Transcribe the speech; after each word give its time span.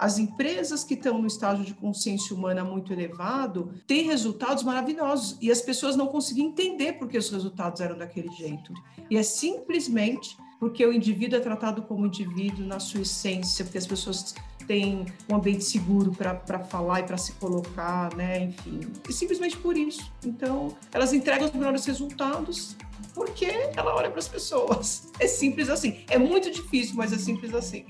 As 0.00 0.18
empresas 0.18 0.82
que 0.82 0.94
estão 0.94 1.20
no 1.20 1.26
estágio 1.26 1.62
de 1.62 1.74
consciência 1.74 2.34
humana 2.34 2.64
muito 2.64 2.90
elevado 2.90 3.70
têm 3.86 4.06
resultados 4.06 4.62
maravilhosos 4.62 5.36
e 5.42 5.50
as 5.50 5.60
pessoas 5.60 5.94
não 5.94 6.06
conseguem 6.06 6.46
entender 6.46 6.94
por 6.94 7.06
que 7.06 7.18
os 7.18 7.28
resultados 7.28 7.82
eram 7.82 7.98
daquele 7.98 8.30
jeito. 8.30 8.72
E 9.10 9.18
é 9.18 9.22
simplesmente 9.22 10.38
porque 10.58 10.86
o 10.86 10.90
indivíduo 10.90 11.38
é 11.38 11.40
tratado 11.42 11.82
como 11.82 12.06
indivíduo 12.06 12.64
na 12.64 12.80
sua 12.80 13.02
essência, 13.02 13.62
porque 13.62 13.76
as 13.76 13.86
pessoas 13.86 14.34
têm 14.66 15.04
um 15.30 15.36
ambiente 15.36 15.64
seguro 15.64 16.12
para 16.12 16.64
falar 16.64 17.00
e 17.00 17.02
para 17.02 17.18
se 17.18 17.32
colocar, 17.32 18.14
né? 18.16 18.44
Enfim, 18.44 18.80
e 19.06 19.12
simplesmente 19.12 19.58
por 19.58 19.76
isso. 19.76 20.10
Então, 20.24 20.74
elas 20.92 21.12
entregam 21.12 21.46
os 21.46 21.52
melhores 21.52 21.84
resultados 21.84 22.74
porque 23.14 23.46
ela 23.76 23.94
olha 23.94 24.08
para 24.10 24.18
as 24.18 24.28
pessoas. 24.28 25.10
É 25.18 25.26
simples 25.26 25.68
assim. 25.68 26.04
É 26.08 26.16
muito 26.16 26.50
difícil, 26.50 26.94
mas 26.96 27.12
é 27.12 27.18
simples 27.18 27.52
assim. 27.52 27.84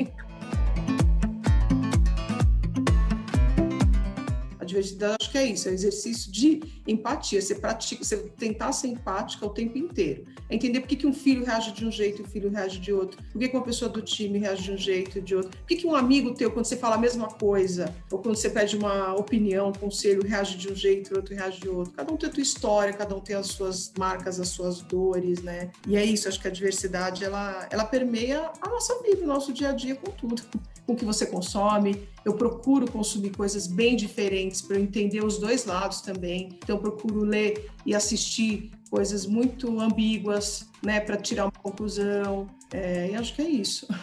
Diversidade, 4.80 5.16
acho 5.20 5.30
que 5.30 5.38
é 5.38 5.44
isso, 5.44 5.68
é 5.68 5.70
um 5.70 5.74
exercício 5.74 6.32
de 6.32 6.60
empatia. 6.86 7.40
Você 7.40 7.54
pratica, 7.54 8.02
você 8.02 8.16
tentar 8.16 8.72
ser 8.72 8.88
empática 8.88 9.46
o 9.46 9.50
tempo 9.50 9.78
inteiro. 9.78 10.24
É 10.48 10.54
entender 10.54 10.80
por 10.80 10.88
que, 10.88 10.96
que 10.96 11.06
um 11.06 11.12
filho 11.12 11.44
reage 11.44 11.72
de 11.72 11.86
um 11.86 11.90
jeito 11.90 12.20
e 12.20 12.24
um 12.24 12.28
filho 12.28 12.50
reage 12.50 12.78
de 12.78 12.92
outro. 12.92 13.22
Por 13.32 13.38
que, 13.38 13.48
que 13.48 13.56
uma 13.56 13.62
pessoa 13.62 13.90
do 13.90 14.02
time 14.02 14.38
reage 14.38 14.64
de 14.64 14.72
um 14.72 14.78
jeito 14.78 15.18
e 15.18 15.20
de 15.20 15.34
outro. 15.34 15.50
Por 15.50 15.66
que, 15.66 15.76
que 15.76 15.86
um 15.86 15.94
amigo 15.94 16.34
teu, 16.34 16.50
quando 16.50 16.64
você 16.64 16.76
fala 16.76 16.96
a 16.96 16.98
mesma 16.98 17.28
coisa, 17.28 17.94
ou 18.10 18.18
quando 18.18 18.36
você 18.36 18.50
pede 18.50 18.76
uma 18.76 19.14
opinião, 19.14 19.68
um 19.68 19.72
conselho, 19.72 20.26
reage 20.26 20.56
de 20.56 20.72
um 20.72 20.74
jeito 20.74 21.10
e 21.10 21.14
o 21.14 21.16
outro 21.16 21.34
reage 21.34 21.60
de 21.60 21.68
outro. 21.68 21.92
Cada 21.92 22.12
um 22.12 22.16
tem 22.16 22.28
a 22.28 22.32
sua 22.32 22.42
história, 22.42 22.92
cada 22.92 23.14
um 23.14 23.20
tem 23.20 23.36
as 23.36 23.46
suas 23.48 23.92
marcas, 23.98 24.40
as 24.40 24.48
suas 24.48 24.80
dores, 24.80 25.42
né? 25.42 25.70
E 25.86 25.96
é 25.96 26.04
isso, 26.04 26.28
acho 26.28 26.40
que 26.40 26.48
a 26.48 26.50
diversidade, 26.50 27.24
ela, 27.24 27.68
ela 27.70 27.84
permeia 27.84 28.50
a 28.60 28.68
nossa 28.68 29.00
vida, 29.02 29.22
o 29.22 29.26
nosso 29.26 29.52
dia 29.52 29.70
a 29.70 29.72
dia 29.72 29.94
com 29.94 30.10
tudo 30.10 30.42
com 30.90 30.94
o 30.94 30.96
que 30.96 31.04
você 31.04 31.24
consome. 31.24 32.08
Eu 32.24 32.34
procuro 32.34 32.90
consumir 32.90 33.30
coisas 33.30 33.68
bem 33.68 33.94
diferentes 33.94 34.60
para 34.60 34.76
entender 34.78 35.24
os 35.24 35.38
dois 35.38 35.64
lados 35.64 36.00
também. 36.00 36.58
Então, 36.62 36.74
eu 36.76 36.82
procuro 36.82 37.20
ler 37.20 37.70
e 37.86 37.94
assistir 37.94 38.72
coisas 38.90 39.24
muito 39.24 39.78
ambíguas, 39.80 40.68
né, 40.82 40.98
para 40.98 41.16
tirar 41.16 41.44
uma 41.44 41.52
conclusão. 41.52 42.48
É, 42.72 43.10
e 43.12 43.14
acho 43.14 43.36
que 43.36 43.42
é 43.42 43.48
isso. 43.48 43.86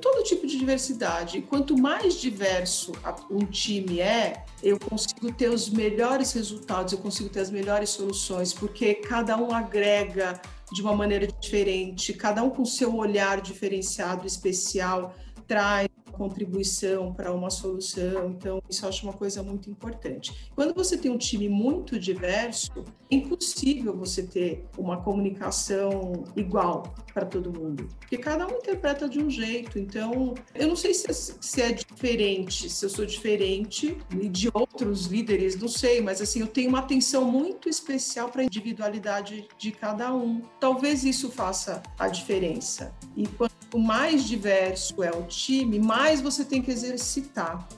Todo 0.00 0.22
tipo 0.22 0.46
de 0.46 0.56
diversidade. 0.56 1.42
Quanto 1.42 1.76
mais 1.76 2.14
diverso 2.14 2.92
um 3.28 3.44
time 3.44 3.98
é, 3.98 4.44
eu 4.62 4.78
consigo 4.78 5.32
ter 5.32 5.48
os 5.48 5.68
melhores 5.68 6.32
resultados, 6.32 6.92
eu 6.92 7.00
consigo 7.00 7.28
ter 7.28 7.40
as 7.40 7.50
melhores 7.50 7.90
soluções, 7.90 8.52
porque 8.52 8.94
cada 8.94 9.36
um 9.36 9.52
agrega 9.52 10.40
de 10.72 10.82
uma 10.82 10.94
maneira 10.94 11.26
diferente, 11.26 12.12
cada 12.12 12.42
um 12.42 12.50
com 12.50 12.64
seu 12.64 12.96
olhar 12.96 13.40
diferenciado, 13.40 14.26
especial, 14.26 15.14
traz 15.46 15.88
contribuição 16.12 17.12
para 17.12 17.32
uma 17.32 17.50
solução. 17.50 18.30
Então, 18.30 18.62
isso 18.68 18.84
eu 18.84 18.88
acho 18.88 19.04
uma 19.04 19.12
coisa 19.12 19.42
muito 19.42 19.68
importante. 19.68 20.50
Quando 20.54 20.74
você 20.74 20.96
tem 20.96 21.10
um 21.10 21.18
time 21.18 21.48
muito 21.48 21.98
diverso, 21.98 22.70
impossível 23.12 23.94
você 23.94 24.22
ter 24.22 24.64
uma 24.76 24.96
comunicação 25.02 26.24
igual 26.34 26.94
para 27.12 27.26
todo 27.26 27.52
mundo, 27.52 27.86
porque 28.00 28.16
cada 28.16 28.46
um 28.46 28.56
interpreta 28.56 29.08
de 29.08 29.20
um 29.20 29.28
jeito. 29.28 29.78
Então, 29.78 30.34
eu 30.54 30.66
não 30.66 30.76
sei 30.76 30.94
se 30.94 31.10
é, 31.10 31.12
se 31.12 31.62
é 31.62 31.72
diferente, 31.72 32.70
se 32.70 32.84
eu 32.84 32.88
sou 32.88 33.04
diferente 33.04 33.98
de 34.10 34.50
outros 34.52 35.06
líderes, 35.06 35.56
não 35.56 35.68
sei, 35.68 36.00
mas 36.00 36.20
assim, 36.22 36.40
eu 36.40 36.46
tenho 36.46 36.70
uma 36.70 36.78
atenção 36.78 37.24
muito 37.24 37.68
especial 37.68 38.30
para 38.30 38.42
a 38.42 38.44
individualidade 38.44 39.46
de 39.58 39.72
cada 39.72 40.14
um. 40.14 40.40
Talvez 40.58 41.04
isso 41.04 41.30
faça 41.30 41.82
a 41.98 42.08
diferença. 42.08 42.94
E 43.14 43.26
quanto 43.26 43.78
mais 43.78 44.24
diverso 44.24 45.02
é 45.02 45.10
o 45.10 45.24
time, 45.24 45.78
mais 45.78 46.20
você 46.20 46.44
tem 46.44 46.62
que 46.62 46.70
exercitar 46.70 47.68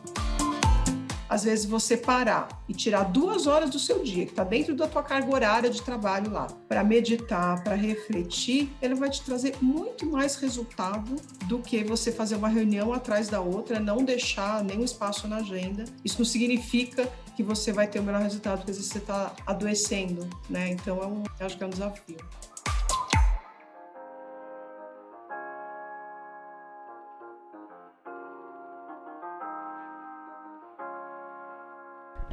às 1.34 1.43
vezes 1.43 1.65
você 1.65 1.97
parar 1.97 2.47
e 2.69 2.72
tirar 2.72 3.03
duas 3.03 3.49
horas 3.49 3.69
do 3.69 3.78
seu 3.78 4.05
dia, 4.05 4.25
que 4.25 4.31
está 4.31 4.45
dentro 4.45 4.77
da 4.77 4.87
tua 4.87 5.03
carga 5.03 5.34
horária 5.34 5.69
de 5.69 5.83
trabalho 5.83 6.31
lá, 6.31 6.47
para 6.69 6.84
meditar, 6.84 7.65
para 7.65 7.75
refletir, 7.75 8.72
ele 8.81 8.95
vai 8.95 9.11
te 9.11 9.21
trazer 9.21 9.56
muito 9.61 10.06
mais 10.06 10.37
resultado 10.37 11.17
do 11.47 11.59
que 11.59 11.83
você 11.83 12.12
fazer 12.12 12.37
uma 12.37 12.47
reunião 12.47 12.93
atrás 12.93 13.28
da 13.28 13.41
outra, 13.41 13.81
não 13.81 14.05
deixar 14.05 14.62
nenhum 14.62 14.84
espaço 14.84 15.27
na 15.27 15.39
agenda. 15.39 15.84
Isso 16.05 16.19
não 16.19 16.25
significa 16.25 17.11
que 17.37 17.43
você 17.43 17.73
vai 17.73 17.89
ter 17.89 17.99
o 17.99 18.03
melhor 18.05 18.23
resultado, 18.23 18.59
porque 18.59 18.71
às 18.71 18.77
vezes 18.77 18.93
você 18.93 18.99
está 18.99 19.33
adoecendo, 19.44 20.31
né? 20.49 20.71
Então, 20.71 21.03
é 21.03 21.06
um, 21.06 21.25
acho 21.41 21.59
que 21.59 21.65
é 21.65 21.67
um 21.67 21.71
desafio. 21.71 22.19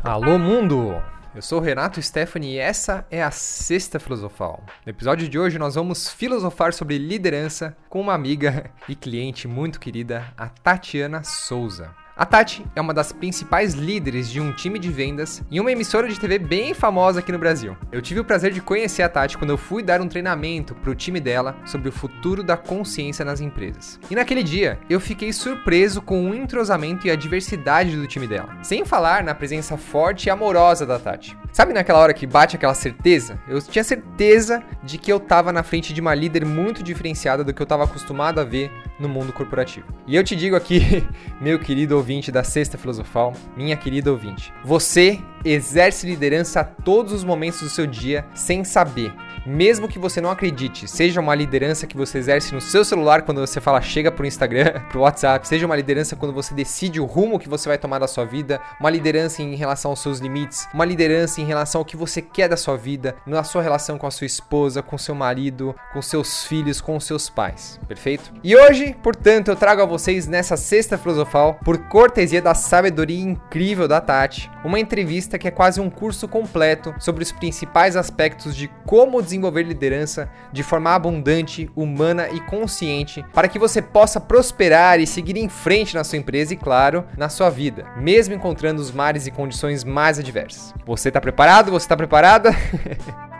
Alô 0.03 0.39
mundo! 0.39 0.99
Eu 1.35 1.43
sou 1.43 1.59
Renato 1.59 2.01
Stephanie 2.01 2.55
e 2.55 2.57
essa 2.57 3.05
é 3.11 3.21
a 3.21 3.29
Sexta 3.29 3.99
Filosofal. 3.99 4.63
No 4.83 4.89
episódio 4.89 5.29
de 5.29 5.37
hoje 5.37 5.59
nós 5.59 5.75
vamos 5.75 6.09
filosofar 6.09 6.73
sobre 6.73 6.97
liderança 6.97 7.77
com 7.87 8.01
uma 8.01 8.15
amiga 8.15 8.71
e 8.89 8.95
cliente 8.95 9.47
muito 9.47 9.79
querida, 9.79 10.25
a 10.35 10.49
Tatiana 10.49 11.23
Souza. 11.23 11.91
A 12.21 12.25
Tati 12.27 12.63
é 12.75 12.79
uma 12.79 12.93
das 12.93 13.11
principais 13.11 13.73
líderes 13.73 14.29
de 14.29 14.39
um 14.39 14.53
time 14.53 14.77
de 14.77 14.91
vendas 14.91 15.41
em 15.49 15.59
uma 15.59 15.71
emissora 15.71 16.07
de 16.07 16.19
TV 16.19 16.37
bem 16.37 16.71
famosa 16.71 17.19
aqui 17.19 17.31
no 17.31 17.39
Brasil. 17.39 17.75
Eu 17.91 17.99
tive 17.99 18.19
o 18.19 18.23
prazer 18.23 18.53
de 18.53 18.61
conhecer 18.61 19.01
a 19.01 19.09
Tati 19.09 19.39
quando 19.39 19.49
eu 19.49 19.57
fui 19.57 19.81
dar 19.81 19.99
um 19.99 20.07
treinamento 20.07 20.75
para 20.75 20.91
o 20.91 20.93
time 20.93 21.19
dela 21.19 21.57
sobre 21.65 21.89
o 21.89 21.91
futuro 21.91 22.43
da 22.43 22.55
consciência 22.55 23.25
nas 23.25 23.41
empresas. 23.41 23.99
E 24.07 24.13
naquele 24.13 24.43
dia, 24.43 24.77
eu 24.87 24.99
fiquei 24.99 25.33
surpreso 25.33 25.99
com 25.99 26.29
o 26.29 26.35
entrosamento 26.35 27.07
e 27.07 27.09
a 27.09 27.15
diversidade 27.15 27.97
do 27.97 28.05
time 28.05 28.27
dela. 28.27 28.55
Sem 28.61 28.85
falar 28.85 29.23
na 29.23 29.33
presença 29.33 29.75
forte 29.75 30.27
e 30.27 30.29
amorosa 30.29 30.85
da 30.85 30.99
Tati. 30.99 31.35
Sabe 31.51 31.73
naquela 31.73 31.97
hora 31.97 32.13
que 32.13 32.27
bate 32.27 32.55
aquela 32.55 32.75
certeza? 32.75 33.39
Eu 33.47 33.59
tinha 33.63 33.83
certeza 33.83 34.61
de 34.83 34.99
que 34.99 35.11
eu 35.11 35.17
estava 35.17 35.51
na 35.51 35.63
frente 35.63 35.91
de 35.91 35.99
uma 35.99 36.13
líder 36.13 36.45
muito 36.45 36.83
diferenciada 36.83 37.43
do 37.43 37.51
que 37.51 37.61
eu 37.61 37.65
estava 37.65 37.85
acostumado 37.85 38.39
a 38.39 38.43
ver 38.43 38.71
no 39.01 39.09
mundo 39.09 39.33
corporativo. 39.33 39.87
E 40.07 40.15
eu 40.15 40.23
te 40.23 40.35
digo 40.35 40.55
aqui, 40.55 41.03
meu 41.41 41.59
querido 41.59 41.97
ouvinte 41.97 42.31
da 42.31 42.43
Sexta 42.43 42.77
Filosofal, 42.77 43.33
minha 43.57 43.75
querida 43.75 44.11
ouvinte, 44.11 44.53
você 44.63 45.19
exerce 45.43 46.07
liderança 46.07 46.61
a 46.61 46.63
todos 46.63 47.11
os 47.11 47.23
momentos 47.23 47.61
do 47.61 47.69
seu 47.69 47.87
dia 47.87 48.25
sem 48.33 48.63
saber 48.63 49.13
mesmo 49.45 49.87
que 49.87 49.99
você 49.99 50.21
não 50.21 50.29
acredite, 50.29 50.87
seja 50.87 51.19
uma 51.19 51.35
liderança 51.35 51.87
que 51.87 51.97
você 51.97 52.17
exerce 52.17 52.53
no 52.53 52.61
seu 52.61 52.85
celular 52.85 53.23
quando 53.23 53.41
você 53.41 53.59
fala 53.59 53.81
chega 53.81 54.11
pro 54.11 54.25
Instagram, 54.25 54.81
pro 54.89 55.01
WhatsApp, 55.01 55.47
seja 55.47 55.65
uma 55.65 55.75
liderança 55.75 56.15
quando 56.15 56.33
você 56.33 56.53
decide 56.53 56.99
o 56.99 57.05
rumo 57.05 57.39
que 57.39 57.49
você 57.49 57.67
vai 57.67 57.77
tomar 57.77 57.99
da 57.99 58.07
sua 58.07 58.25
vida, 58.25 58.61
uma 58.79 58.89
liderança 58.89 59.41
em 59.41 59.55
relação 59.55 59.91
aos 59.91 60.01
seus 60.01 60.19
limites, 60.19 60.67
uma 60.73 60.85
liderança 60.85 61.41
em 61.41 61.45
relação 61.45 61.79
ao 61.79 61.85
que 61.85 61.97
você 61.97 62.21
quer 62.21 62.47
da 62.47 62.57
sua 62.57 62.77
vida, 62.77 63.15
na 63.25 63.43
sua 63.43 63.61
relação 63.61 63.97
com 63.97 64.07
a 64.07 64.11
sua 64.11 64.25
esposa, 64.25 64.81
com 64.81 64.97
seu 64.97 65.15
marido, 65.15 65.75
com 65.93 66.01
seus 66.01 66.45
filhos, 66.45 66.79
com 66.79 66.99
seus 66.99 67.29
pais, 67.29 67.79
perfeito? 67.87 68.31
E 68.43 68.55
hoje, 68.55 68.95
portanto, 69.01 69.49
eu 69.49 69.55
trago 69.55 69.81
a 69.81 69.85
vocês 69.85 70.27
nessa 70.27 70.55
sexta 70.57 70.97
filosofal, 70.97 71.59
por 71.63 71.77
cortesia 71.89 72.41
da 72.41 72.53
sabedoria 72.53 73.19
incrível 73.19 73.87
da 73.87 74.01
Tati, 74.01 74.49
uma 74.63 74.79
entrevista 74.79 75.37
que 75.37 75.47
é 75.47 75.51
quase 75.51 75.79
um 75.79 75.89
curso 75.89 76.27
completo 76.27 76.93
sobre 76.99 77.23
os 77.23 77.31
principais 77.31 77.95
aspectos 77.95 78.55
de 78.55 78.67
como 78.85 79.21
desenvolver 79.31 79.63
liderança 79.63 80.29
de 80.51 80.61
forma 80.61 80.91
abundante, 80.91 81.69
humana 81.75 82.29
e 82.29 82.39
consciente 82.41 83.25
para 83.33 83.47
que 83.47 83.57
você 83.57 83.81
possa 83.81 84.19
prosperar 84.19 84.99
e 84.99 85.07
seguir 85.07 85.37
em 85.37 85.47
frente 85.47 85.95
na 85.95 86.03
sua 86.03 86.17
empresa 86.17 86.53
e, 86.53 86.57
claro, 86.57 87.05
na 87.17 87.29
sua 87.29 87.49
vida, 87.49 87.85
mesmo 87.97 88.35
encontrando 88.35 88.81
os 88.81 88.91
mares 88.91 89.25
e 89.25 89.31
condições 89.31 89.83
mais 89.83 90.19
adversas. 90.19 90.73
Você 90.85 91.07
está 91.07 91.21
preparado? 91.21 91.71
Você 91.71 91.85
está 91.85 91.95
preparada? 91.95 92.51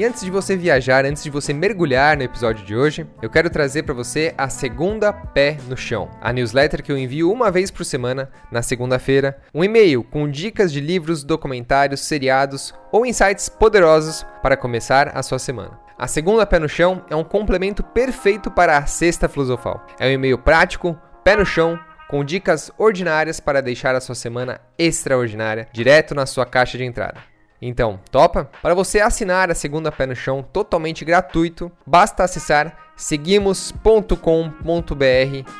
E 0.00 0.04
antes 0.06 0.22
de 0.22 0.30
você 0.30 0.56
viajar, 0.56 1.04
antes 1.04 1.22
de 1.22 1.28
você 1.28 1.52
mergulhar 1.52 2.16
no 2.16 2.22
episódio 2.22 2.64
de 2.64 2.74
hoje, 2.74 3.06
eu 3.20 3.28
quero 3.28 3.50
trazer 3.50 3.82
para 3.82 3.92
você 3.92 4.34
a 4.38 4.48
segunda 4.48 5.12
pé 5.12 5.58
no 5.68 5.76
chão, 5.76 6.08
a 6.22 6.32
newsletter 6.32 6.82
que 6.82 6.90
eu 6.90 6.96
envio 6.96 7.30
uma 7.30 7.50
vez 7.50 7.70
por 7.70 7.84
semana, 7.84 8.30
na 8.50 8.62
segunda-feira, 8.62 9.38
um 9.52 9.62
e-mail 9.62 10.02
com 10.02 10.26
dicas 10.26 10.72
de 10.72 10.80
livros, 10.80 11.22
documentários, 11.22 12.00
seriados 12.00 12.72
ou 12.90 13.04
insights 13.04 13.50
poderosos 13.50 14.24
para 14.42 14.56
começar 14.56 15.12
a 15.14 15.22
sua 15.22 15.38
semana. 15.38 15.78
A 15.98 16.08
segunda 16.08 16.46
pé 16.46 16.58
no 16.58 16.66
chão 16.66 17.04
é 17.10 17.14
um 17.14 17.22
complemento 17.22 17.82
perfeito 17.82 18.50
para 18.50 18.78
a 18.78 18.86
sexta 18.86 19.28
filosofal. 19.28 19.86
É 19.98 20.06
um 20.06 20.12
e-mail 20.12 20.38
prático, 20.38 20.98
pé 21.22 21.36
no 21.36 21.44
chão, 21.44 21.78
com 22.08 22.24
dicas 22.24 22.70
ordinárias 22.78 23.38
para 23.38 23.60
deixar 23.60 23.94
a 23.94 24.00
sua 24.00 24.14
semana 24.14 24.62
extraordinária 24.78 25.68
direto 25.74 26.14
na 26.14 26.24
sua 26.24 26.46
caixa 26.46 26.78
de 26.78 26.84
entrada. 26.84 27.20
Então, 27.62 28.00
topa? 28.10 28.50
Para 28.62 28.74
você 28.74 29.00
assinar 29.00 29.50
a 29.50 29.54
segunda 29.54 29.92
pé 29.92 30.06
no 30.06 30.16
chão 30.16 30.42
totalmente 30.42 31.04
gratuito, 31.04 31.70
basta 31.86 32.24
acessar 32.24 32.90
seguimos.com.br 32.96 34.14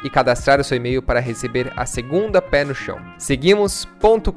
e 0.05 0.11
cadastrar 0.11 0.61
o 0.61 0.64
seu 0.64 0.76
e-mail 0.76 1.02
para 1.02 1.20
receber 1.20 1.73
a 1.76 1.85
segunda 1.87 2.41
pé 2.41 2.64
no 2.64 2.75
chão. 2.75 2.99
seguimos.com.br 3.19 4.32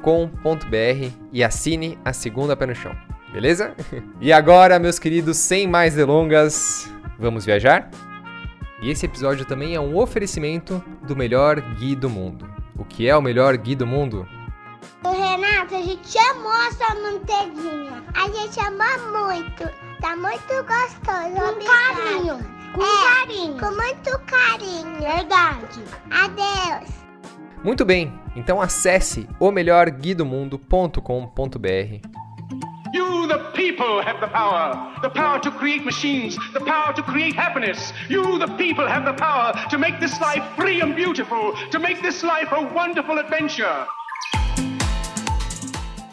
e 1.32 1.44
assine 1.44 1.98
a 2.04 2.12
segunda 2.12 2.56
pé 2.56 2.66
no 2.66 2.74
chão. 2.74 2.94
Beleza? 3.32 3.74
e 4.20 4.32
agora, 4.32 4.78
meus 4.78 4.98
queridos, 4.98 5.38
sem 5.38 5.66
mais 5.66 5.94
delongas, 5.94 6.90
vamos 7.18 7.44
viajar? 7.44 7.90
E 8.82 8.90
esse 8.90 9.06
episódio 9.06 9.44
também 9.44 9.74
é 9.74 9.80
um 9.80 9.96
oferecimento 9.96 10.82
do 11.02 11.16
melhor 11.16 11.60
Gui 11.76 11.96
do 11.96 12.10
mundo. 12.10 12.48
O 12.76 12.84
que 12.84 13.08
é 13.08 13.16
o 13.16 13.22
melhor 13.22 13.56
Gui 13.56 13.74
do 13.74 13.86
mundo? 13.86 14.28
Gente 15.84 16.18
amou 16.18 16.52
essa 16.66 16.94
manteiguinha. 16.94 18.02
A 18.14 18.26
gente 18.28 18.58
amou 18.58 19.28
muito. 19.28 19.68
Tá 20.00 20.16
muito 20.16 20.64
gostoso. 20.64 21.34
Com 21.34 21.50
obrigada. 21.50 21.94
carinho. 21.94 22.38
Com 22.72 22.82
é, 22.82 22.86
carinho. 23.14 23.60
Com 23.60 23.70
muito 23.70 24.18
carinho. 24.20 24.98
Verdade. 24.98 25.84
Adeus. 26.10 26.88
Muito 27.62 27.84
bem, 27.84 28.18
então 28.34 28.62
acesse 28.62 29.28
o 29.38 29.50
melhorguidomundo.com.br 29.50 32.00
You, 32.94 33.26
the 33.26 33.38
people, 33.52 34.00
have 34.00 34.20
the 34.20 34.28
power. 34.28 34.74
The 35.02 35.10
power 35.10 35.38
to 35.40 35.50
create 35.50 35.84
machines, 35.84 36.38
the 36.54 36.60
power 36.60 36.94
to 36.94 37.02
create 37.02 37.34
happiness. 37.34 37.92
You, 38.08 38.38
the 38.38 38.48
people, 38.56 38.86
have 38.86 39.04
the 39.04 39.12
power 39.12 39.52
to 39.68 39.76
make 39.78 40.00
this 40.00 40.18
life 40.20 40.44
free 40.56 40.80
and 40.80 40.94
beautiful, 40.94 41.52
to 41.72 41.78
make 41.78 42.00
this 42.00 42.22
life 42.22 42.50
a 42.52 42.62
wonderful 42.72 43.18
adventure. 43.18 43.86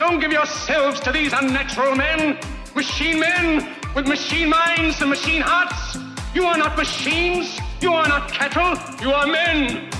Don't 0.01 0.19
give 0.19 0.31
yourselves 0.31 0.99
to 1.01 1.11
these 1.11 1.31
unnatural 1.31 1.95
men, 1.95 2.39
machine 2.75 3.19
men 3.19 3.69
with 3.95 4.07
machine 4.07 4.49
minds 4.49 4.99
and 4.99 5.11
machine 5.11 5.43
hearts. 5.45 5.95
You 6.33 6.45
are 6.45 6.57
not 6.57 6.75
machines. 6.75 7.59
You 7.81 7.93
are 7.93 8.07
not 8.07 8.31
cattle. 8.31 8.73
You 8.99 9.13
are 9.13 9.27
men. 9.27 9.91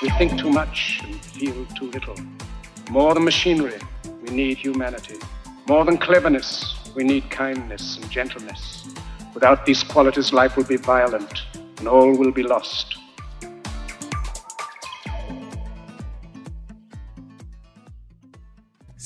We 0.00 0.08
think 0.16 0.38
too 0.38 0.48
much 0.48 1.02
and 1.04 1.22
feel 1.22 1.66
too 1.78 1.90
little. 1.90 2.16
More 2.90 3.12
than 3.12 3.24
machinery, 3.24 3.80
we 4.22 4.30
need 4.30 4.56
humanity. 4.56 5.18
More 5.68 5.84
than 5.84 5.98
cleverness, 5.98 6.74
we 6.96 7.04
need 7.04 7.28
kindness 7.28 7.98
and 7.98 8.10
gentleness. 8.10 8.88
Without 9.34 9.66
these 9.66 9.82
qualities, 9.82 10.32
life 10.32 10.56
will 10.56 10.64
be 10.64 10.78
violent 10.78 11.42
and 11.76 11.86
all 11.86 12.16
will 12.16 12.32
be 12.32 12.44
lost. 12.44 12.97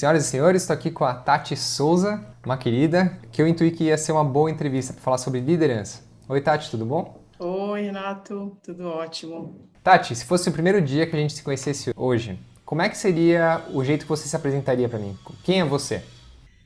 Senhoras 0.03 0.27
e 0.27 0.29
senhores, 0.31 0.63
estou 0.63 0.75
aqui 0.75 0.91
com 0.91 1.05
a 1.05 1.15
Tati 1.15 1.55
Souza, 1.55 2.21
uma 2.45 2.59
querida, 2.59 3.17
que 3.31 3.41
eu 3.41 3.47
intuí 3.47 3.71
que 3.71 3.85
ia 3.85 3.97
ser 3.97 4.11
uma 4.11 4.25
boa 4.25 4.51
entrevista 4.51 4.93
para 4.93 5.01
falar 5.01 5.17
sobre 5.17 5.39
liderança. 5.39 6.03
Oi, 6.29 6.41
Tati, 6.41 6.73
tudo 6.73 6.85
bom? 6.85 7.23
Oi, 7.39 7.83
Renato, 7.83 8.59
tudo 8.65 8.89
ótimo. 8.89 9.61
Tati, 9.81 10.17
se 10.17 10.25
fosse 10.25 10.49
o 10.49 10.53
primeiro 10.53 10.83
dia 10.83 11.07
que 11.07 11.15
a 11.15 11.19
gente 11.21 11.35
se 11.35 11.43
conhecesse 11.45 11.93
hoje, 11.95 12.37
como 12.65 12.83
é 12.83 12.89
que 12.89 12.99
seria 12.99 13.65
o 13.73 13.85
jeito 13.85 14.03
que 14.03 14.09
você 14.09 14.27
se 14.27 14.35
apresentaria 14.35 14.89
para 14.89 14.99
mim? 14.99 15.17
Quem 15.45 15.61
é 15.61 15.65
você? 15.65 16.03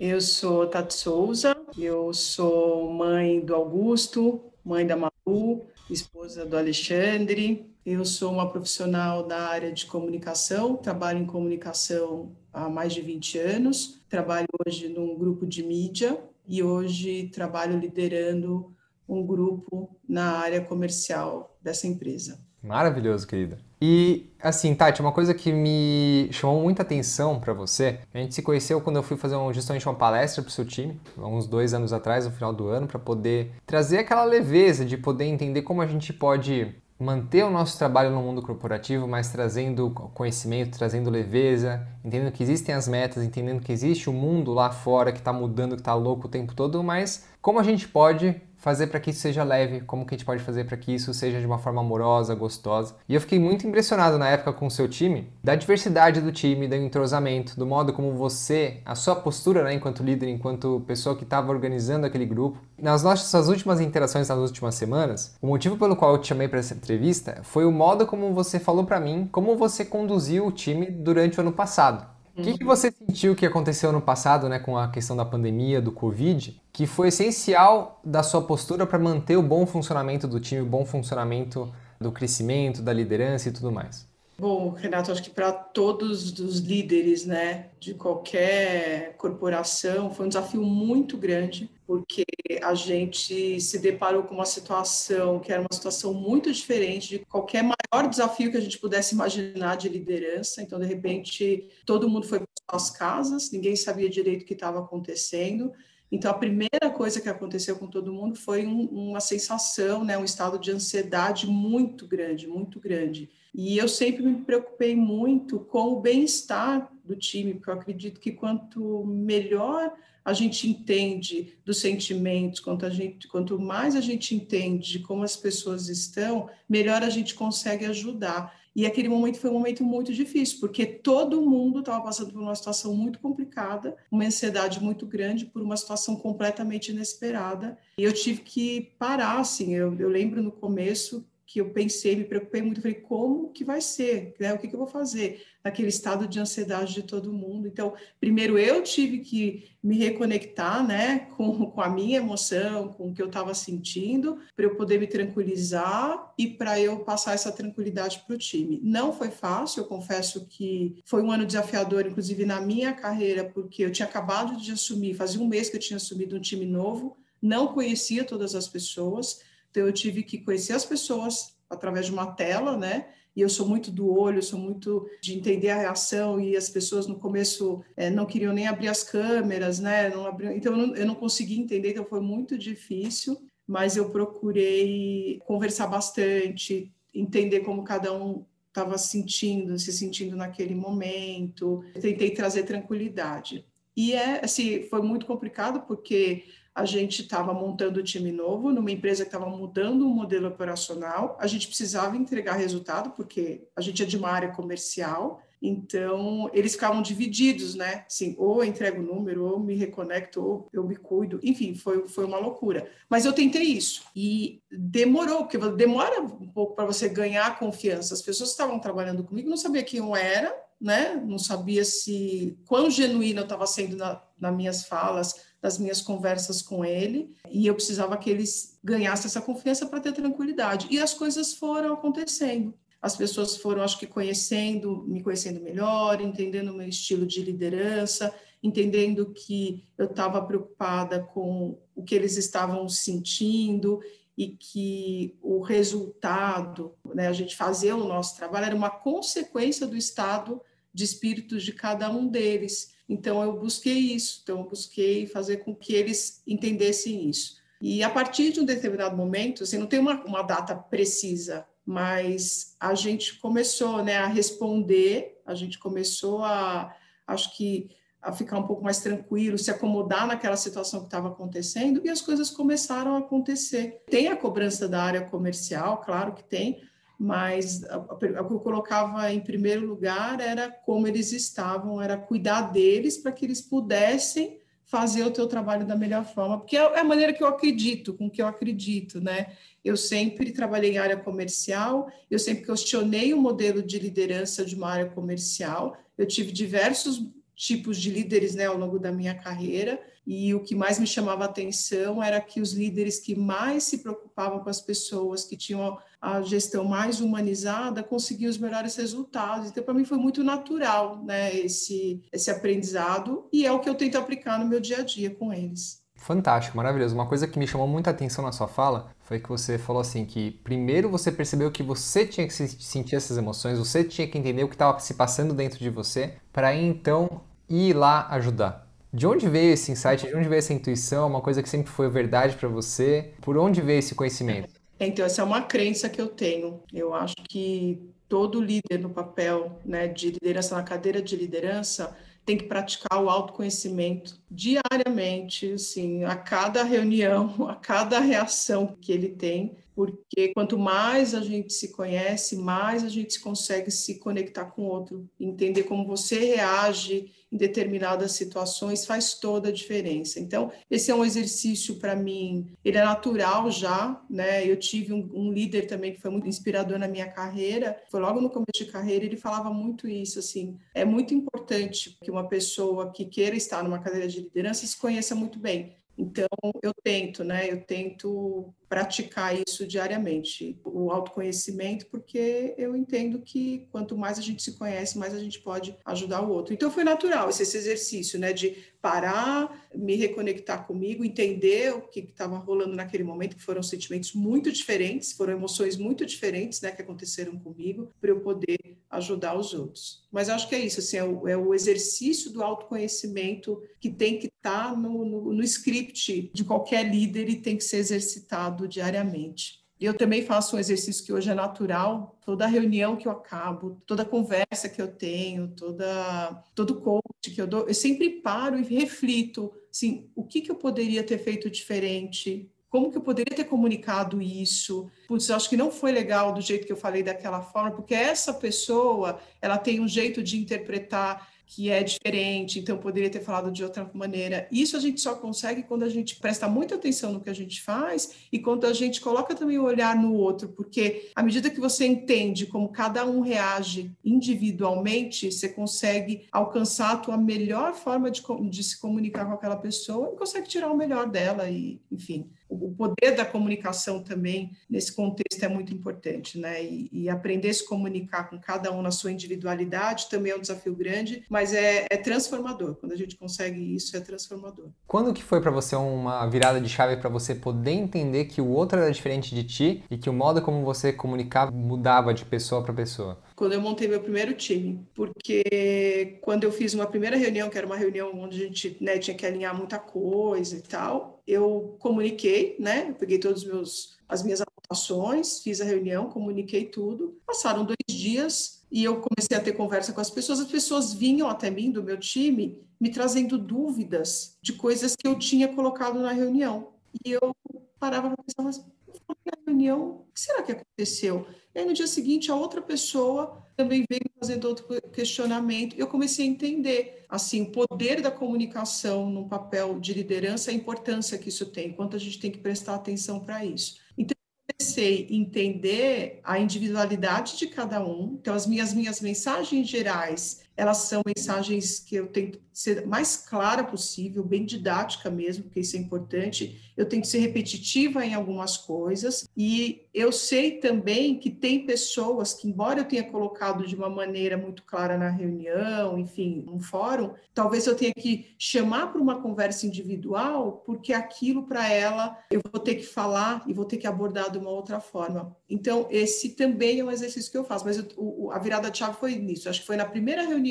Eu 0.01 0.19
sou 0.23 0.67
Tati 0.67 0.95
Souza, 0.95 1.55
eu 1.77 2.15
sou 2.15 2.91
mãe 2.91 3.41
do 3.41 3.55
Augusto, 3.55 4.41
mãe 4.65 4.87
da 4.87 4.97
Malu, 4.97 5.67
esposa 5.91 6.47
do 6.47 6.57
Alexandre. 6.57 7.71
Eu 7.87 8.05
sou 8.05 8.33
uma 8.33 8.51
profissional 8.51 9.23
da 9.23 9.43
área 9.43 9.71
de 9.71 9.87
comunicação, 9.87 10.75
trabalho 10.75 11.21
em 11.21 11.25
comunicação 11.25 12.33
há 12.53 12.69
mais 12.69 12.93
de 12.93 13.01
20 13.01 13.39
anos, 13.39 14.01
trabalho 14.09 14.49
hoje 14.67 14.89
num 14.89 15.17
grupo 15.17 15.47
de 15.47 15.63
mídia 15.63 16.19
e 16.49 16.65
hoje 16.65 17.31
trabalho 17.33 17.79
liderando 17.79 18.75
um 19.09 19.25
grupo 19.25 19.97
na 20.09 20.33
área 20.33 20.61
comercial 20.61 21.57
dessa 21.63 21.87
empresa. 21.87 22.41
Maravilhoso, 22.61 23.25
querida. 23.25 23.57
E 23.81 24.33
assim, 24.43 24.75
Tati, 24.75 25.01
uma 25.01 25.13
coisa 25.13 25.33
que 25.33 25.53
me 25.53 26.29
chamou 26.33 26.61
muita 26.61 26.83
atenção 26.83 27.39
para 27.39 27.53
você, 27.53 28.01
a 28.13 28.19
gente 28.19 28.35
se 28.35 28.43
conheceu 28.43 28.81
quando 28.81 28.97
eu 28.97 29.03
fui 29.05 29.17
fazer 29.17 29.37
um, 29.37 29.53
justamente 29.53 29.89
uma 29.89 29.95
palestra 29.95 30.43
para 30.43 30.49
o 30.49 30.53
seu 30.53 30.65
time, 30.65 31.01
uns 31.17 31.47
dois 31.47 31.73
anos 31.73 31.93
atrás, 31.93 32.25
no 32.25 32.33
final 32.33 32.53
do 32.53 32.67
ano, 32.67 32.89
para 32.89 32.99
poder 32.99 33.53
trazer 33.65 33.99
aquela 33.99 34.25
leveza 34.25 34.85
de 34.85 34.97
poder 34.97 35.27
entender 35.27 35.63
como 35.63 35.83
a 35.83 35.87
gente 35.87 36.13
pode 36.13 36.75
manter 36.99 37.45
o 37.45 37.51
nosso 37.51 37.77
trabalho 37.77 38.11
no 38.11 38.23
mundo 38.23 38.41
corporativo, 38.41 39.07
mas 39.07 39.29
trazendo 39.29 39.91
conhecimento, 39.91 40.79
trazendo 40.79 41.11
leveza, 41.11 41.87
entendendo 42.05 42.33
que 42.33 42.43
existem 42.43 42.75
as 42.75 42.89
metas, 42.89 43.23
entendendo 43.23 43.61
que 43.61 43.73
existe 43.73 44.09
o 44.09 44.13
um 44.13 44.17
mundo 44.17 44.53
lá 44.53 44.71
fora 44.71 45.13
que 45.13 45.19
está 45.19 45.33
mudando, 45.33 45.75
que 45.75 45.83
está 45.83 45.95
louco 45.95 46.27
o 46.27 46.31
tempo 46.31 46.55
todo, 46.55 46.83
mas 46.83 47.27
como 47.43 47.59
a 47.59 47.63
gente 47.63 47.87
pode 47.87 48.41
fazer 48.57 48.89
para 48.89 49.01
que 49.01 49.11
isso 49.11 49.21
seja 49.21 49.45
leve, 49.45 49.81
como 49.81 50.05
que 50.05 50.15
a 50.15 50.19
gente 50.19 50.27
pode 50.27 50.43
fazer 50.43 50.65
para 50.65 50.77
que 50.77 50.95
isso 50.95 51.13
seja 51.15 51.41
de 51.41 51.47
uma 51.47 51.59
forma 51.59 51.81
amorosa, 51.81 52.35
gostosa. 52.35 52.95
E 53.09 53.15
eu 53.15 53.21
fiquei 53.21 53.39
muito 53.39 53.67
impressionado 53.67 54.19
na 54.19 54.29
época 54.29 54.53
com 54.53 54.67
o 54.67 54.71
seu 54.71 54.89
time, 54.89 55.31
da 55.43 55.55
diversidade 55.55 56.21
do 56.21 56.33
time, 56.33 56.67
do 56.67 56.75
entrosamento, 56.75 57.57
do 57.57 57.67
modo 57.67 57.93
como 57.93 58.13
você, 58.13 58.81
a 58.85 58.95
sua 58.95 59.17
postura 59.17 59.63
né, 59.65 59.75
enquanto 59.75 60.03
líder, 60.03 60.29
enquanto 60.29 60.83
pessoa 60.87 61.17
que 61.17 61.25
estava 61.25 61.53
organizando 61.53 62.07
aquele 62.07 62.27
grupo. 62.27 62.59
Nas 62.79 63.03
nossas 63.03 63.49
últimas 63.49 63.81
interações 63.81 64.29
nas 64.29 64.39
últimas 64.39 64.75
semanas, 64.75 65.37
o 65.41 65.47
motivo 65.47 65.77
pelo 65.77 65.97
qual 65.97 66.13
eu 66.13 66.19
te 66.19 66.29
chamei 66.29 66.49
para 66.49 66.59
essa 66.59 66.75
entrevista 66.75 67.41
foi 67.43 67.65
o 67.65 67.73
modo 67.73 68.07
como 68.07 68.33
você 68.33 68.59
falou 68.59 68.85
para 68.85 69.01
mim, 69.01 69.29
como 69.31 69.57
você 69.57 69.85
conduziu 69.85 70.47
o 70.47 70.53
time 70.53 70.87
durante 70.87 71.39
o 71.39 71.41
ano 71.41 71.53
passado. 71.53 72.16
O 72.37 72.43
que, 72.43 72.59
que, 72.59 72.65
uhum. 72.65 72.69
você 72.69 72.93
sentiu 72.93 73.35
que 73.35 73.47
aconteceu 73.47 73.91
no 73.91 74.01
passado, 74.01 74.47
né, 74.47 74.59
com 74.59 74.77
a 74.77 74.89
questão 74.89 75.17
da 75.17 75.25
pandemia, 75.25 75.81
do 75.81 75.91
Covid, 75.91 76.61
que 76.71 76.87
foi 76.87 77.09
essencial 77.09 77.99
da 78.05 78.23
sua 78.23 78.43
postura 78.43 78.87
para 78.87 78.99
manter 78.99 79.37
o 79.37 79.43
bom 79.43 79.65
funcionamento 79.65 80.29
do 80.29 80.39
time, 80.39 80.61
o 80.61 80.67
bom 80.67 80.85
funcionamento 80.85 81.73
do 81.99 82.13
crescimento, 82.13 82.83
da 82.83 82.93
liderança 82.93 83.49
e 83.49 83.53
tudo 83.53 83.73
mais? 83.73 84.06
Bom, 84.39 84.69
Renato, 84.69 85.11
acho 85.11 85.23
que 85.23 85.31
para 85.31 85.51
todos 85.51 86.39
os 86.39 86.59
líderes, 86.59 87.25
né, 87.25 87.71
de 87.81 87.95
qualquer 87.95 89.17
corporação, 89.17 90.13
foi 90.13 90.27
um 90.27 90.29
desafio 90.29 90.63
muito 90.63 91.17
grande, 91.17 91.71
porque 91.87 92.23
a 92.63 92.75
gente 92.75 93.59
se 93.59 93.79
deparou 93.79 94.25
com 94.25 94.35
uma 94.35 94.45
situação 94.45 95.41
que 95.41 95.51
era 95.51 95.63
uma 95.63 95.73
situação 95.73 96.13
muito 96.13 96.53
diferente 96.53 97.09
de 97.09 97.19
qualquer 97.21 97.63
maior 97.63 98.11
desafio 98.11 98.51
que 98.51 98.59
a 98.59 98.61
gente 98.61 98.79
pudesse 98.79 99.15
imaginar 99.15 99.77
de 99.79 99.89
liderança. 99.89 100.61
Então, 100.61 100.79
de 100.79 100.87
repente, 100.87 101.69
todo 101.87 102.09
mundo 102.09 102.27
foi 102.27 102.41
para 102.41 102.79
suas 102.79 102.91
casas, 102.91 103.51
ninguém 103.51 103.75
sabia 103.75 104.11
direito 104.11 104.43
o 104.43 104.45
que 104.45 104.53
estava 104.53 104.81
acontecendo. 104.81 105.73
Então, 106.11 106.31
a 106.31 106.35
primeira 106.35 106.91
coisa 106.95 107.21
que 107.21 107.29
aconteceu 107.29 107.77
com 107.77 107.87
todo 107.87 108.13
mundo 108.13 108.37
foi 108.37 108.67
um, 108.67 108.85
uma 108.85 109.21
sensação, 109.21 110.05
né, 110.05 110.17
um 110.17 110.25
estado 110.25 110.59
de 110.59 110.71
ansiedade 110.71 111.47
muito 111.47 112.07
grande, 112.07 112.47
muito 112.47 112.79
grande. 112.79 113.29
E 113.53 113.77
eu 113.79 113.89
sempre 113.89 114.23
me 114.23 114.37
preocupei 114.37 114.95
muito 114.95 115.59
com 115.59 115.95
o 115.95 116.01
bem-estar 116.01 116.93
do 117.05 117.17
time, 117.17 117.55
porque 117.55 117.71
eu 117.71 117.75
acredito 117.75 118.21
que 118.21 118.33
quanto 118.33 119.05
melhor 119.07 119.93
a 120.25 120.33
gente 120.33 120.69
entende 120.69 121.57
dos 121.65 121.79
sentimentos, 121.79 122.61
quanto, 122.61 122.85
a 122.85 122.91
gente, 122.91 123.29
quanto 123.29 123.59
mais 123.59 123.95
a 123.95 124.01
gente 124.01 124.35
entende 124.35 124.93
de 124.93 124.99
como 124.99 125.23
as 125.23 125.37
pessoas 125.37 125.89
estão, 125.89 126.51
melhor 126.69 127.03
a 127.03 127.09
gente 127.09 127.35
consegue 127.35 127.87
ajudar. 127.87 128.53
E 128.77 128.85
aquele 128.85 129.09
momento 129.09 129.39
foi 129.39 129.49
um 129.49 129.55
momento 129.55 129.83
muito 129.83 130.13
difícil, 130.13 130.61
porque 130.61 130.85
todo 130.85 131.41
mundo 131.41 131.81
estava 131.81 132.05
passando 132.05 132.31
por 132.31 132.43
uma 132.43 132.55
situação 132.55 132.95
muito 132.95 133.19
complicada, 133.21 133.97
uma 134.13 134.27
ansiedade 134.27 134.83
muito 134.83 135.07
grande 135.07 135.47
por 135.47 135.63
uma 135.63 135.79
situação 135.79 136.15
completamente 136.15 136.93
inesperada. 136.93 137.79
E 137.97 138.05
eu 138.05 138.13
tive 138.13 138.43
que 138.43 138.93
parar, 138.99 139.41
assim, 139.41 139.75
eu, 139.75 139.99
eu 139.99 140.11
lembro 140.11 140.43
no 140.43 140.53
começo 140.53 141.25
que 141.47 141.61
eu 141.61 141.71
pensei, 141.71 142.17
me 142.17 142.25
preocupei 142.25 142.61
muito, 142.61 142.83
falei, 142.83 142.97
como 142.97 143.51
que 143.51 143.65
vai 143.65 143.81
ser? 143.81 144.35
Né? 144.41 144.53
O 144.53 144.59
que, 144.59 144.67
que 144.67 144.75
eu 144.75 144.79
vou 144.81 144.89
fazer 144.89 145.45
naquele 145.63 145.89
estado 145.89 146.27
de 146.27 146.41
ansiedade 146.41 146.93
de 146.93 147.05
todo 147.05 147.33
mundo? 147.33 147.69
Então, 147.69 147.95
primeiro 148.19 148.59
eu 148.59 148.83
tive 148.83 149.21
que 149.21 149.71
me 149.81 149.97
reconectar, 149.97 150.85
né, 150.85 151.29
com, 151.39 151.71
com 151.71 151.81
a 151.81 151.89
minha 151.89 152.19
emoção, 152.19 152.89
com 152.89 153.09
o 153.09 153.15
que 153.15 153.23
eu 153.23 153.29
estava 153.29 153.55
sentindo, 153.55 154.39
para 154.57 154.65
eu 154.65 154.75
poder 154.75 154.99
me 154.99 155.07
tranquilizar 155.07 156.35
e 156.37 156.49
para 156.49 156.81
eu 156.81 156.99
passar 157.01 157.35
essa 157.35 157.53
tranquilidade 157.53 158.25
para 158.27 158.35
o 158.35 158.39
time. 158.39 158.81
Não 158.83 159.13
foi 159.13 159.31
fácil, 159.31 159.83
eu 159.83 159.87
confesso 159.87 160.47
que 160.47 161.01
foi 161.05 161.23
um 161.23 161.31
ano 161.31 161.47
desafiador, 161.47 162.07
inclusive 162.07 162.45
na 162.45 162.61
minha 162.61 162.93
carreira, 162.93 163.45
porque 163.45 163.85
eu 163.85 163.93
tinha 163.93 164.09
acabado 164.09 164.61
de 164.61 164.73
assumir, 164.73 165.15
fazia 165.15 165.41
um 165.41 165.47
mês 165.47 165.71
que 165.71 165.77
eu 165.77 165.81
tinha 165.81 165.97
assumido 165.97 166.37
um 166.37 166.41
time 166.41 166.67
novo, 166.67 167.17
não 167.41 167.69
conhecia 167.69 168.25
todas 168.25 168.57
as 168.57 168.67
pessoas, 168.67 169.41
então 169.77 169.87
eu 169.87 169.93
tive 169.93 170.23
que 170.23 170.39
conhecer 170.39 170.73
as 170.73 170.87
pessoas 170.87 171.55
através 171.69 172.07
de 172.07 172.13
uma 172.13 172.33
tela, 172.33 172.79
né? 172.79 173.09
E 173.37 173.43
eu 173.43 173.49
sou 173.51 173.69
muito 173.69 173.91
do 173.91 174.11
olho, 174.11 174.43
sou 174.43 174.59
muito 174.59 175.07
de 175.21 175.37
entender 175.37 175.69
a 175.69 175.77
reação 175.77 176.41
e 176.41 176.57
as 176.57 176.71
pessoas 176.71 177.07
no 177.07 177.19
começo 177.19 177.85
é, 177.95 178.09
não 178.09 178.25
queriam 178.25 178.55
nem 178.55 178.67
abrir 178.67 178.89
as 178.89 179.03
câmeras, 179.03 179.79
né? 179.79 180.09
Não 180.09 180.27
abriam, 180.27 180.53
então 180.53 180.73
eu 180.73 180.87
não, 180.87 180.97
eu 180.97 181.07
não 181.07 181.15
consegui 181.15 181.61
entender, 181.61 181.91
então 181.91 182.07
foi 182.07 182.21
muito 182.21 182.57
difícil. 182.57 183.39
Mas 183.69 183.99
eu 183.99 184.09
procurei 184.09 185.43
conversar 185.45 185.89
bastante, 185.89 186.91
entender 187.13 187.61
como 187.61 187.85
cada 187.85 188.15
um 188.15 188.47
estava 188.69 188.97
sentindo, 188.97 189.79
se 189.79 189.93
sentindo 189.93 190.37
naquele 190.37 190.75
momento. 190.75 191.85
tentei 192.01 192.31
trazer 192.31 192.63
tranquilidade. 192.63 193.67
E 193.95 194.15
é 194.15 194.43
assim, 194.43 194.85
foi 194.85 195.03
muito 195.03 195.27
complicado 195.27 195.83
porque 195.87 196.45
a 196.77 196.85
gente 196.85 197.23
estava 197.23 197.55
montando 197.55 198.01
um 198.01 198.05
time 198.05 198.31
novo 198.31 198.71
numa 198.71 198.91
empresa 198.91 199.25
que 199.25 199.35
estava 199.35 199.49
mudando 199.49 200.07
o 200.07 200.15
modelo 200.15 200.47
operacional. 200.47 201.35
A 201.41 201.47
gente 201.47 201.67
precisava 201.67 202.15
entregar 202.19 202.53
resultado, 202.53 203.13
porque 203.13 203.67
a 203.75 203.81
gente 203.81 204.03
é 204.03 204.07
de 204.07 204.19
uma 204.19 204.29
área 204.29 204.51
comercial. 204.51 205.43
Então, 205.61 206.51
eles 206.53 206.73
ficavam 206.73 207.01
divididos, 207.01 207.75
né? 207.75 208.05
Assim, 208.07 208.35
ou 208.37 208.63
entrego 208.63 209.01
o 209.01 209.03
número, 209.03 209.47
ou 209.47 209.59
me 209.59 209.75
reconecto, 209.75 210.45
ou 210.45 210.69
eu 210.71 210.85
me 210.85 210.97
cuido. 210.97 211.41
Enfim, 211.43 211.75
foi, 211.75 212.07
foi 212.09 212.27
uma 212.27 212.37
loucura. 212.37 212.87
Mas 213.09 213.25
eu 213.25 213.33
tentei 213.33 213.63
isso. 213.63 214.03
E 214.15 214.61
demorou, 214.71 215.47
porque 215.47 215.57
demora 215.57 216.21
um 216.21 216.47
pouco 216.47 216.77
para 216.77 216.85
você 216.85 217.09
ganhar 217.09 217.59
confiança. 217.59 218.13
As 218.13 218.21
pessoas 218.21 218.51
que 218.51 218.53
estavam 218.53 218.79
trabalhando 218.79 219.25
comigo 219.25 219.49
não 219.49 219.57
sabiam 219.57 219.83
quem 219.83 220.01
eu 220.01 220.15
era, 220.15 220.55
né? 220.81 221.15
Não 221.17 221.39
sabia 221.39 221.85
se 221.85 222.59
quão 222.67 222.91
genuína 222.91 223.41
eu 223.41 223.45
estava 223.45 223.67
sendo 223.67 223.97
na, 223.97 224.23
nas 224.39 224.55
minhas 224.55 224.87
falas, 224.87 225.35
nas 225.63 225.79
minhas 225.79 226.01
conversas 226.01 226.63
com 226.63 226.85
ele, 226.85 227.35
e 227.51 227.67
eu 227.67 227.75
precisava 227.75 228.17
que 228.17 228.31
eles 228.31 228.79
ganhassem 228.85 229.27
essa 229.27 229.41
confiança 229.41 229.87
para 229.87 230.01
ter 230.01 230.13
tranquilidade. 230.13 230.87
E 230.91 230.99
as 230.99 231.15
coisas 231.15 231.55
foram 231.55 231.95
acontecendo. 231.95 232.75
As 233.01 233.17
pessoas 233.17 233.57
foram, 233.57 233.83
acho 233.83 233.99
que, 233.99 234.07
conhecendo, 234.07 235.05
me 235.07 235.23
conhecendo 235.23 235.61
melhor, 235.61 236.21
entendendo 236.21 236.71
o 236.71 236.77
meu 236.77 236.89
estilo 236.89 237.27
de 237.27 237.43
liderança, 237.43 238.35
entendendo 238.63 239.33
que 239.33 239.87
eu 239.97 240.07
estava 240.07 240.43
preocupada 240.43 241.21
com 241.21 241.79
o 241.95 242.03
que 242.03 242.15
eles 242.15 242.37
estavam 242.37 242.89
sentindo 242.89 244.01
e 244.37 244.49
que 244.49 245.39
o 245.41 245.63
resultado, 245.63 246.95
né, 247.15 247.27
a 247.27 247.33
gente 247.33 247.57
fazer 247.57 247.95
o 247.95 248.05
nosso 248.05 248.37
trabalho, 248.37 248.67
era 248.67 248.77
uma 248.77 248.91
consequência 248.91 249.87
do 249.87 249.97
estado 249.97 250.61
de 250.93 251.05
espíritos 251.05 251.63
de 251.63 251.73
cada 251.73 252.11
um 252.11 252.29
deles. 252.29 252.95
Então, 253.09 253.43
eu 253.43 253.59
busquei 253.59 253.95
isso, 253.95 254.41
então, 254.43 254.61
eu 254.61 254.69
busquei 254.69 255.27
fazer 255.27 255.59
com 255.59 255.75
que 255.75 255.95
eles 255.95 256.43
entendessem 256.47 257.29
isso. 257.29 257.57
E 257.81 258.03
a 258.03 258.11
partir 258.11 258.53
de 258.53 258.61
um 258.61 258.65
determinado 258.65 259.17
momento, 259.17 259.63
assim, 259.63 259.79
não 259.79 259.87
tem 259.87 259.99
uma, 259.99 260.25
uma 260.25 260.43
data 260.43 260.75
precisa, 260.75 261.67
mas 261.85 262.75
a 262.81 262.95
gente 262.95 263.39
começou 263.39 264.03
né, 264.03 264.17
a 264.17 264.27
responder, 264.27 265.41
a 265.47 265.55
gente 265.55 265.79
começou 265.79 266.45
a, 266.45 266.95
acho 267.27 267.57
que, 267.57 267.91
a 268.27 268.33
ficar 268.33 268.59
um 268.59 268.65
pouco 268.65 268.83
mais 268.83 268.99
tranquilo, 268.99 269.57
se 269.57 269.71
acomodar 269.71 270.27
naquela 270.27 270.57
situação 270.57 271.01
que 271.01 271.07
estava 271.07 271.29
acontecendo, 271.29 272.01
e 272.05 272.11
as 272.11 272.21
coisas 272.21 272.51
começaram 272.51 273.15
a 273.15 273.19
acontecer. 273.19 274.03
Tem 274.11 274.27
a 274.27 274.37
cobrança 274.37 274.89
da 274.89 275.01
área 275.01 275.21
comercial, 275.21 275.99
claro 275.99 276.33
que 276.35 276.43
tem, 276.43 276.83
mas 277.17 277.83
o 277.85 278.17
que 278.17 278.27
eu 278.27 278.61
colocava 278.61 279.33
em 279.33 279.41
primeiro 279.41 279.87
lugar 279.87 280.41
era 280.41 280.69
como 280.69 281.07
eles 281.07 281.33
estavam, 281.33 282.03
era 282.03 282.19
cuidar 282.19 282.63
deles 282.73 283.17
para 283.17 283.31
que 283.31 283.45
eles 283.45 283.63
pudessem 283.63 284.59
fazer 284.85 285.23
o 285.23 285.31
teu 285.31 285.47
trabalho 285.47 285.87
da 285.87 285.97
melhor 285.97 286.25
forma, 286.25 286.59
porque 286.59 286.77
é 286.77 287.01
a 287.01 287.05
maneira 287.05 287.33
que 287.33 287.43
eu 287.43 287.49
acredito, 287.49 288.13
com 288.15 288.29
que 288.29 288.43
eu 288.43 288.47
acredito, 288.47 289.21
né? 289.21 289.53
Eu 289.85 289.97
sempre 289.97 290.53
trabalhei 290.53 290.93
em 290.95 290.99
área 290.99 291.17
comercial, 291.17 292.09
eu 292.31 292.39
sempre 292.39 292.67
questionei 292.67 293.33
o 293.33 293.41
modelo 293.41 293.83
de 293.83 293.99
liderança 294.01 294.65
de 294.65 294.75
uma 294.75 294.89
área 294.89 295.07
comercial, 295.07 295.97
eu 296.19 296.27
tive 296.27 296.51
diversos 296.51 297.21
tipos 297.57 297.97
de 297.97 298.11
líderes 298.11 298.55
né, 298.55 298.67
ao 298.67 298.77
longo 298.77 298.99
da 298.99 299.11
minha 299.11 299.35
carreira, 299.35 300.01
e 300.27 300.53
o 300.55 300.61
que 300.61 300.75
mais 300.75 300.99
me 300.99 301.07
chamava 301.07 301.45
a 301.45 301.47
atenção 301.47 302.23
era 302.23 302.41
que 302.41 302.61
os 302.61 302.73
líderes 302.73 303.19
que 303.19 303.35
mais 303.35 303.85
se 303.85 303.99
preocupavam 303.99 304.59
com 304.59 304.69
as 304.69 304.81
pessoas, 304.81 305.45
que 305.45 305.57
tinham 305.57 305.99
a 306.21 306.43
gestão 306.43 306.85
mais 306.85 307.21
humanizada, 307.21 308.03
conseguiam 308.03 308.51
os 308.51 308.59
melhores 308.59 308.97
resultados. 308.97 309.69
Então, 309.69 309.83
para 309.83 309.95
mim, 309.95 310.05
foi 310.05 310.19
muito 310.19 310.45
natural 310.45 311.25
né, 311.25 311.57
esse, 311.57 312.23
esse 312.33 312.51
aprendizado, 312.51 313.49
e 313.53 313.65
é 313.65 313.73
o 313.73 313.81
que 313.81 313.89
eu 313.89 313.95
tento 313.95 314.19
aplicar 314.19 314.59
no 314.59 314.67
meu 314.67 314.81
dia 314.81 314.99
a 314.99 315.03
dia 315.03 315.31
com 315.31 315.53
eles. 315.53 316.06
Fantástico, 316.17 316.77
maravilhoso. 316.77 317.15
Uma 317.15 317.27
coisa 317.27 317.47
que 317.47 317.59
me 317.59 317.67
chamou 317.67 317.87
muita 317.87 318.11
atenção 318.11 318.45
na 318.45 318.51
sua 318.51 318.67
fala 318.67 319.11
foi 319.21 319.39
que 319.39 319.49
você 319.49 319.79
falou 319.79 320.01
assim 320.01 320.25
que 320.25 320.53
primeiro 320.65 321.09
você 321.09 321.31
percebeu 321.31 321.71
que 321.71 321.83
você 321.83 322.27
tinha 322.27 322.47
que 322.47 322.53
sentir 322.53 323.17
essas 323.17 323.37
emoções, 323.37 323.79
você 323.79 324.03
tinha 324.03 324.27
que 324.27 324.37
entender 324.37 324.65
o 324.65 324.69
que 324.69 324.75
estava 324.75 324.99
se 324.99 325.15
passando 325.15 325.55
dentro 325.55 325.79
de 325.79 325.91
você, 325.91 326.35
para 326.53 326.75
então 326.75 327.43
ir 327.69 327.95
lá 327.95 328.27
ajudar. 328.31 328.87
De 329.13 329.27
onde 329.27 329.49
veio 329.49 329.73
esse 329.73 329.93
insight? 329.93 330.27
De 330.27 330.35
onde 330.35 330.49
veio 330.49 330.59
essa 330.59 330.75
intuição? 330.75 331.29
Uma 331.29 331.41
coisa 331.41 331.63
que 331.63 331.69
sempre 331.69 331.91
foi 331.91 332.09
verdade 332.09 332.57
para 332.57 332.69
você? 332.69 333.33
Por 333.41 333.57
onde 333.57 333.81
veio 333.81 333.99
esse 333.99 334.15
conhecimento? 334.15 334.69
Então, 334.99 335.25
essa 335.25 335.43
é 335.43 335.45
uma 335.45 335.63
crença 335.63 336.09
que 336.09 336.21
eu 336.21 336.29
tenho. 336.29 336.83
Eu 336.93 337.15
acho 337.15 337.37
que 337.49 338.11
todo 338.29 338.61
líder 338.61 338.99
no 338.99 339.11
papel 339.11 339.79
né, 339.85 340.09
de 340.09 340.31
liderança, 340.31 340.75
na 340.75 340.83
cadeira 340.83 341.23
de 341.23 341.37
liderança, 341.37 342.17
tem 342.47 342.57
que 342.57 342.65
praticar 342.65 343.23
o 343.23 343.29
autoconhecimento 343.29 344.41
diariamente, 344.49 345.73
assim, 345.73 346.23
a 346.23 346.37
cada 346.37 346.85
reunião, 346.85 347.53
a 347.69 347.75
cada 347.75 348.21
reação 348.21 348.97
que 349.01 349.11
ele 349.11 349.31
tem, 349.31 349.77
porque 349.95 350.53
quanto 350.55 350.79
mais 350.79 351.35
a 351.35 351.41
gente 351.41 351.73
se 351.73 351.89
conhece, 351.89 352.57
mais 352.57 353.03
a 353.03 353.09
gente 353.09 353.41
consegue 353.41 353.91
se 353.91 354.21
conectar 354.21 354.67
com 354.67 354.83
o 354.83 354.89
outro, 354.89 355.29
entender 355.41 355.83
como 355.83 356.07
você 356.07 356.39
reage 356.39 357.33
em 357.51 357.57
determinadas 357.57 358.33
situações 358.33 359.07
faz 359.07 359.35
toda 359.35 359.69
a 359.69 359.73
diferença. 359.73 360.41
Então, 360.41 360.73
esse 360.91 361.11
é 361.11 361.15
um 361.15 361.25
exercício 361.25 361.97
para 361.97 362.17
mim, 362.17 362.73
ele 362.85 362.99
é 362.99 363.05
natural 363.05 363.71
já, 363.71 364.21
né? 364.29 364.69
Eu 364.69 364.77
tive 364.77 365.13
um, 365.13 365.31
um, 365.33 365.53
líder 365.53 365.87
também 365.87 366.13
que 366.13 366.21
foi 366.21 366.31
muito 366.31 366.49
inspirador 366.49 366.99
na 366.99 367.09
minha 367.09 367.31
carreira, 367.31 368.01
foi 368.11 368.21
logo 368.21 368.41
no 368.41 368.51
começo 368.51 368.85
de 368.85 368.87
carreira, 368.87 369.25
ele 369.25 369.37
falava 369.37 369.71
muito 369.71 370.09
isso, 370.09 370.39
assim, 370.39 370.77
é 370.95 371.05
muito 371.05 371.35
importante 371.35 372.17
que 372.23 372.31
uma 372.31 372.49
pessoa 372.49 373.13
que 373.13 373.25
queira 373.25 373.57
estar 373.57 373.83
numa 373.83 373.99
cadeira 373.99 374.29
de 374.29 374.41
liderança 374.41 374.87
se 374.87 374.97
conheça 374.97 375.35
muito 375.35 375.59
bem. 375.59 375.95
Então, 376.19 376.47
eu 376.83 376.93
tento, 377.03 377.45
né? 377.45 377.71
Eu 377.71 377.83
tento 377.83 378.73
praticar 378.89 379.57
isso 379.67 379.87
diariamente, 379.87 380.79
o 380.85 381.11
autoconhecimento, 381.11 382.07
porque 382.07 382.75
eu 382.79 382.97
entendo 382.97 383.41
que 383.41 383.87
quanto 383.91 384.17
mais 384.17 384.39
a 384.39 384.43
gente 384.43 384.63
se 384.63 384.73
conhece, 384.73 385.19
mais 385.19 385.35
a 385.35 385.39
gente 385.39 385.61
pode 385.61 385.97
ajudar 386.05 386.43
o 386.43 386.51
outro. 386.51 386.73
Então, 386.73 386.91
foi 386.91 387.03
natural 387.03 387.49
esse, 387.49 387.63
exercício, 387.63 388.39
né? 388.39 388.53
De 388.53 388.77
parar, 389.03 389.89
me 389.95 390.17
reconectar 390.17 390.87
comigo, 390.87 391.25
entender 391.25 391.95
o 391.95 392.03
que 392.03 392.21
estava 392.21 392.59
rolando 392.59 392.95
naquele 392.97 393.23
momento, 393.23 393.57
que 393.57 393.63
foram 393.63 393.83
sentimentos 393.83 394.33
muito 394.33 394.71
diferentes, 394.73 395.33
foram 395.33 395.53
emoções 395.53 395.97
muito 395.97 396.25
diferentes, 396.25 396.81
né? 396.81 396.91
Que 396.93 397.03
aconteceram 397.03 397.59
comigo, 397.59 398.11
para 398.21 398.31
eu 398.31 398.41
poder 398.41 398.79
ajudar 399.11 399.57
os 399.57 399.75
outros. 399.75 400.25
Mas 400.31 400.49
acho 400.49 400.69
que 400.69 400.75
é 400.75 400.81
isso, 400.81 401.01
assim, 401.01 401.17
é 401.17 401.25
o, 401.25 401.49
é 401.49 401.57
o 401.57 401.75
exercício 401.75 402.53
do 402.53 402.63
autoconhecimento 402.63 403.83
que 404.01 404.11
tem 404.11 404.39
que 404.39 404.47
estar 404.47 404.91
tá 404.91 404.97
no, 404.97 405.25
no, 405.25 405.53
no 405.53 405.63
script 405.63 406.51
de 406.53 406.65
qualquer 406.65 407.11
líder 407.11 407.49
e 407.49 407.61
tem 407.61 407.77
que 407.77 407.85
ser 407.85 407.99
exercitado 407.99 408.76
diariamente. 408.89 409.87
Eu 409.99 410.13
também 410.13 410.43
faço 410.43 410.77
um 410.77 410.79
exercício 410.79 411.25
que 411.25 411.33
hoje 411.33 411.51
é 411.51 411.55
natural, 411.55 412.37
toda 412.45 412.67
reunião 412.67 413.17
que 413.17 413.27
eu 413.27 413.33
acabo, 413.33 414.03
toda 414.07 414.25
conversa 414.25 414.89
que 414.91 415.01
eu 415.01 415.09
tenho, 415.09 415.69
toda, 415.69 416.63
todo 416.75 417.01
coach 417.01 417.51
que 417.55 417.63
eu 417.63 417.67
dou, 417.67 417.89
eu 417.89 417.95
sempre 417.95 418.43
paro 418.43 418.79
e 418.79 418.83
reflito, 418.83 419.73
assim, 419.91 420.29
o 420.35 420.45
que, 420.45 420.61
que 420.61 420.71
eu 420.71 420.75
poderia 420.75 421.23
ter 421.23 421.39
feito 421.39 421.71
diferente, 421.71 422.71
como 422.91 423.11
que 423.11 423.19
eu 423.19 423.23
poderia 423.23 423.57
ter 423.57 423.65
comunicado 423.65 424.41
isso? 424.41 425.11
Putz, 425.27 425.49
eu 425.49 425.57
acho 425.57 425.69
que 425.69 425.77
não 425.77 425.91
foi 425.91 426.13
legal 426.13 426.53
do 426.53 426.61
jeito 426.61 426.87
que 426.87 426.93
eu 426.93 426.97
falei 426.97 427.23
daquela 427.23 427.61
forma, 427.61 427.91
porque 427.91 428.15
essa 428.15 428.55
pessoa, 428.55 429.39
ela 429.61 429.77
tem 429.77 430.01
um 430.01 430.09
jeito 430.09 430.43
de 430.43 430.57
interpretar 430.57 431.49
que 431.67 431.91
é 431.91 432.03
diferente, 432.03 432.79
então 432.79 432.97
poderia 432.97 433.29
ter 433.29 433.41
falado 433.41 433.73
de 433.73 433.83
outra 433.83 434.09
maneira. 434.15 434.69
Isso 434.71 434.97
a 434.97 435.01
gente 435.01 435.21
só 435.21 435.35
consegue 435.35 435.83
quando 435.83 436.05
a 436.05 436.09
gente 436.09 436.37
presta 436.37 436.69
muita 436.69 436.95
atenção 436.95 437.33
no 437.33 437.41
que 437.41 437.51
a 437.51 437.55
gente 437.55 437.83
faz 437.83 438.31
e 438.53 438.59
quando 438.59 438.87
a 438.87 438.93
gente 438.93 439.21
coloca 439.21 439.55
também 439.55 439.77
o 439.77 439.85
olhar 439.85 440.17
no 440.17 440.33
outro, 440.35 440.69
porque 440.69 441.31
à 441.35 441.43
medida 441.43 441.69
que 441.69 441.81
você 441.81 442.07
entende 442.07 442.67
como 442.67 442.89
cada 442.91 443.27
um 443.27 443.41
reage 443.41 444.13
individualmente, 444.25 445.51
você 445.51 445.69
consegue 445.69 446.47
alcançar 446.53 447.13
a 447.13 447.17
tua 447.17 447.37
melhor 447.37 447.95
forma 447.95 448.31
de, 448.31 448.43
de 448.71 448.85
se 448.85 449.01
comunicar 449.01 449.45
com 449.45 449.53
aquela 449.53 449.77
pessoa 449.77 450.31
e 450.33 450.37
consegue 450.37 450.69
tirar 450.69 450.91
o 450.91 450.97
melhor 450.97 451.29
dela 451.29 451.69
e, 451.69 452.01
enfim, 452.11 452.49
o 452.69 452.93
poder 452.93 453.33
da 453.37 453.45
comunicação 453.45 454.23
também 454.23 454.73
nesse 454.89 455.15
contexto 455.15 455.63
é 455.63 455.69
muito 455.69 455.93
importante, 455.93 456.59
né? 456.59 456.83
E, 456.83 457.09
e, 457.13 457.29
aprender 457.29 457.71
a 457.71 457.75
se 457.75 457.87
comunicar 457.87 458.51
com 458.51 458.59
cada 458.59 458.93
um 458.93 459.03
na 459.03 459.11
sua 459.11 459.33
individualidade 459.33 460.29
também 460.29 460.53
é 460.53 460.57
um 460.57 460.61
desafio 460.61 460.95
grande, 460.95 461.45
mas 461.49 461.73
é, 461.73 462.07
é 462.11 462.17
transformador. 462.17 462.97
Quando 462.97 463.13
a 463.13 463.17
gente 463.17 463.37
consegue 463.37 463.95
isso, 463.95 464.17
é 464.17 464.21
transformador. 464.21 464.89
Quando 465.07 465.33
que 465.33 465.43
foi 465.43 465.61
para 465.61 465.71
você 465.71 465.95
uma 465.97 466.47
virada 466.47 466.81
de 466.81 466.89
chave 466.89 467.17
para 467.17 467.29
você 467.29 467.55
poder 467.55 467.93
entender 467.93 468.47
que 468.47 468.61
o 468.61 468.69
outro 468.69 468.99
era 468.99 469.11
diferente 469.11 469.55
de 469.55 469.65
ti 469.65 470.05
e 470.11 470.19
que 470.19 470.31
o 470.31 470.33
modo 470.33 470.61
como 470.63 470.85
você 470.85 471.13
comunicava 471.13 471.71
mudava 471.71 472.35
de 472.35 472.45
pessoa 472.45 472.83
para 472.83 472.93
pessoa? 472.93 473.39
Quando 473.57 473.73
eu 473.73 473.81
montei 473.81 474.07
meu 474.07 474.21
primeiro 474.21 474.55
time, 474.55 475.05
porque 475.15 476.39
quando 476.43 476.65
eu 476.65 476.71
fiz 476.71 476.93
uma 476.93 477.07
primeira 477.07 477.37
reunião, 477.37 477.71
que 477.71 477.79
era 477.79 477.87
uma 477.87 477.97
reunião 477.97 478.31
onde 478.39 478.63
a 478.63 478.67
gente 478.67 478.97
né, 479.01 479.19
tinha 479.19 479.37
que 479.37 479.47
alinhar 479.47 479.77
muita 479.77 479.99
coisa 479.99 480.77
e 480.77 480.83
tal, 480.83 481.43
eu 481.47 481.97
comuniquei, 481.99 482.77
né? 482.79 483.07
Eu 483.09 483.15
peguei 483.15 483.39
todos 483.39 483.63
os 483.63 483.69
meus 483.69 484.17
as 484.29 484.43
minhas 484.43 484.61
anotações, 484.61 485.61
fiz 485.61 485.81
a 485.81 485.85
reunião, 485.85 486.29
comuniquei 486.29 486.85
tudo. 486.85 487.39
Passaram 487.47 487.85
dois 487.85 487.97
dias 488.09 488.85
e 488.91 489.05
eu 489.05 489.21
comecei 489.21 489.57
a 489.57 489.61
ter 489.61 489.73
conversa 489.73 490.13
com 490.13 490.21
as 490.21 490.31
pessoas. 490.31 490.61
As 490.61 490.67
pessoas 490.67 491.13
vinham 491.13 491.49
até 491.49 491.71
mim, 491.71 491.93
do 491.93 492.03
meu 492.03 492.19
time, 492.19 492.77
me 493.01 493.11
trazendo 493.11 493.57
dúvidas 493.57 494.57
de 494.61 494.73
coisas 494.73 495.15
que 495.15 495.27
eu 495.27 495.39
tinha 495.39 495.69
colocado 495.69 496.19
na 496.21 496.33
reunião. 496.33 496.89
E 497.25 497.31
eu 497.31 497.55
parava 498.01 498.29
para 498.29 498.43
pensar, 498.43 498.63
mas 498.63 498.85
na 499.29 499.53
reunião, 499.67 500.27
o 500.29 500.33
que 500.33 500.41
será 500.41 500.63
que 500.63 500.73
aconteceu? 500.73 501.47
E 501.75 501.79
aí, 501.79 501.85
no 501.85 501.93
dia 501.93 502.07
seguinte, 502.07 502.51
a 502.51 502.55
outra 502.55 502.81
pessoa 502.81 503.67
também 503.77 504.05
veio 504.09 504.23
fazendo 504.39 504.67
outro 504.67 504.87
questionamento. 505.11 505.95
Eu 505.99 506.07
comecei 506.07 506.47
a 506.47 506.49
entender, 506.49 507.25
assim, 507.29 507.63
o 507.63 507.73
poder 507.73 508.23
da 508.23 508.31
comunicação 508.31 509.29
no 509.29 509.49
papel 509.49 510.01
de 510.01 510.15
liderança, 510.15 510.71
a 510.71 510.75
importância 510.75 511.39
que 511.39 511.51
isso 511.51 511.67
tem, 511.67 511.93
quanto 511.93 512.17
a 512.17 512.19
gente 512.19 512.41
tem 512.41 512.51
que 512.51 512.59
prestar 512.59 512.95
atenção 512.95 513.41
para 513.41 513.65
isso. 513.65 513.99
Então, 514.17 514.35
comecei 514.67 515.29
a 515.31 515.35
entender 515.35 516.41
a 516.43 516.59
individualidade 516.59 517.57
de 517.57 517.67
cada 517.67 518.05
um. 518.05 518.39
Então, 518.41 518.55
as 518.55 518.67
minhas, 518.67 518.95
minhas 518.95 519.21
mensagens 519.21 519.89
gerais, 519.89 520.63
elas 520.77 520.99
são 520.99 521.23
mensagens 521.25 521.99
que 521.99 522.17
eu 522.17 522.27
tento 522.27 522.61
ser 522.77 523.07
mais 523.07 523.39
clara 523.39 523.83
possível, 523.83 524.45
bem 524.45 524.67
didática 524.67 525.31
mesmo, 525.31 525.65
porque 525.65 525.81
isso 525.81 525.97
é 525.97 525.99
importante. 525.99 526.93
Eu 526.95 527.09
tenho 527.09 527.23
que 527.23 527.29
ser 527.29 527.39
repetitiva 527.39 528.25
em 528.25 528.35
algumas 528.35 528.77
coisas 528.77 529.49
e 529.57 530.07
eu 530.13 530.31
sei 530.31 530.73
também 530.73 531.39
que 531.39 531.51
tem 531.51 531.87
pessoas 531.87 532.53
que, 532.53 532.69
embora 532.69 533.01
eu 533.01 533.05
tenha 533.07 533.25
colocado 533.25 533.87
de 533.87 533.97
uma 533.97 534.11
maneira 534.11 534.59
muito 534.59 534.83
clara 534.83 535.17
na 535.17 535.31
reunião, 535.31 536.19
enfim, 536.19 536.67
um 536.69 536.79
fórum, 536.79 537.33
talvez 537.55 537.87
eu 537.87 537.97
tenha 537.97 538.13
que 538.13 538.55
chamar 538.59 539.11
para 539.11 539.23
uma 539.23 539.41
conversa 539.41 539.87
individual, 539.87 540.83
porque 540.85 541.15
aquilo 541.15 541.63
para 541.63 541.89
ela 541.89 542.39
eu 542.51 542.61
vou 542.71 542.81
ter 542.81 542.97
que 542.97 543.07
falar 543.07 543.65
e 543.67 543.73
vou 543.73 543.87
ter 543.87 543.97
que 543.97 544.07
abordar 544.07 544.51
de 544.51 544.59
uma 544.59 544.71
outra 544.71 545.01
forma. 545.01 545.57
Então, 545.69 546.07
esse 546.11 546.51
também 546.51 547.01
é 547.01 547.05
um 547.05 547.11
exercício 547.11 547.51
que 547.51 547.57
eu 547.57 547.65
faço, 547.65 547.87
mas 547.87 547.97
eu, 547.97 548.51
a 548.53 548.59
virada 548.59 548.91
de 548.91 548.99
chave 548.99 549.17
foi 549.17 549.35
nisso. 549.37 549.69
Acho 549.69 549.81
que 549.81 549.87
foi 549.87 549.97
na 549.97 550.05
primeira 550.05 550.43
reunião 550.43 550.66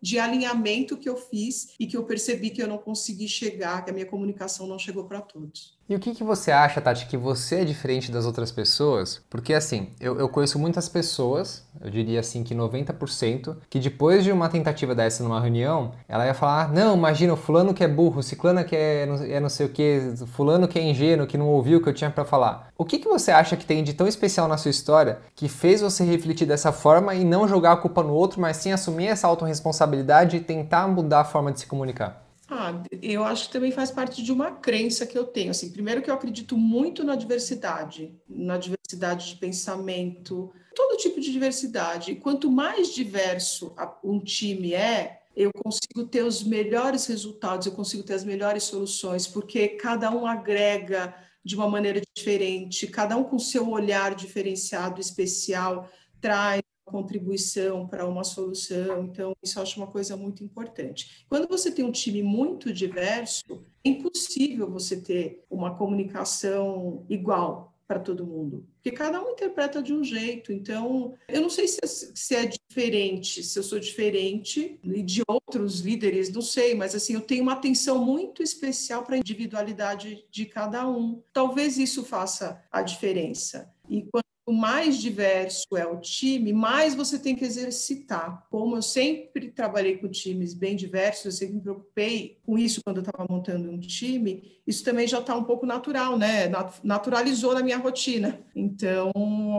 de 0.00 0.18
alinhamento 0.18 0.96
que 0.96 1.08
eu 1.08 1.16
fiz 1.16 1.74
e 1.78 1.86
que 1.86 1.96
eu 1.96 2.04
percebi 2.04 2.50
que 2.50 2.62
eu 2.62 2.68
não 2.68 2.78
consegui 2.78 3.28
chegar, 3.28 3.84
que 3.84 3.90
a 3.90 3.92
minha 3.92 4.06
comunicação 4.06 4.66
não 4.66 4.78
chegou 4.78 5.04
para 5.04 5.20
todos. 5.20 5.76
E 5.86 5.94
o 5.94 5.98
que, 5.98 6.14
que 6.14 6.24
você 6.24 6.50
acha, 6.50 6.80
Tati, 6.80 7.04
que 7.04 7.16
você 7.16 7.56
é 7.56 7.64
diferente 7.64 8.10
das 8.10 8.24
outras 8.24 8.50
pessoas? 8.50 9.20
Porque 9.28 9.52
assim, 9.52 9.90
eu, 10.00 10.18
eu 10.18 10.30
conheço 10.30 10.58
muitas 10.58 10.88
pessoas, 10.88 11.62
eu 11.78 11.90
diria 11.90 12.20
assim 12.20 12.42
que 12.42 12.54
90%, 12.54 13.54
que 13.68 13.78
depois 13.78 14.24
de 14.24 14.32
uma 14.32 14.48
tentativa 14.48 14.94
dessa 14.94 15.22
numa 15.22 15.38
reunião, 15.38 15.92
ela 16.08 16.24
ia 16.24 16.32
falar: 16.32 16.72
não, 16.72 16.96
imagina, 16.96 17.34
o 17.34 17.36
fulano 17.36 17.74
que 17.74 17.84
é 17.84 17.88
burro, 17.88 18.22
ciclano 18.22 18.64
que 18.64 18.74
é, 18.74 19.02
é 19.28 19.40
não 19.40 19.50
sei 19.50 19.66
o 19.66 19.68
que, 19.68 20.14
fulano 20.28 20.66
que 20.66 20.78
é 20.78 20.82
ingênuo, 20.82 21.26
que 21.26 21.36
não 21.36 21.48
ouviu 21.48 21.78
o 21.78 21.82
que 21.82 21.88
eu 21.90 21.94
tinha 21.94 22.10
para 22.10 22.24
falar. 22.24 22.68
O 22.78 22.84
que, 22.86 22.98
que 22.98 23.08
você 23.08 23.30
acha 23.30 23.54
que 23.54 23.66
tem 23.66 23.84
de 23.84 23.92
tão 23.92 24.08
especial 24.08 24.48
na 24.48 24.56
sua 24.56 24.70
história 24.70 25.18
que 25.34 25.50
fez 25.50 25.82
você 25.82 26.02
refletir 26.02 26.46
dessa 26.46 26.72
forma 26.72 27.14
e 27.14 27.26
não 27.26 27.46
jogar 27.46 27.72
a 27.72 27.76
culpa 27.76 28.02
no 28.02 28.14
outro, 28.14 28.40
mas 28.40 28.56
sim 28.56 28.72
assumir 28.72 29.08
essa 29.08 29.28
autorresponsabilidade 29.28 30.38
e 30.38 30.40
tentar 30.40 30.88
mudar 30.88 31.20
a 31.20 31.24
forma 31.24 31.52
de 31.52 31.60
se 31.60 31.66
comunicar? 31.66 32.23
Ah, 32.56 32.84
eu 33.02 33.24
acho 33.24 33.48
que 33.48 33.52
também 33.52 33.72
faz 33.72 33.90
parte 33.90 34.22
de 34.22 34.30
uma 34.30 34.52
crença 34.52 35.04
que 35.04 35.18
eu 35.18 35.26
tenho. 35.26 35.50
Assim, 35.50 35.72
primeiro 35.72 36.00
que 36.00 36.08
eu 36.08 36.14
acredito 36.14 36.56
muito 36.56 37.02
na 37.02 37.16
diversidade, 37.16 38.16
na 38.28 38.56
diversidade 38.56 39.30
de 39.30 39.36
pensamento, 39.36 40.52
todo 40.72 40.96
tipo 40.96 41.20
de 41.20 41.32
diversidade. 41.32 42.14
Quanto 42.14 42.48
mais 42.48 42.94
diverso 42.94 43.74
um 44.04 44.20
time 44.20 44.72
é, 44.72 45.22
eu 45.34 45.50
consigo 45.52 46.06
ter 46.06 46.22
os 46.22 46.44
melhores 46.44 47.06
resultados, 47.06 47.66
eu 47.66 47.72
consigo 47.72 48.04
ter 48.04 48.14
as 48.14 48.24
melhores 48.24 48.62
soluções, 48.62 49.26
porque 49.26 49.70
cada 49.70 50.12
um 50.12 50.24
agrega 50.24 51.12
de 51.44 51.56
uma 51.56 51.68
maneira 51.68 52.00
diferente, 52.14 52.86
cada 52.86 53.16
um 53.16 53.24
com 53.24 53.36
seu 53.36 53.68
olhar 53.68 54.14
diferenciado, 54.14 55.00
especial, 55.00 55.90
traz 56.20 56.62
contribuição 56.84 57.86
para 57.86 58.06
uma 58.06 58.24
solução. 58.24 59.04
Então, 59.04 59.34
isso 59.42 59.58
eu 59.58 59.62
acho 59.62 59.80
uma 59.80 59.86
coisa 59.86 60.16
muito 60.16 60.44
importante. 60.44 61.24
Quando 61.28 61.48
você 61.48 61.70
tem 61.70 61.84
um 61.84 61.92
time 61.92 62.22
muito 62.22 62.72
diverso, 62.72 63.64
é 63.84 63.88
impossível 63.88 64.70
você 64.70 65.00
ter 65.00 65.44
uma 65.50 65.76
comunicação 65.76 67.04
igual 67.08 67.74
para 67.86 68.00
todo 68.00 68.26
mundo, 68.26 68.66
porque 68.76 68.90
cada 68.90 69.22
um 69.22 69.30
interpreta 69.30 69.82
de 69.82 69.92
um 69.92 70.02
jeito. 70.02 70.52
Então, 70.52 71.14
eu 71.28 71.42
não 71.42 71.50
sei 71.50 71.68
se 71.68 71.78
é, 71.82 71.86
se 71.86 72.34
é 72.34 72.46
diferente, 72.46 73.42
se 73.42 73.58
eu 73.58 73.62
sou 73.62 73.78
diferente 73.78 74.80
de 74.82 75.22
outros 75.28 75.80
líderes, 75.80 76.32
não 76.32 76.40
sei, 76.40 76.74
mas 76.74 76.94
assim, 76.94 77.12
eu 77.12 77.20
tenho 77.20 77.42
uma 77.42 77.52
atenção 77.52 78.02
muito 78.02 78.42
especial 78.42 79.02
para 79.02 79.16
a 79.16 79.18
individualidade 79.18 80.24
de 80.30 80.46
cada 80.46 80.88
um. 80.88 81.22
Talvez 81.32 81.76
isso 81.76 82.04
faça 82.04 82.62
a 82.70 82.80
diferença. 82.80 83.70
E 83.88 84.02
quando 84.02 84.24
mais 84.52 84.98
diverso 84.98 85.76
é 85.76 85.86
o 85.86 85.98
time, 86.00 86.52
mais 86.52 86.94
você 86.94 87.18
tem 87.18 87.34
que 87.34 87.44
exercitar. 87.44 88.46
Como 88.50 88.76
eu 88.76 88.82
sempre 88.82 89.50
trabalhei 89.50 89.96
com 89.96 90.08
times 90.08 90.52
bem 90.52 90.76
diversos, 90.76 91.24
eu 91.24 91.32
sempre 91.32 91.54
me 91.54 91.60
preocupei 91.60 92.38
com 92.44 92.58
isso 92.58 92.80
quando 92.84 92.98
eu 92.98 93.02
estava 93.02 93.26
montando 93.28 93.70
um 93.70 93.80
time, 93.80 94.52
isso 94.66 94.84
também 94.84 95.06
já 95.06 95.20
está 95.20 95.34
um 95.34 95.44
pouco 95.44 95.64
natural, 95.64 96.18
né? 96.18 96.50
Naturalizou 96.82 97.54
na 97.54 97.62
minha 97.62 97.78
rotina. 97.78 98.40
Então, 98.54 99.12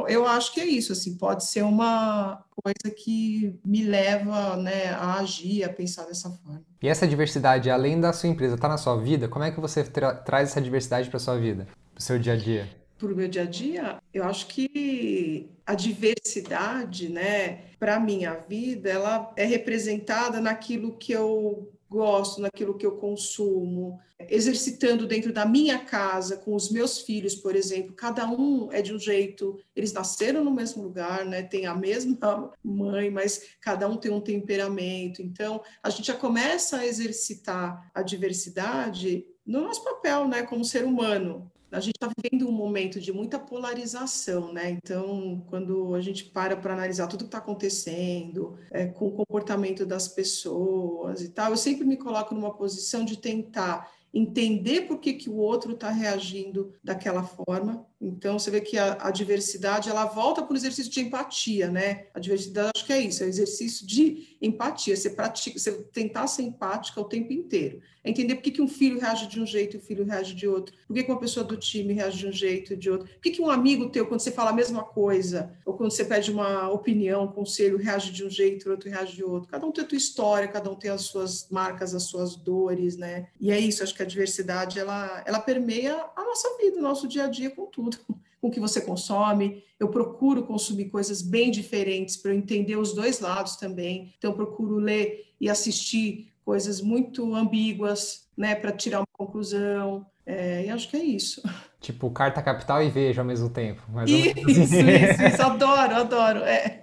eu 0.08 0.28
acho 0.28 0.54
que 0.54 0.62
é 0.62 0.66
isso, 0.66 0.92
assim, 0.92 1.18
pode 1.18 1.46
ser 1.46 1.64
uma 1.64 2.44
coisa 2.56 2.96
que 2.96 3.60
me 3.66 3.84
leva 3.84 4.56
né, 4.56 4.90
a 4.90 5.20
agir, 5.20 5.64
a 5.64 5.70
pensar 5.70 6.06
dessa 6.06 6.30
forma. 6.30 6.64
E 6.82 6.88
essa 6.88 7.08
diversidade, 7.08 7.70
além 7.70 8.00
da 8.00 8.14
sua 8.14 8.30
empresa, 8.30 8.56
está 8.56 8.68
na 8.68 8.78
sua 8.78 8.96
vida? 8.98 9.28
Como 9.28 9.44
é 9.44 9.52
que 9.52 9.60
você 9.60 9.84
tra 9.84 10.14
traz 10.14 10.50
essa 10.50 10.62
diversidade 10.62 11.10
para 11.10 11.20
sua 11.20 11.38
vida, 11.38 11.68
para 11.94 12.00
o 12.00 12.02
seu 12.02 12.18
dia 12.20 12.34
a 12.34 12.38
dia? 12.38 12.85
Para 13.06 13.14
o 13.14 13.16
meu 13.16 13.28
dia 13.28 13.44
a 13.44 13.46
dia, 13.46 14.02
eu 14.12 14.24
acho 14.24 14.48
que 14.48 15.48
a 15.66 15.76
diversidade, 15.76 17.08
né, 17.08 17.66
para 17.80 17.96
a 17.96 18.00
minha 18.00 18.34
vida, 18.34 18.90
ela 18.90 19.32
é 19.38 19.46
representada 19.46 20.42
naquilo 20.42 20.98
que 20.98 21.12
eu 21.12 21.72
gosto, 21.88 22.42
naquilo 22.42 22.74
que 22.74 22.86
eu 22.86 22.98
consumo, 22.98 24.00
exercitando 24.20 25.06
dentro 25.06 25.32
da 25.32 25.46
minha 25.46 25.78
casa, 25.78 26.36
com 26.36 26.56
os 26.56 26.72
meus 26.72 27.02
filhos, 27.02 27.36
por 27.36 27.56
exemplo, 27.56 27.94
cada 27.94 28.28
um 28.28 28.72
é 28.72 28.82
de 28.82 28.92
um 28.94 28.98
jeito, 28.98 29.60
eles 29.76 29.94
nasceram 29.94 30.44
no 30.44 30.52
mesmo 30.52 30.82
lugar, 30.82 31.24
né, 31.26 31.44
tem 31.44 31.68
a 31.68 31.76
mesma 31.76 32.52
mãe, 32.64 33.12
mas 33.12 33.50
cada 33.62 33.88
um 33.88 33.98
tem 33.98 34.12
um 34.12 34.20
temperamento, 34.20 35.22
então 35.22 35.62
a 35.84 35.90
gente 35.92 36.08
já 36.08 36.16
começa 36.16 36.78
a 36.78 36.86
exercitar 36.88 37.90
a 37.94 38.02
diversidade 38.02 39.26
no 39.46 39.62
nosso 39.62 39.84
papel, 39.84 40.28
né, 40.28 40.42
como 40.42 40.66
ser 40.66 40.86
humano, 40.86 41.52
a 41.76 41.80
gente 41.82 41.96
está 41.96 42.10
vivendo 42.18 42.48
um 42.48 42.54
momento 42.54 43.02
de 43.02 43.12
muita 43.12 43.38
polarização, 43.38 44.54
né? 44.54 44.70
Então, 44.70 45.44
quando 45.48 45.94
a 45.94 46.00
gente 46.00 46.24
para 46.24 46.56
para 46.56 46.74
analisar 46.74 47.08
tudo 47.08 47.26
que 47.26 47.28
está 47.28 47.40
acontecendo, 47.40 48.58
é, 48.72 48.86
com 48.86 49.08
o 49.08 49.12
comportamento 49.12 49.86
das 49.86 50.08
pessoas 50.08 51.22
e 51.22 51.30
tal, 51.30 51.52
eu 51.52 51.58
sempre 51.58 51.86
me 51.86 51.98
coloco 51.98 52.34
numa 52.34 52.54
posição 52.54 53.04
de 53.04 53.18
tentar 53.18 53.92
entender 54.14 54.84
por 54.88 55.00
que, 55.00 55.14
que 55.14 55.30
o 55.30 55.36
outro 55.36 55.74
está 55.74 55.90
reagindo 55.90 56.74
daquela 56.82 57.24
forma. 57.24 57.86
Então, 58.00 58.38
você 58.38 58.52
vê 58.52 58.62
que 58.62 58.78
a, 58.78 58.98
a 59.00 59.12
diversidade, 59.12 59.90
ela 59.90 60.06
volta 60.06 60.42
para 60.42 60.54
o 60.54 60.58
exercício 60.58 60.92
de 60.92 61.00
empatia, 61.00 61.70
né? 61.70 62.08
A 62.14 62.20
diversidade, 62.20 62.72
acho 62.76 62.86
que 62.86 62.94
é 62.94 63.00
isso, 63.00 63.24
é 63.24 63.26
o 63.26 63.30
exercício 63.30 63.88
de 63.88 64.38
empatia, 64.42 64.96
você 64.96 65.10
pratica, 65.10 65.58
você 65.58 65.72
tentar 65.72 66.28
ser 66.28 66.44
empática 66.44 67.00
o 67.00 67.06
tempo 67.06 67.32
inteiro. 67.32 67.82
É 68.04 68.10
entender 68.10 68.36
por 68.36 68.44
que, 68.44 68.52
que 68.52 68.62
um 68.62 68.68
filho 68.68 69.00
reage 69.00 69.28
de 69.28 69.42
um 69.42 69.46
jeito 69.46 69.76
e 69.76 69.80
o 69.80 69.82
filho 69.82 70.06
reage 70.06 70.36
de 70.36 70.48
outro. 70.48 70.76
Por 70.88 70.94
que, 70.94 71.04
que 71.04 71.12
uma 71.12 71.20
pessoa 71.20 71.44
do 71.44 71.58
time 71.58 71.94
reage 71.94 72.20
de 72.20 72.28
um 72.28 72.32
jeito 72.32 72.74
e 72.74 72.76
de 72.76 72.90
outro. 72.90 73.08
Por 73.08 73.22
que, 73.22 73.32
que 73.32 73.42
um 73.42 73.50
amigo 73.50 73.90
teu, 73.90 74.06
quando 74.06 74.20
você 74.20 74.32
fala 74.32 74.52
a 74.52 74.54
mesma 74.54 74.84
coisa, 74.84 75.52
ou 75.66 75.74
quando 75.74 75.92
você 75.92 76.06
pede 76.06 76.32
uma 76.32 76.70
opinião, 76.70 77.24
um 77.24 77.32
conselho, 77.32 77.78
reage 77.78 78.12
de 78.12 78.24
um 78.24 78.30
jeito 78.30 78.68
e 78.68 78.72
outro 78.72 78.90
reage 78.90 79.16
de 79.16 79.24
outro. 79.24 79.50
Cada 79.50 79.66
um 79.66 79.72
tem 79.72 79.84
a 79.84 79.90
sua 79.90 79.98
história, 79.98 80.48
cada 80.48 80.70
um 80.70 80.76
tem 80.76 80.92
as 80.92 81.02
suas 81.04 81.48
marcas, 81.50 81.96
as 81.96 82.04
suas 82.04 82.36
dores, 82.36 82.98
né? 82.98 83.28
E 83.40 83.52
é 83.52 83.60
isso, 83.60 83.82
acho 83.82 83.96
que 83.96 84.04
a 84.04 84.06
diversidade, 84.06 84.78
ela, 84.78 85.24
ela 85.26 85.40
permeia 85.40 86.06
a 86.16 86.24
nossa 86.24 86.56
vida, 86.58 86.78
o 86.78 86.82
nosso 86.82 87.08
dia 87.08 87.24
a 87.24 87.28
dia 87.28 87.50
com 87.50 87.66
tudo 87.66 87.85
com 88.42 88.48
o 88.48 88.52
que 88.52 88.60
você 88.60 88.82
consome. 88.82 89.64
Eu 89.80 89.90
procuro 89.90 90.44
consumir 90.44 90.86
coisas 90.86 91.22
bem 91.22 91.52
diferentes 91.52 92.16
para 92.18 92.32
eu 92.32 92.38
entender 92.38 92.78
os 92.78 92.94
dois 92.94 93.20
lados 93.20 93.56
também. 93.56 94.14
Então, 94.18 94.32
eu 94.32 94.36
procuro 94.36 94.78
ler 94.78 95.26
e 95.40 95.50
assistir 95.50 96.32
coisas 96.46 96.80
muito 96.80 97.34
ambíguas, 97.34 98.28
né, 98.38 98.54
para 98.56 98.72
tirar 98.72 99.00
uma 99.00 99.08
conclusão. 99.12 100.06
É, 100.26 100.66
e 100.66 100.70
acho 100.70 100.90
que 100.90 100.98
é 100.98 101.04
isso. 101.04 101.42
Tipo, 101.86 102.10
carta 102.10 102.42
capital 102.42 102.82
e 102.82 102.90
vejo 102.90 103.22
ao 103.22 103.28
mesmo 103.28 103.48
tempo. 103.48 103.84
isso, 104.08 104.50
isso, 104.50 104.74
isso, 105.22 105.44
adoro, 105.44 105.96
adoro. 105.98 106.40
É. 106.40 106.82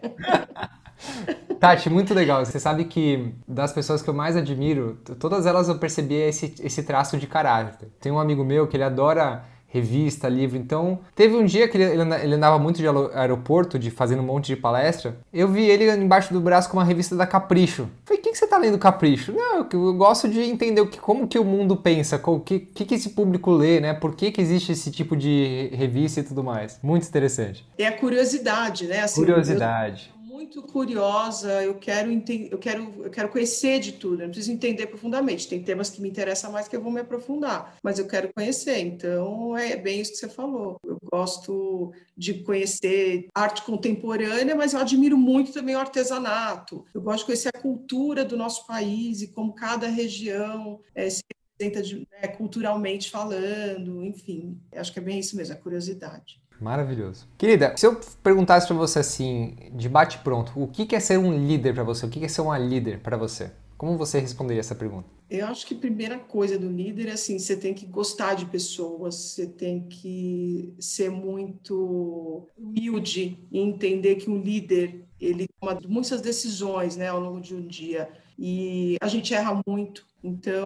Tati, 1.58 1.90
muito 1.90 2.14
legal. 2.14 2.44
Você 2.44 2.60
sabe 2.60 2.84
que 2.84 3.34
das 3.48 3.72
pessoas 3.72 4.00
que 4.00 4.08
eu 4.08 4.14
mais 4.14 4.36
admiro, 4.36 5.00
todas 5.18 5.44
elas 5.44 5.68
eu 5.68 5.76
percebi 5.76 6.14
esse, 6.14 6.54
esse 6.60 6.84
traço 6.84 7.18
de 7.18 7.26
caráter. 7.26 7.88
Tem 8.00 8.12
um 8.12 8.18
amigo 8.20 8.44
meu 8.44 8.68
que 8.68 8.76
ele 8.76 8.84
adora 8.84 9.44
revista, 9.72 10.28
livro. 10.28 10.58
Então, 10.58 10.98
teve 11.14 11.34
um 11.34 11.44
dia 11.46 11.66
que 11.66 11.78
ele, 11.78 12.02
ele 12.22 12.34
andava 12.34 12.58
muito 12.58 12.76
de 12.76 12.86
aeroporto, 13.14 13.78
de 13.78 13.90
fazendo 13.90 14.20
um 14.20 14.26
monte 14.26 14.48
de 14.48 14.56
palestra. 14.56 15.16
Eu 15.32 15.48
vi 15.48 15.64
ele 15.64 15.90
embaixo 15.90 16.32
do 16.32 16.40
braço 16.40 16.68
com 16.68 16.76
uma 16.76 16.84
revista 16.84 17.16
da 17.16 17.26
Capricho. 17.26 17.88
Falei, 18.04 18.20
o 18.20 18.22
que, 18.22 18.32
que 18.32 18.38
você 18.38 18.46
tá 18.46 18.58
lendo 18.58 18.78
Capricho? 18.78 19.32
Não, 19.32 19.66
eu, 19.72 19.94
gosto 19.94 20.28
de 20.28 20.40
entender 20.40 20.82
o 20.82 20.86
que, 20.86 21.00
como 21.00 21.26
que 21.26 21.38
o 21.38 21.44
mundo 21.44 21.74
pensa, 21.74 22.20
o 22.22 22.38
que, 22.38 22.58
que, 22.60 22.84
que 22.84 22.94
esse 22.94 23.10
público 23.10 23.50
lê, 23.50 23.80
né? 23.80 23.94
Por 23.94 24.14
que, 24.14 24.30
que 24.30 24.42
existe 24.42 24.72
esse 24.72 24.90
tipo 24.90 25.16
de 25.16 25.70
revista 25.72 26.20
e 26.20 26.22
tudo 26.22 26.44
mais. 26.44 26.78
Muito 26.82 27.08
interessante. 27.08 27.66
É 27.78 27.86
a 27.86 27.92
curiosidade, 27.92 28.86
né? 28.86 29.00
Assim, 29.00 29.22
curiosidade. 29.22 30.11
Muito 30.32 30.62
curiosa, 30.62 31.62
eu 31.62 31.74
quero, 31.74 32.10
eu 32.10 32.58
quero, 32.58 33.04
eu 33.04 33.10
quero 33.10 33.28
conhecer 33.28 33.78
de 33.80 33.92
tudo, 33.92 34.22
eu 34.22 34.26
não 34.26 34.30
preciso 34.30 34.50
entender 34.50 34.86
profundamente. 34.86 35.46
Tem 35.46 35.62
temas 35.62 35.90
que 35.90 36.00
me 36.00 36.08
interessam 36.08 36.50
mais 36.50 36.66
que 36.66 36.74
eu 36.74 36.80
vou 36.80 36.90
me 36.90 37.00
aprofundar, 37.00 37.76
mas 37.82 37.98
eu 37.98 38.08
quero 38.08 38.32
conhecer. 38.32 38.78
Então, 38.78 39.54
é 39.54 39.76
bem 39.76 40.00
isso 40.00 40.12
que 40.12 40.16
você 40.16 40.30
falou. 40.30 40.78
Eu 40.86 40.96
gosto 41.12 41.92
de 42.16 42.42
conhecer 42.44 43.28
arte 43.34 43.60
contemporânea, 43.60 44.54
mas 44.56 44.72
eu 44.72 44.80
admiro 44.80 45.18
muito 45.18 45.52
também 45.52 45.76
o 45.76 45.80
artesanato. 45.80 46.86
Eu 46.94 47.02
gosto 47.02 47.18
de 47.18 47.26
conhecer 47.26 47.50
a 47.54 47.60
cultura 47.60 48.24
do 48.24 48.34
nosso 48.34 48.66
país 48.66 49.20
e 49.20 49.28
como 49.28 49.54
cada 49.54 49.86
região 49.86 50.80
é, 50.94 51.10
se 51.10 51.22
representa 51.60 51.82
de, 51.82 52.08
né, 52.10 52.28
culturalmente 52.28 53.10
falando, 53.10 54.02
enfim. 54.02 54.58
Acho 54.74 54.94
que 54.94 54.98
é 54.98 55.02
bem 55.02 55.18
isso 55.18 55.36
mesmo, 55.36 55.52
a 55.54 55.58
curiosidade. 55.58 56.41
Maravilhoso. 56.60 57.26
Querida, 57.36 57.74
se 57.76 57.86
eu 57.86 58.00
perguntasse 58.22 58.66
para 58.66 58.76
você 58.76 59.00
assim, 59.00 59.56
de 59.72 59.88
bate 59.88 60.18
pronto, 60.18 60.52
o 60.56 60.68
que 60.68 60.94
é 60.94 61.00
ser 61.00 61.18
um 61.18 61.32
líder 61.32 61.74
para 61.74 61.84
você? 61.84 62.06
O 62.06 62.08
que 62.08 62.24
é 62.24 62.28
ser 62.28 62.40
uma 62.40 62.58
líder 62.58 63.00
para 63.00 63.16
você? 63.16 63.50
Como 63.76 63.98
você 63.98 64.20
responderia 64.20 64.60
essa 64.60 64.76
pergunta? 64.76 65.08
Eu 65.28 65.46
acho 65.46 65.66
que 65.66 65.74
a 65.74 65.78
primeira 65.78 66.18
coisa 66.18 66.56
do 66.56 66.70
líder 66.70 67.08
é 67.08 67.12
assim, 67.12 67.36
você 67.38 67.56
tem 67.56 67.74
que 67.74 67.84
gostar 67.84 68.34
de 68.34 68.46
pessoas, 68.46 69.14
você 69.14 69.46
tem 69.46 69.88
que 69.88 70.72
ser 70.78 71.10
muito 71.10 72.48
humilde 72.56 73.44
e 73.50 73.58
entender 73.58 74.16
que 74.16 74.30
um 74.30 74.40
líder, 74.40 75.04
ele 75.18 75.48
toma 75.58 75.80
muitas 75.88 76.20
decisões, 76.20 76.96
né, 76.96 77.08
ao 77.08 77.18
longo 77.18 77.40
de 77.40 77.56
um 77.56 77.66
dia. 77.66 78.08
E 78.38 78.96
a 79.00 79.08
gente 79.08 79.34
erra 79.34 79.60
muito. 79.66 80.06
Então, 80.22 80.64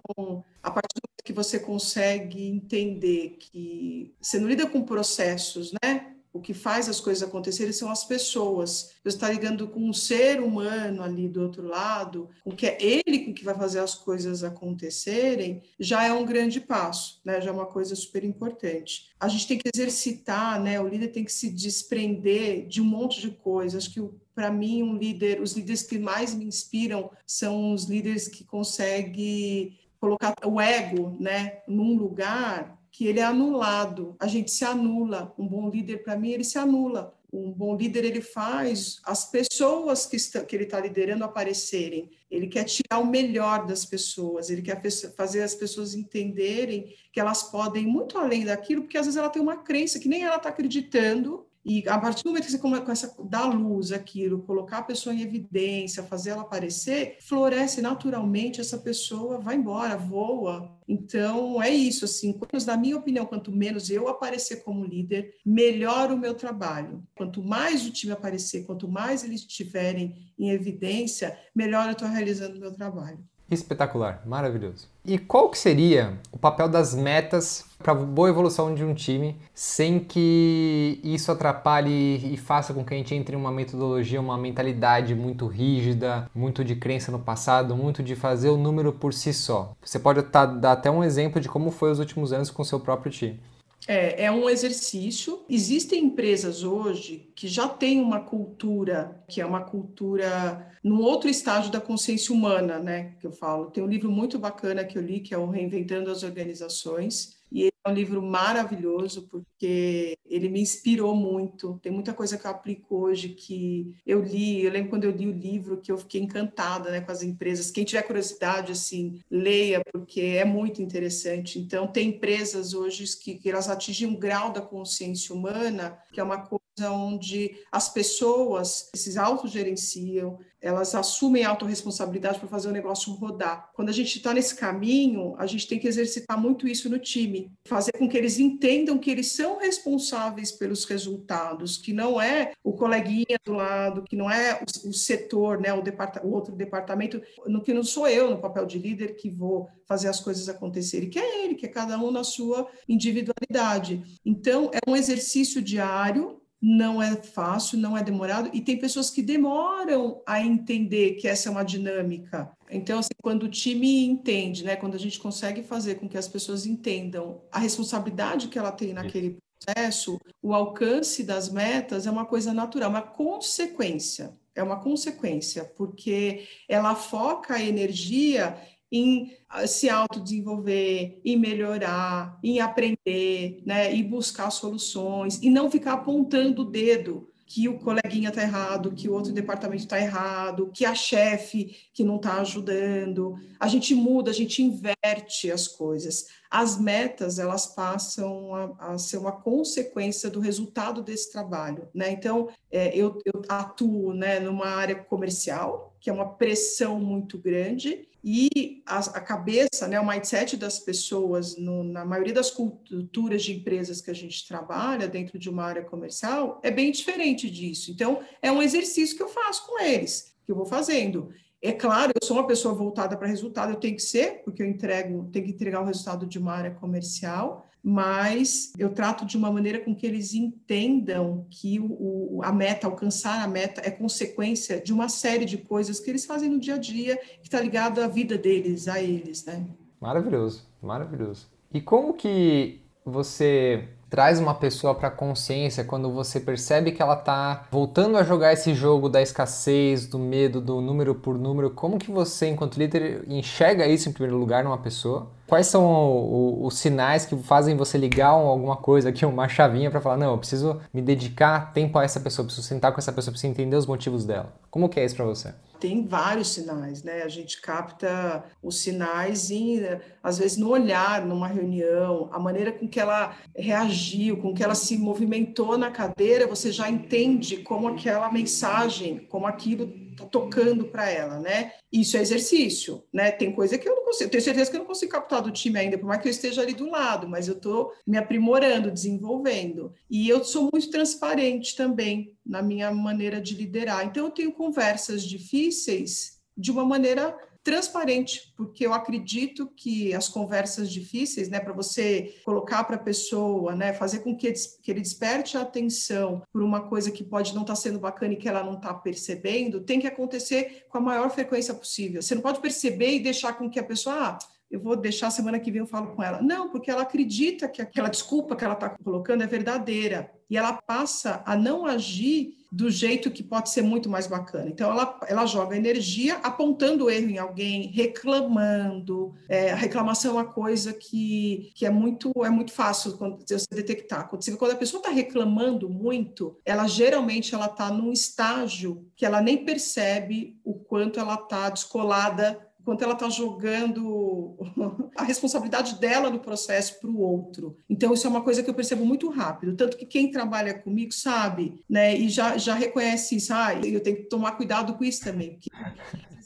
a 0.61 0.71
partir 0.71 0.95
do 0.95 1.07
momento 1.07 1.23
que 1.23 1.33
você 1.33 1.59
consegue 1.59 2.47
entender 2.47 3.37
que 3.39 4.15
você 4.21 4.39
não 4.39 4.47
lida 4.47 4.67
com 4.69 4.83
processos, 4.83 5.71
né? 5.83 6.16
O 6.33 6.41
que 6.41 6.53
faz 6.53 6.87
as 6.87 6.99
coisas 6.99 7.27
acontecerem 7.27 7.73
são 7.73 7.89
as 7.89 8.03
pessoas. 8.03 8.91
Você 9.03 9.15
está 9.15 9.31
ligando 9.31 9.67
com 9.67 9.79
um 9.79 9.93
ser 9.93 10.41
humano 10.41 11.01
ali 11.01 11.27
do 11.27 11.41
outro 11.41 11.65
lado, 11.65 12.29
com 12.43 12.51
que 12.51 12.67
é 12.67 12.77
ele 12.79 13.33
que 13.33 13.43
vai 13.43 13.55
fazer 13.55 13.79
as 13.79 13.95
coisas 13.95 14.43
acontecerem, 14.43 15.61
já 15.79 16.05
é 16.05 16.11
um 16.11 16.25
grande 16.25 16.59
passo, 16.59 17.19
né? 17.23 17.41
Já 17.41 17.49
é 17.49 17.53
uma 17.53 17.65
coisa 17.65 17.95
super 17.95 18.23
importante. 18.23 19.09
A 19.19 19.27
gente 19.27 19.47
tem 19.47 19.57
que 19.57 19.69
exercitar, 19.73 20.61
né? 20.61 20.79
O 20.79 20.87
líder 20.87 21.09
tem 21.09 21.23
que 21.23 21.31
se 21.31 21.49
desprender 21.49 22.67
de 22.67 22.81
um 22.81 22.85
monte 22.85 23.21
de 23.21 23.31
coisas. 23.31 23.83
Acho 23.83 23.93
que 23.93 24.09
para 24.35 24.51
mim 24.51 24.83
um 24.83 24.95
líder, 24.95 25.41
os 25.41 25.53
líderes 25.53 25.81
que 25.81 25.97
mais 25.97 26.35
me 26.35 26.45
inspiram 26.45 27.09
são 27.25 27.73
os 27.73 27.85
líderes 27.85 28.27
que 28.27 28.43
conseguem 28.43 29.77
colocar 29.99 30.35
o 30.45 30.61
ego, 30.61 31.17
né, 31.19 31.59
num 31.67 31.97
lugar 31.97 32.76
que 32.97 33.05
ele 33.05 33.19
é 33.19 33.23
anulado, 33.23 34.15
a 34.19 34.25
gente 34.25 34.49
se 34.49 34.65
anula. 34.65 35.31
Um 35.37 35.47
bom 35.47 35.69
líder, 35.69 36.03
para 36.03 36.17
mim, 36.17 36.31
ele 36.31 36.43
se 36.43 36.57
anula. 36.57 37.15
Um 37.31 37.51
bom 37.51 37.77
líder, 37.77 38.03
ele 38.03 38.21
faz 38.21 38.99
as 39.03 39.23
pessoas 39.29 40.07
que, 40.07 40.15
está, 40.15 40.43
que 40.43 40.55
ele 40.55 40.63
está 40.63 40.79
liderando 40.79 41.23
aparecerem. 41.23 42.09
Ele 42.31 42.47
quer 42.47 42.63
tirar 42.63 42.97
o 42.97 43.05
melhor 43.05 43.67
das 43.67 43.85
pessoas, 43.85 44.49
ele 44.49 44.63
quer 44.63 44.81
fazer 45.15 45.43
as 45.43 45.53
pessoas 45.53 45.93
entenderem 45.93 46.95
que 47.13 47.19
elas 47.19 47.43
podem 47.43 47.83
ir 47.83 47.87
muito 47.87 48.17
além 48.17 48.45
daquilo, 48.45 48.81
porque 48.81 48.97
às 48.97 49.05
vezes 49.05 49.17
ela 49.17 49.29
tem 49.29 49.43
uma 49.43 49.57
crença 49.57 49.99
que 49.99 50.09
nem 50.09 50.23
ela 50.23 50.37
está 50.37 50.49
acreditando, 50.49 51.45
e 51.69 51.83
a 51.89 51.99
partir 51.99 52.23
do 52.23 52.29
momento 52.29 52.45
que 52.45 52.51
você 52.51 52.57
começa 52.57 53.13
a 53.19 53.23
dar 53.23 53.47
luz 53.47 53.91
aquilo, 53.91 54.41
colocar 54.43 54.77
a 54.77 54.83
pessoa 54.83 55.13
em 55.13 55.21
evidência, 55.21 56.01
fazer 56.01 56.29
ela 56.29 56.43
aparecer, 56.43 57.17
floresce 57.19 57.81
naturalmente, 57.81 58.61
essa 58.61 58.77
pessoa 58.77 59.37
vai 59.37 59.55
embora, 59.55 59.97
voa. 59.97 60.73
Então, 60.87 61.61
é 61.61 61.69
isso, 61.69 62.05
assim, 62.05 62.39
na 62.65 62.77
minha 62.77 62.95
opinião, 62.95 63.25
quanto 63.25 63.51
menos 63.51 63.89
eu 63.89 64.07
aparecer 64.07 64.63
como 64.63 64.85
líder, 64.85 65.35
melhor 65.45 66.09
o 66.09 66.17
meu 66.17 66.33
trabalho. 66.33 67.03
Quanto 67.17 67.43
mais 67.43 67.85
o 67.85 67.91
time 67.91 68.13
aparecer, 68.13 68.65
quanto 68.65 68.87
mais 68.87 69.25
eles 69.25 69.41
estiverem 69.41 70.31
em 70.39 70.51
evidência, 70.51 71.37
melhor 71.53 71.87
eu 71.87 71.91
estou 71.91 72.07
realizando 72.07 72.55
o 72.55 72.61
meu 72.61 72.71
trabalho. 72.71 73.19
Espetacular, 73.49 74.21
maravilhoso. 74.25 74.87
E 75.05 75.17
qual 75.17 75.49
que 75.49 75.57
seria 75.57 76.17
o 76.33 76.37
papel 76.37 76.67
das 76.67 76.93
metas 76.93 77.63
para 77.79 77.93
a 77.93 77.95
boa 77.95 78.27
evolução 78.27 78.75
de 78.75 78.83
um 78.83 78.93
time, 78.93 79.37
sem 79.53 79.99
que 79.99 80.99
isso 81.01 81.31
atrapalhe 81.31 82.33
e 82.33 82.35
faça 82.35 82.73
com 82.73 82.83
que 82.83 82.93
a 82.93 82.97
gente 82.97 83.15
entre 83.15 83.35
em 83.35 83.39
uma 83.39 83.51
metodologia, 83.51 84.19
uma 84.19 84.37
mentalidade 84.37 85.15
muito 85.15 85.47
rígida, 85.47 86.29
muito 86.35 86.61
de 86.61 86.75
crença 86.75 87.09
no 87.09 87.19
passado, 87.19 87.75
muito 87.75 88.03
de 88.03 88.15
fazer 88.15 88.49
o 88.49 88.57
número 88.57 88.91
por 88.91 89.13
si 89.13 89.33
só? 89.33 89.71
Você 89.81 89.97
pode 89.97 90.21
dar 90.23 90.73
até 90.73 90.91
um 90.91 91.03
exemplo 91.03 91.39
de 91.39 91.47
como 91.47 91.71
foi 91.71 91.89
os 91.89 91.99
últimos 91.99 92.33
anos 92.33 92.51
com 92.51 92.61
o 92.61 92.65
seu 92.65 92.79
próprio 92.79 93.11
time. 93.11 93.39
É, 93.87 94.25
é 94.25 94.31
um 94.31 94.49
exercício. 94.49 95.45
Existem 95.49 96.03
empresas 96.05 96.63
hoje 96.63 97.31
que 97.33 97.47
já 97.47 97.69
têm 97.69 98.01
uma 98.01 98.19
cultura, 98.19 99.23
que 99.29 99.39
é 99.39 99.45
uma 99.45 99.61
cultura 99.61 100.69
num 100.83 101.01
outro 101.01 101.29
estágio 101.29 101.71
da 101.71 101.79
consciência 101.79 102.33
humana, 102.33 102.79
né? 102.79 103.15
Que 103.19 103.27
eu 103.27 103.31
falo. 103.31 103.71
Tem 103.71 103.83
um 103.83 103.87
livro 103.87 104.11
muito 104.11 104.37
bacana 104.37 104.83
que 104.83 104.97
eu 104.97 105.01
li, 105.01 105.21
que 105.21 105.33
é 105.33 105.37
o 105.37 105.49
Reinventando 105.49 106.11
as 106.11 106.23
Organizações, 106.23 107.36
e 107.51 107.67
é 107.67 107.89
um 107.89 107.93
livro 107.93 108.21
maravilhoso 108.21 109.27
porque 109.29 110.17
ele 110.25 110.49
me 110.49 110.61
inspirou 110.61 111.15
muito. 111.15 111.79
Tem 111.81 111.91
muita 111.91 112.13
coisa 112.13 112.37
que 112.37 112.45
eu 112.45 112.51
aplico 112.51 112.95
hoje 112.97 113.29
que 113.29 113.95
eu 114.05 114.21
li. 114.21 114.63
Eu 114.63 114.71
lembro 114.71 114.89
quando 114.89 115.05
eu 115.05 115.11
li 115.11 115.27
o 115.27 115.31
livro 115.31 115.77
que 115.77 115.91
eu 115.91 115.97
fiquei 115.97 116.21
encantada 116.21 116.91
né, 116.91 117.01
com 117.01 117.11
as 117.11 117.23
empresas. 117.23 117.71
Quem 117.71 117.85
tiver 117.85 118.01
curiosidade, 118.03 118.71
assim, 118.71 119.21
leia, 119.31 119.81
porque 119.91 120.21
é 120.21 120.43
muito 120.45 120.81
interessante. 120.81 121.59
Então, 121.59 121.87
tem 121.87 122.09
empresas 122.09 122.73
hoje 122.73 123.05
que, 123.17 123.35
que 123.35 123.49
elas 123.49 123.69
atingem 123.69 124.07
um 124.07 124.19
grau 124.19 124.51
da 124.51 124.61
consciência 124.61 125.33
humana 125.33 125.97
que 126.11 126.19
é 126.19 126.23
uma 126.23 126.41
coisa 126.41 126.66
onde 126.85 127.57
as 127.71 127.89
pessoas 127.89 128.89
se 128.93 129.17
autogerenciam, 129.17 130.39
elas 130.61 130.95
assumem 130.95 131.43
a 131.43 131.49
autorresponsabilidade 131.49 132.39
para 132.39 132.47
fazer 132.47 132.67
o 132.67 132.71
negócio 132.71 133.13
rodar. 133.13 133.69
Quando 133.73 133.89
a 133.89 133.93
gente 133.93 134.17
está 134.17 134.33
nesse 134.33 134.55
caminho, 134.55 135.35
a 135.37 135.45
gente 135.45 135.67
tem 135.67 135.79
que 135.79 135.87
exercitar 135.87 136.39
muito 136.39 136.67
isso 136.67 136.89
no 136.89 136.97
time, 136.97 137.51
fazer 137.67 137.91
com 137.93 138.09
que 138.09 138.17
eles 138.17 138.39
entendam 138.39 138.97
que 138.97 139.11
eles 139.11 139.31
são 139.31 139.59
responsáveis 139.59 140.51
pelos 140.51 140.83
resultados, 140.85 141.77
que 141.77 141.93
não 141.93 142.19
é 142.19 142.53
o 142.63 142.73
coleguinha 142.73 143.39
do 143.45 143.53
lado, 143.53 144.03
que 144.03 144.15
não 144.15 144.29
é 144.29 144.59
o, 144.85 144.93
setor, 144.93 145.59
né, 145.59 145.73
o, 145.73 145.83
o 146.23 146.31
outro 146.31 146.55
departamento, 146.55 147.21
no 147.45 147.61
que 147.61 147.73
não 147.73 147.83
sou 147.83 148.07
eu 148.07 148.29
no 148.29 148.41
papel 148.41 148.65
de 148.65 148.79
líder 148.79 149.15
que 149.15 149.29
vou 149.29 149.67
fazer 149.85 150.07
as 150.07 150.19
coisas 150.19 150.49
acontecerem, 150.49 151.09
que 151.09 151.19
é 151.19 151.45
ele, 151.45 151.55
que 151.55 151.65
é 151.65 151.69
cada 151.69 151.97
um 151.97 152.11
na 152.11 152.23
sua 152.23 152.67
individualidade. 152.89 154.19
Então, 154.25 154.71
é 154.73 154.89
um 154.89 154.95
exercício 154.95 155.61
diário 155.61 156.41
não 156.61 157.01
é 157.01 157.15
fácil, 157.15 157.77
não 157.77 157.95
é 157.95 158.03
demorado, 158.03 158.49
e 158.53 158.61
tem 158.61 158.77
pessoas 158.77 159.09
que 159.09 159.21
demoram 159.21 160.21
a 160.25 160.41
entender 160.41 161.15
que 161.15 161.27
essa 161.27 161.49
é 161.49 161.51
uma 161.51 161.63
dinâmica. 161.63 162.51
Então, 162.69 162.99
assim, 162.99 163.13
quando 163.21 163.43
o 163.43 163.49
time 163.49 164.05
entende, 164.05 164.63
né, 164.63 164.75
quando 164.75 164.95
a 164.95 164.99
gente 164.99 165.19
consegue 165.19 165.63
fazer 165.63 165.95
com 165.95 166.09
que 166.09 166.17
as 166.17 166.27
pessoas 166.27 166.65
entendam 166.65 167.41
a 167.51 167.59
responsabilidade 167.59 168.47
que 168.47 168.57
ela 168.59 168.71
tem 168.71 168.93
naquele 168.93 169.37
processo, 169.59 170.19
o 170.41 170.53
alcance 170.53 171.23
das 171.23 171.49
metas 171.49 172.05
é 172.07 172.11
uma 172.11 172.25
coisa 172.25 172.53
natural, 172.53 172.89
uma 172.89 173.01
consequência. 173.01 174.33
É 174.55 174.63
uma 174.63 174.79
consequência, 174.79 175.63
porque 175.63 176.47
ela 176.67 176.95
foca 176.95 177.53
a 177.53 177.63
energia 177.63 178.57
em 178.91 179.31
ah, 179.49 179.67
se 179.67 179.89
autodesenvolver, 179.89 181.19
em 181.23 181.37
melhorar, 181.37 182.39
em 182.43 182.59
aprender, 182.59 183.61
né, 183.65 183.93
e 183.93 184.03
buscar 184.03 184.49
soluções, 184.49 185.39
e 185.41 185.49
não 185.49 185.69
ficar 185.69 185.93
apontando 185.93 186.61
o 186.61 186.65
dedo 186.65 187.29
que 187.47 187.69
o 187.69 187.79
coleguinha 187.79 188.27
está 188.27 188.41
errado, 188.41 188.91
que 188.91 189.07
o 189.07 189.13
outro 189.13 189.31
departamento 189.31 189.83
está 189.83 189.97
errado, 189.97 190.69
que 190.73 190.83
a 190.83 190.93
chefe 190.93 191.89
que 191.93 192.03
não 192.03 192.17
está 192.17 192.41
ajudando. 192.41 193.35
A 193.57 193.69
gente 193.69 193.95
muda, 193.95 194.31
a 194.31 194.33
gente 194.33 194.61
inverte 194.61 195.49
as 195.49 195.65
coisas. 195.65 196.25
As 196.49 196.79
metas, 196.79 197.39
elas 197.39 197.67
passam 197.67 198.55
a, 198.55 198.93
a 198.93 198.97
ser 198.97 199.17
uma 199.17 199.31
consequência 199.31 200.29
do 200.29 200.39
resultado 200.39 201.01
desse 201.01 201.31
trabalho. 201.31 201.87
Né? 201.93 202.11
Então, 202.11 202.49
é, 202.71 202.95
eu, 202.95 203.19
eu 203.25 203.41
atuo 203.47 204.13
né, 204.13 204.39
numa 204.39 204.67
área 204.67 204.95
comercial, 204.95 205.95
que 205.99 206.09
é 206.09 206.13
uma 206.13 206.33
pressão 206.33 206.99
muito 206.99 207.37
grande, 207.37 208.07
e 208.29 208.81
a, 208.85 208.99
a, 208.99 209.21
cabeça, 209.21 209.87
né, 209.87 209.99
o 209.99 210.05
mindset 210.05 210.57
das 210.57 210.79
pessoas, 210.79 211.55
no, 211.55 211.83
na 211.83 212.03
maioria 212.03 212.33
das 212.33 212.49
culturas 212.51 213.43
de 213.43 213.53
empresas 213.53 214.01
que 214.01 214.11
a 214.11 214.13
gente 214.13 214.45
trabalha 214.47 215.07
dentro 215.07 215.39
de 215.39 215.49
uma 215.49 215.63
área 215.63 215.83
comercial, 215.83 216.59
é 216.61 216.69
bem 216.69 216.91
diferente 216.91 217.49
disso. 217.49 217.89
Então, 217.89 218.21
é 218.41 218.51
um 218.51 218.61
exercício 218.61 219.15
que 219.15 219.23
eu 219.23 219.29
faço 219.29 219.65
com 219.65 219.81
eles, 219.81 220.33
que 220.45 220.51
eu 220.51 220.55
vou 220.55 220.65
fazendo. 220.65 221.31
É 221.61 221.71
claro, 221.71 222.11
eu 222.13 222.25
sou 222.25 222.37
uma 222.37 222.45
pessoa 222.45 222.73
voltada 222.73 223.17
para 223.17 223.27
resultado, 223.27 223.71
eu 223.73 223.79
tenho 223.79 223.95
que 223.95 224.01
ser, 224.01 224.43
porque 224.43 224.61
eu 224.61 224.67
entrego, 224.67 225.27
tenho 225.31 225.45
que 225.45 225.51
entregar 225.51 225.81
o 225.81 225.85
resultado 225.85 226.25
de 226.27 226.37
uma 226.37 226.53
área 226.53 226.71
comercial, 226.71 227.67
mas 227.83 228.73
eu 228.77 228.89
trato 228.89 229.25
de 229.25 229.37
uma 229.37 229.51
maneira 229.51 229.79
com 229.79 229.95
que 229.95 230.05
eles 230.05 230.33
entendam 230.33 231.47
que 231.49 231.79
o, 231.79 232.41
a 232.43 232.51
meta, 232.51 232.85
alcançar 232.85 233.43
a 233.43 233.47
meta, 233.47 233.81
é 233.83 233.89
consequência 233.89 234.79
de 234.81 234.93
uma 234.93 235.09
série 235.09 235.45
de 235.45 235.57
coisas 235.57 235.99
que 235.99 236.09
eles 236.09 236.25
fazem 236.25 236.49
no 236.49 236.59
dia 236.59 236.75
a 236.75 236.77
dia, 236.77 237.17
que 237.17 237.47
está 237.47 237.59
ligado 237.59 238.01
à 238.01 238.07
vida 238.07 238.37
deles, 238.37 238.87
a 238.87 239.01
eles, 239.01 239.45
né? 239.45 239.65
Maravilhoso, 239.99 240.67
maravilhoso. 240.81 241.49
E 241.73 241.81
como 241.81 242.13
que 242.13 242.81
você 243.03 243.87
traz 244.09 244.39
uma 244.39 244.53
pessoa 244.53 244.95
para 244.95 245.09
consciência 245.09 245.83
quando 245.83 246.11
você 246.11 246.39
percebe 246.39 246.91
que 246.91 247.01
ela 247.01 247.15
tá 247.15 247.65
voltando 247.71 248.17
a 248.17 248.23
jogar 248.23 248.53
esse 248.53 248.73
jogo 248.73 249.09
da 249.09 249.21
escassez, 249.21 250.05
do 250.07 250.17
medo, 250.17 250.61
do 250.61 250.81
número 250.81 251.15
por 251.15 251.37
número? 251.37 251.69
Como 251.69 251.97
que 251.97 252.11
você, 252.11 252.47
enquanto 252.47 252.77
líder, 252.77 253.23
enxerga 253.27 253.85
isso 253.85 254.09
em 254.09 254.11
primeiro 254.11 254.37
lugar 254.37 254.63
numa 254.63 254.77
pessoa? 254.77 255.31
Quais 255.47 255.67
são 255.67 255.85
o, 255.85 256.63
o, 256.63 256.65
os 256.65 256.77
sinais 256.77 257.25
que 257.25 257.35
fazem 257.37 257.75
você 257.75 257.97
ligar 257.97 258.27
alguma 258.27 258.75
coisa 258.75 259.09
aqui, 259.09 259.25
uma 259.25 259.47
chavinha 259.47 259.89
para 259.89 260.01
falar, 260.01 260.17
não, 260.17 260.31
eu 260.31 260.37
preciso 260.37 260.81
me 260.93 261.01
dedicar 261.01 261.71
tempo 261.71 261.97
a 261.97 262.03
essa 262.03 262.19
pessoa, 262.19 262.45
preciso 262.45 262.67
sentar 262.67 262.91
com 262.91 262.99
essa 262.99 263.13
pessoa, 263.13 263.31
preciso 263.31 263.51
entender 263.51 263.75
os 263.77 263.85
motivos 263.85 264.25
dela. 264.25 264.53
Como 264.69 264.89
que 264.89 264.99
é 264.99 265.05
isso 265.05 265.15
para 265.15 265.25
você? 265.25 265.53
Tem 265.79 266.05
vários 266.05 266.53
sinais, 266.53 267.03
né? 267.03 267.23
A 267.23 267.27
gente 267.27 267.61
capta 267.61 268.43
os 268.61 268.79
sinais 268.79 269.51
em, 269.51 269.81
às 270.23 270.37
vezes, 270.37 270.57
no 270.57 270.69
olhar, 270.69 271.25
numa 271.25 271.47
reunião, 271.47 272.29
a 272.31 272.39
maneira 272.39 272.71
com 272.71 272.87
que 272.87 272.99
ela 272.99 273.35
reagiu, 273.55 274.37
com 274.37 274.53
que 274.53 274.63
ela 274.63 274.75
se 274.75 274.97
movimentou 274.97 275.77
na 275.77 275.91
cadeira, 275.91 276.47
você 276.47 276.71
já 276.71 276.89
entende 276.89 277.57
como 277.57 277.87
aquela 277.87 278.31
mensagem, 278.31 279.19
como 279.29 279.45
aquilo 279.45 280.06
tá 280.17 280.25
tocando 280.25 280.85
para 280.85 281.09
ela, 281.09 281.39
né? 281.39 281.73
Isso 281.91 282.17
é 282.17 282.21
exercício, 282.21 283.03
né? 283.13 283.31
Tem 283.31 283.51
coisa 283.51 283.77
que 283.77 283.87
eu 283.87 283.95
não 283.95 284.05
consigo, 284.05 284.29
tenho 284.29 284.43
certeza 284.43 284.69
que 284.69 284.75
eu 284.75 284.81
não 284.81 284.87
consigo 284.87 285.11
captar 285.11 285.41
do 285.41 285.51
time 285.51 285.79
ainda, 285.79 285.97
por 285.97 286.07
mais 286.07 286.21
que 286.21 286.27
eu 286.27 286.31
esteja 286.31 286.61
ali 286.61 286.73
do 286.73 286.89
lado, 286.89 287.27
mas 287.29 287.47
eu 287.47 287.53
estou 287.53 287.93
me 288.05 288.17
aprimorando, 288.17 288.91
desenvolvendo. 288.91 289.93
E 290.09 290.27
eu 290.27 290.43
sou 290.43 290.69
muito 290.71 290.89
transparente 290.89 291.75
também 291.75 292.35
na 292.45 292.61
minha 292.61 292.91
maneira 292.91 293.39
de 293.39 293.55
liderar. 293.55 294.05
Então 294.05 294.25
eu 294.25 294.31
tenho 294.31 294.51
conversas 294.51 295.23
difíceis 295.23 296.37
de 296.57 296.71
uma 296.71 296.83
maneira 296.83 297.37
transparente, 297.67 298.53
porque 298.55 298.85
eu 298.85 298.93
acredito 298.93 299.67
que 299.75 300.13
as 300.13 300.29
conversas 300.29 300.89
difíceis, 300.89 301.49
né, 301.49 301.59
para 301.59 301.73
você 301.73 302.33
colocar 302.45 302.85
para 302.85 302.95
a 302.95 302.99
pessoa, 302.99 303.75
né, 303.75 303.91
fazer 303.91 304.19
com 304.19 304.33
que, 304.33 304.53
que 304.81 304.89
ele 304.89 305.01
desperte 305.01 305.57
a 305.57 305.63
atenção 305.63 306.41
por 306.53 306.63
uma 306.63 306.87
coisa 306.87 307.11
que 307.11 307.25
pode 307.25 307.53
não 307.53 307.63
estar 307.63 307.73
tá 307.73 307.81
sendo 307.81 307.99
bacana 307.99 308.31
e 308.31 308.37
que 308.37 308.47
ela 308.47 308.63
não 308.63 308.75
está 308.75 308.93
percebendo, 308.93 309.81
tem 309.81 309.99
que 309.99 310.07
acontecer 310.07 310.85
com 310.87 310.97
a 310.97 311.01
maior 311.01 311.29
frequência 311.29 311.73
possível. 311.73 312.21
Você 312.21 312.35
não 312.35 312.41
pode 312.41 312.61
perceber 312.61 313.15
e 313.15 313.19
deixar 313.19 313.51
com 313.57 313.69
que 313.69 313.79
a 313.81 313.83
pessoa, 313.83 314.15
ah, 314.15 314.37
eu 314.71 314.79
vou 314.79 314.95
deixar 314.95 315.29
semana 315.29 315.59
que 315.59 315.69
vem 315.69 315.81
eu 315.81 315.87
falo 315.87 316.15
com 316.15 316.23
ela. 316.23 316.41
Não, 316.41 316.69
porque 316.69 316.89
ela 316.89 317.01
acredita 317.01 317.67
que 317.67 317.81
aquela 317.81 318.07
desculpa 318.07 318.55
que 318.55 318.63
ela 318.63 318.75
está 318.75 318.91
colocando 318.91 319.43
é 319.43 319.47
verdadeira 319.47 320.31
e 320.49 320.55
ela 320.55 320.71
passa 320.71 321.43
a 321.45 321.53
não 321.53 321.85
agir 321.85 322.56
do 322.71 322.89
jeito 322.89 323.31
que 323.31 323.43
pode 323.43 323.69
ser 323.69 323.81
muito 323.81 324.09
mais 324.09 324.27
bacana. 324.27 324.69
Então, 324.69 324.91
ela, 324.91 325.19
ela 325.27 325.45
joga 325.45 325.75
energia 325.75 326.35
apontando 326.37 327.09
erro 327.09 327.29
em 327.29 327.37
alguém, 327.37 327.87
reclamando. 327.87 329.33
É, 329.47 329.71
a 329.71 329.75
reclamação 329.75 330.31
é 330.31 330.41
uma 330.41 330.51
coisa 330.51 330.93
que, 330.93 331.71
que 331.73 331.85
é, 331.85 331.89
muito, 331.89 332.31
é 332.43 332.49
muito 332.49 332.71
fácil 332.71 333.17
quando 333.17 333.37
você 333.37 333.65
detectar. 333.71 334.27
Quando, 334.27 334.57
quando 334.57 334.71
a 334.71 334.77
pessoa 334.77 334.99
está 334.99 335.11
reclamando 335.11 335.89
muito, 335.89 336.57
ela 336.65 336.87
geralmente 336.87 337.55
ela 337.55 337.67
está 337.67 337.89
num 337.89 338.11
estágio 338.11 339.07
que 339.15 339.25
ela 339.25 339.41
nem 339.41 339.63
percebe 339.63 340.59
o 340.63 340.73
quanto 340.73 341.19
ela 341.19 341.35
está 341.35 341.69
descolada 341.69 342.66
quanto 342.87 343.03
ela 343.03 343.15
está 343.15 343.29
jogando 343.29 344.55
a 345.13 345.21
responsabilidade 345.21 345.99
dela 345.99 346.29
no 346.29 346.39
processo 346.39 346.97
para 347.01 347.09
o 347.09 347.19
outro. 347.19 347.75
Então, 347.89 348.13
isso 348.13 348.25
é 348.25 348.29
uma 348.29 348.41
coisa 348.41 348.63
que 348.63 348.69
eu 348.69 348.73
percebo 348.73 349.05
muito 349.05 349.29
rápido. 349.29 349.75
Tanto 349.75 349.97
que 349.97 350.05
quem 350.05 350.31
trabalha 350.31 350.73
comigo 350.73 351.11
sabe, 351.11 351.83
né, 351.89 352.17
e 352.17 352.29
já, 352.29 352.57
já 352.57 352.73
reconhece 352.73 353.35
isso. 353.35 353.53
Ah, 353.53 353.73
eu 353.73 353.99
tenho 353.99 354.15
que 354.15 354.23
tomar 354.29 354.53
cuidado 354.53 354.93
com 354.93 355.03
isso 355.03 355.21
também, 355.21 355.55
porque 355.55 355.69